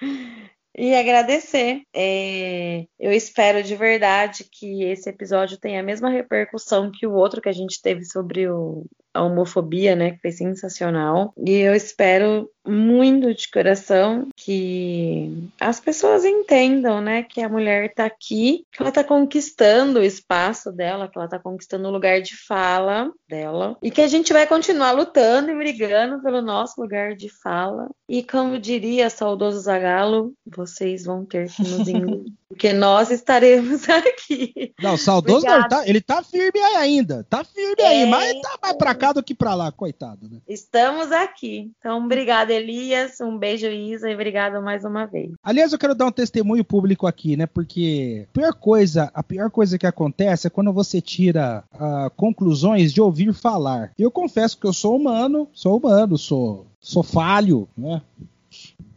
e 0.78 0.94
agradecer. 0.94 1.82
É, 1.94 2.86
eu 2.98 3.12
espero 3.12 3.62
de 3.62 3.74
verdade 3.74 4.44
que 4.50 4.84
esse 4.84 5.10
episódio 5.10 5.58
tenha 5.58 5.80
a 5.80 5.82
mesma 5.82 6.08
repercussão 6.08 6.90
que 6.92 7.06
o 7.06 7.12
outro 7.12 7.42
que 7.42 7.48
a 7.48 7.52
gente 7.52 7.82
teve 7.82 8.04
sobre 8.04 8.48
o, 8.48 8.86
a 9.12 9.24
homofobia, 9.24 9.96
né? 9.96 10.12
Que 10.12 10.20
foi 10.20 10.32
sensacional. 10.32 11.32
E 11.44 11.52
eu 11.52 11.74
espero 11.74 12.48
muito 12.66 13.34
de 13.34 13.50
coração 13.50 14.28
que 14.48 15.50
as 15.60 15.78
pessoas 15.78 16.24
entendam, 16.24 17.02
né, 17.02 17.22
que 17.22 17.42
a 17.42 17.50
mulher 17.50 17.84
está 17.84 18.06
aqui, 18.06 18.64
que 18.72 18.80
ela 18.80 18.88
está 18.88 19.04
conquistando 19.04 20.00
o 20.00 20.02
espaço 20.02 20.72
dela, 20.72 21.06
que 21.06 21.18
ela 21.18 21.26
está 21.26 21.38
conquistando 21.38 21.86
o 21.86 21.92
lugar 21.92 22.22
de 22.22 22.34
fala 22.34 23.12
dela 23.28 23.76
e 23.82 23.90
que 23.90 24.00
a 24.00 24.06
gente 24.06 24.32
vai 24.32 24.46
continuar 24.46 24.92
lutando 24.92 25.50
e 25.50 25.54
brigando 25.54 26.22
pelo 26.22 26.40
nosso 26.40 26.80
lugar 26.80 27.14
de 27.14 27.28
fala. 27.28 27.90
E 28.08 28.22
como 28.22 28.58
diria 28.58 29.10
saudoso 29.10 29.60
Zagalo, 29.60 30.32
vocês 30.46 31.04
vão 31.04 31.26
ter 31.26 31.50
que 31.50 31.62
nos 31.62 31.84
engolir, 31.86 32.32
porque 32.48 32.72
nós 32.72 33.10
estaremos 33.10 33.84
aqui. 33.90 34.72
Não, 34.82 34.96
saudoso 34.96 35.44
não, 35.44 35.68
tá, 35.68 35.86
ele 35.86 36.00
tá 36.00 36.22
firme 36.22 36.58
ainda, 36.78 37.22
tá 37.28 37.44
firme 37.44 37.82
é, 37.82 37.86
aí, 37.86 38.06
mas 38.06 38.40
tá 38.40 38.58
mais 38.62 38.76
pra 38.78 38.94
cá 38.94 39.12
do 39.12 39.22
que 39.22 39.34
pra 39.34 39.54
lá, 39.54 39.70
coitado, 39.70 40.26
né? 40.26 40.40
Estamos 40.48 41.12
aqui. 41.12 41.70
Então, 41.78 42.02
obrigada, 42.02 42.50
Elias. 42.50 43.20
Um 43.20 43.36
beijo, 43.36 43.66
Isa, 43.66 44.08
e 44.08 44.14
obrigado 44.38 44.62
mais 44.62 44.84
uma 44.84 45.06
vez. 45.06 45.32
Aliás, 45.42 45.72
eu 45.72 45.78
quero 45.78 45.94
dar 45.94 46.06
um 46.06 46.12
testemunho 46.12 46.64
público 46.64 47.06
aqui, 47.06 47.36
né? 47.36 47.46
Porque 47.46 48.26
a 48.30 48.32
pior 48.32 48.54
coisa, 48.54 49.10
a 49.12 49.22
pior 49.22 49.50
coisa 49.50 49.78
que 49.78 49.86
acontece 49.86 50.46
é 50.46 50.50
quando 50.50 50.72
você 50.72 51.00
tira 51.00 51.64
uh, 51.74 52.10
conclusões 52.16 52.92
de 52.92 53.00
ouvir 53.00 53.32
falar. 53.34 53.90
Eu 53.98 54.10
confesso 54.10 54.58
que 54.58 54.66
eu 54.66 54.72
sou 54.72 54.96
humano, 54.96 55.48
sou 55.52 55.78
humano, 55.78 56.16
sou, 56.16 56.66
sou 56.80 57.02
falho, 57.02 57.68
né? 57.76 58.00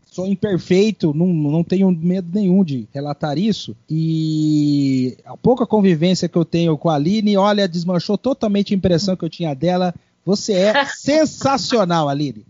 sou 0.06 0.28
imperfeito, 0.28 1.14
não, 1.14 1.28
não 1.28 1.64
tenho 1.64 1.90
medo 1.90 2.28
nenhum 2.34 2.66
de 2.66 2.88
relatar 2.94 3.38
isso. 3.38 3.76
E 3.90 5.18
a 5.26 5.38
pouca 5.38 5.66
convivência 5.66 6.28
que 6.28 6.38
eu 6.38 6.44
tenho 6.44 6.78
com 6.78 6.90
a 6.90 6.96
Aline, 6.96 7.38
olha, 7.38 7.68
desmanchou 7.68 8.18
totalmente 8.18 8.74
a 8.74 8.78
impressão 8.78 9.16
que 9.16 9.24
eu 9.24 9.30
tinha 9.30 9.54
dela. 9.54 9.94
Você 10.26 10.54
é 10.54 10.86
sensacional, 11.00 12.10
Aline. 12.10 12.46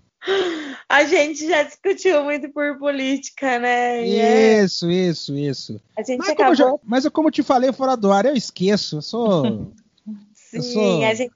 A 0.87 1.03
gente 1.03 1.47
já 1.47 1.63
discutiu 1.63 2.23
muito 2.23 2.49
por 2.49 2.77
política, 2.77 3.57
né? 3.59 4.07
É 4.07 4.63
isso, 4.63 4.89
é... 4.89 4.93
isso, 4.93 5.37
isso. 5.37 5.81
A 5.97 6.03
gente 6.03 6.19
mas, 6.19 6.29
acabou... 6.29 6.45
como 6.45 6.55
já, 6.55 6.79
mas 6.83 7.09
como 7.09 7.27
eu 7.27 7.31
te 7.31 7.43
falei 7.43 7.71
fora 7.71 7.97
do 7.97 8.11
ar, 8.11 8.25
eu 8.25 8.35
esqueço. 8.35 8.97
Eu 8.97 9.01
sou. 9.01 9.73
Sim, 10.33 10.57
eu 10.57 10.63
sou... 10.63 11.03
A, 11.03 11.13
gente, 11.13 11.33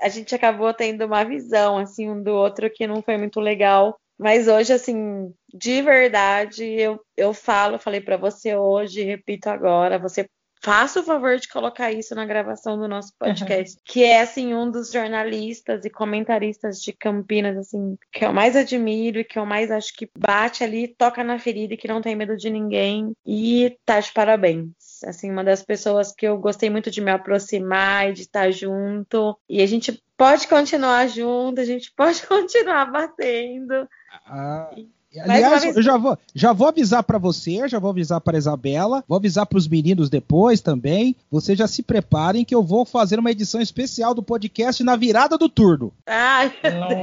a 0.00 0.08
gente 0.08 0.34
acabou 0.34 0.72
tendo 0.72 1.04
uma 1.04 1.24
visão 1.24 1.78
assim 1.78 2.08
um 2.08 2.22
do 2.22 2.32
outro 2.32 2.70
que 2.70 2.86
não 2.86 3.02
foi 3.02 3.16
muito 3.16 3.40
legal. 3.40 3.98
Mas 4.18 4.48
hoje, 4.48 4.72
assim, 4.72 5.32
de 5.54 5.80
verdade, 5.80 6.64
eu, 6.64 7.00
eu 7.16 7.32
falo, 7.32 7.78
falei 7.78 8.00
para 8.00 8.16
você 8.16 8.56
hoje, 8.56 9.04
repito 9.04 9.48
agora, 9.48 9.96
você 9.96 10.28
faça 10.68 11.00
o 11.00 11.02
favor 11.02 11.38
de 11.38 11.48
colocar 11.48 11.90
isso 11.90 12.14
na 12.14 12.26
gravação 12.26 12.78
do 12.78 12.86
nosso 12.86 13.12
podcast, 13.18 13.76
uhum. 13.76 13.82
que 13.84 14.04
é 14.04 14.20
assim 14.20 14.54
um 14.54 14.70
dos 14.70 14.92
jornalistas 14.92 15.84
e 15.84 15.90
comentaristas 15.90 16.80
de 16.82 16.92
Campinas 16.92 17.56
assim, 17.56 17.96
que 18.12 18.24
eu 18.24 18.32
mais 18.32 18.54
admiro 18.54 19.18
e 19.18 19.24
que 19.24 19.38
eu 19.38 19.46
mais 19.46 19.70
acho 19.70 19.94
que 19.94 20.10
bate 20.16 20.62
ali, 20.62 20.88
toca 20.88 21.24
na 21.24 21.38
ferida 21.38 21.74
e 21.74 21.76
que 21.76 21.88
não 21.88 22.02
tem 22.02 22.14
medo 22.14 22.36
de 22.36 22.50
ninguém 22.50 23.12
e 23.26 23.76
tá 23.84 23.98
de 23.98 24.12
parabéns. 24.12 24.68
Assim, 25.04 25.30
uma 25.30 25.44
das 25.44 25.62
pessoas 25.62 26.12
que 26.12 26.26
eu 26.26 26.36
gostei 26.38 26.68
muito 26.68 26.90
de 26.90 27.00
me 27.00 27.10
aproximar 27.10 28.10
e 28.10 28.12
de 28.12 28.22
estar 28.22 28.50
junto. 28.50 29.38
E 29.48 29.62
a 29.62 29.66
gente 29.66 30.02
pode 30.16 30.48
continuar 30.48 31.08
junto, 31.08 31.60
a 31.60 31.64
gente 31.64 31.92
pode 31.92 32.20
continuar 32.26 32.86
batendo. 32.90 33.88
Ah. 34.26 34.70
E 34.76 34.88
Aliás, 35.16 35.64
eu 35.64 35.82
já 35.82 35.96
vou, 35.96 36.18
já 36.34 36.52
vou 36.52 36.68
avisar 36.68 37.02
para 37.02 37.18
você, 37.18 37.66
já 37.66 37.78
vou 37.78 37.90
avisar 37.90 38.20
para 38.20 38.36
Isabela, 38.36 39.02
vou 39.08 39.16
avisar 39.16 39.46
para 39.46 39.56
os 39.56 39.66
meninos 39.66 40.10
depois 40.10 40.60
também. 40.60 41.16
Vocês 41.30 41.56
já 41.56 41.66
se 41.66 41.82
preparem 41.82 42.44
que 42.44 42.54
eu 42.54 42.62
vou 42.62 42.84
fazer 42.84 43.18
uma 43.18 43.30
edição 43.30 43.60
especial 43.60 44.14
do 44.14 44.22
podcast 44.22 44.84
na 44.84 44.96
virada 44.96 45.38
do 45.38 45.48
turno. 45.48 45.92
Ai, 46.06 46.52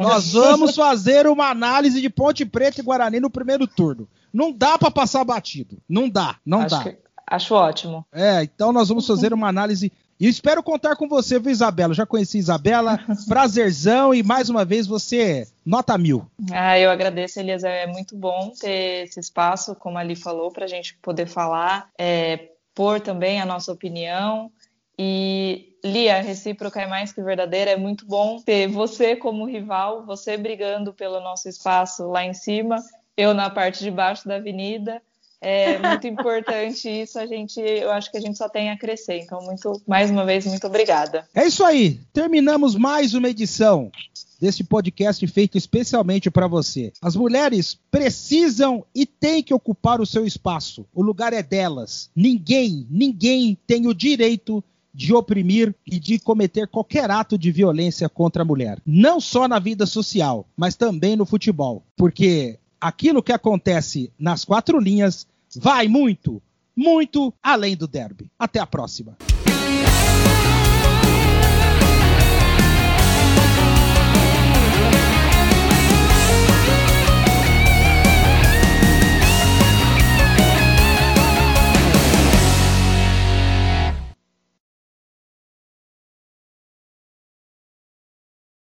Nós 0.01 0.33
vamos 0.33 0.75
fazer 0.75 1.25
uma 1.25 1.49
análise 1.49 1.99
de 1.99 2.09
Ponte 2.09 2.45
Preta 2.45 2.79
e 2.79 2.83
Guarani 2.83 3.19
no 3.19 3.29
primeiro 3.29 3.65
turno. 3.65 4.07
Não 4.31 4.51
dá 4.51 4.77
para 4.77 4.91
passar 4.91 5.23
batido. 5.23 5.77
Não 5.89 6.07
dá, 6.07 6.35
não 6.45 6.61
acho 6.61 6.69
dá. 6.69 6.83
Que, 6.83 6.97
acho 7.25 7.55
ótimo. 7.55 8.05
É, 8.13 8.43
então 8.43 8.71
nós 8.71 8.89
vamos 8.89 9.07
fazer 9.07 9.33
uma 9.33 9.47
análise 9.47 9.91
e 10.19 10.27
espero 10.27 10.63
contar 10.63 10.95
com 10.95 11.07
você, 11.07 11.39
viu, 11.39 11.51
Isabela? 11.51 11.93
Já 11.93 12.05
conheci 12.05 12.37
Isabela, 12.37 12.99
prazerzão 13.27 14.13
e 14.13 14.23
mais 14.23 14.49
uma 14.49 14.63
vez 14.63 14.87
você 14.87 15.47
nota 15.65 15.97
mil. 15.97 16.25
Ah, 16.51 16.79
eu 16.79 16.89
agradeço, 16.89 17.39
Elias. 17.39 17.63
É 17.63 17.85
muito 17.85 18.15
bom 18.15 18.51
ter 18.59 19.05
esse 19.05 19.19
espaço, 19.19 19.75
como 19.75 19.97
ali 19.97 20.15
falou, 20.15 20.51
para 20.51 20.65
a 20.65 20.69
gente 20.69 20.97
poder 21.01 21.27
falar, 21.27 21.89
é, 21.97 22.51
pôr 22.73 23.01
também 23.01 23.41
a 23.41 23.45
nossa 23.45 23.71
opinião. 23.71 24.51
E 24.97 25.75
Lia, 25.83 26.21
recíproca 26.21 26.81
é 26.81 26.87
mais 26.87 27.11
que 27.11 27.21
verdadeira. 27.21 27.71
É 27.71 27.77
muito 27.77 28.05
bom 28.05 28.39
ter 28.39 28.67
você 28.67 29.15
como 29.15 29.45
rival, 29.45 30.05
você 30.05 30.37
brigando 30.37 30.93
pelo 30.93 31.19
nosso 31.19 31.49
espaço 31.49 32.07
lá 32.07 32.23
em 32.23 32.33
cima, 32.33 32.77
eu 33.17 33.33
na 33.33 33.49
parte 33.49 33.83
de 33.83 33.91
baixo 33.91 34.27
da 34.27 34.35
avenida. 34.35 35.01
É 35.41 35.77
muito 35.77 36.07
importante 36.07 36.89
isso, 36.89 37.19
a 37.19 37.25
gente, 37.25 37.59
eu 37.59 37.91
acho 37.91 38.11
que 38.11 38.17
a 38.17 38.21
gente 38.21 38.37
só 38.37 38.49
tem 38.49 38.69
a 38.71 38.77
crescer. 38.77 39.19
Então, 39.19 39.39
muito, 39.41 39.81
mais 39.87 40.09
uma 40.09 40.25
vez, 40.25 40.45
muito 40.45 40.65
obrigada. 40.67 41.27
É 41.33 41.45
isso 41.45 41.63
aí. 41.63 41.99
Terminamos 42.13 42.75
mais 42.75 43.13
uma 43.13 43.29
edição 43.29 43.91
desse 44.39 44.63
podcast 44.63 45.25
feito 45.27 45.57
especialmente 45.57 46.29
para 46.29 46.47
você. 46.47 46.91
As 47.01 47.15
mulheres 47.15 47.79
precisam 47.89 48.85
e 48.93 49.05
têm 49.05 49.41
que 49.41 49.53
ocupar 49.53 50.01
o 50.01 50.05
seu 50.05 50.25
espaço. 50.25 50.85
O 50.93 51.01
lugar 51.01 51.33
é 51.33 51.41
delas. 51.41 52.09
Ninguém, 52.15 52.85
ninguém 52.89 53.57
tem 53.65 53.87
o 53.87 53.93
direito 53.93 54.63
de 54.93 55.13
oprimir 55.13 55.75
e 55.85 55.99
de 55.99 56.17
cometer 56.17 56.67
qualquer 56.67 57.11
ato 57.11 57.37
de 57.37 57.51
violência 57.51 58.07
contra 58.07 58.43
a 58.43 58.45
mulher. 58.45 58.79
Não 58.85 59.19
só 59.19 59.47
na 59.47 59.59
vida 59.59 59.85
social, 59.85 60.47
mas 60.55 60.75
também 60.75 61.17
no 61.17 61.25
futebol. 61.25 61.83
Porque 61.97 62.57
aquilo 62.87 63.23
que 63.23 63.31
acontece 63.31 64.11
nas 64.17 64.45
quatro 64.45 64.79
linhas 64.79 65.27
vai 65.55 65.87
muito, 65.87 66.41
muito 66.75 67.33
além 67.41 67.75
do 67.75 67.87
derby. 67.87 68.29
Até 68.37 68.59
a 68.59 68.65
próxima. 68.65 69.17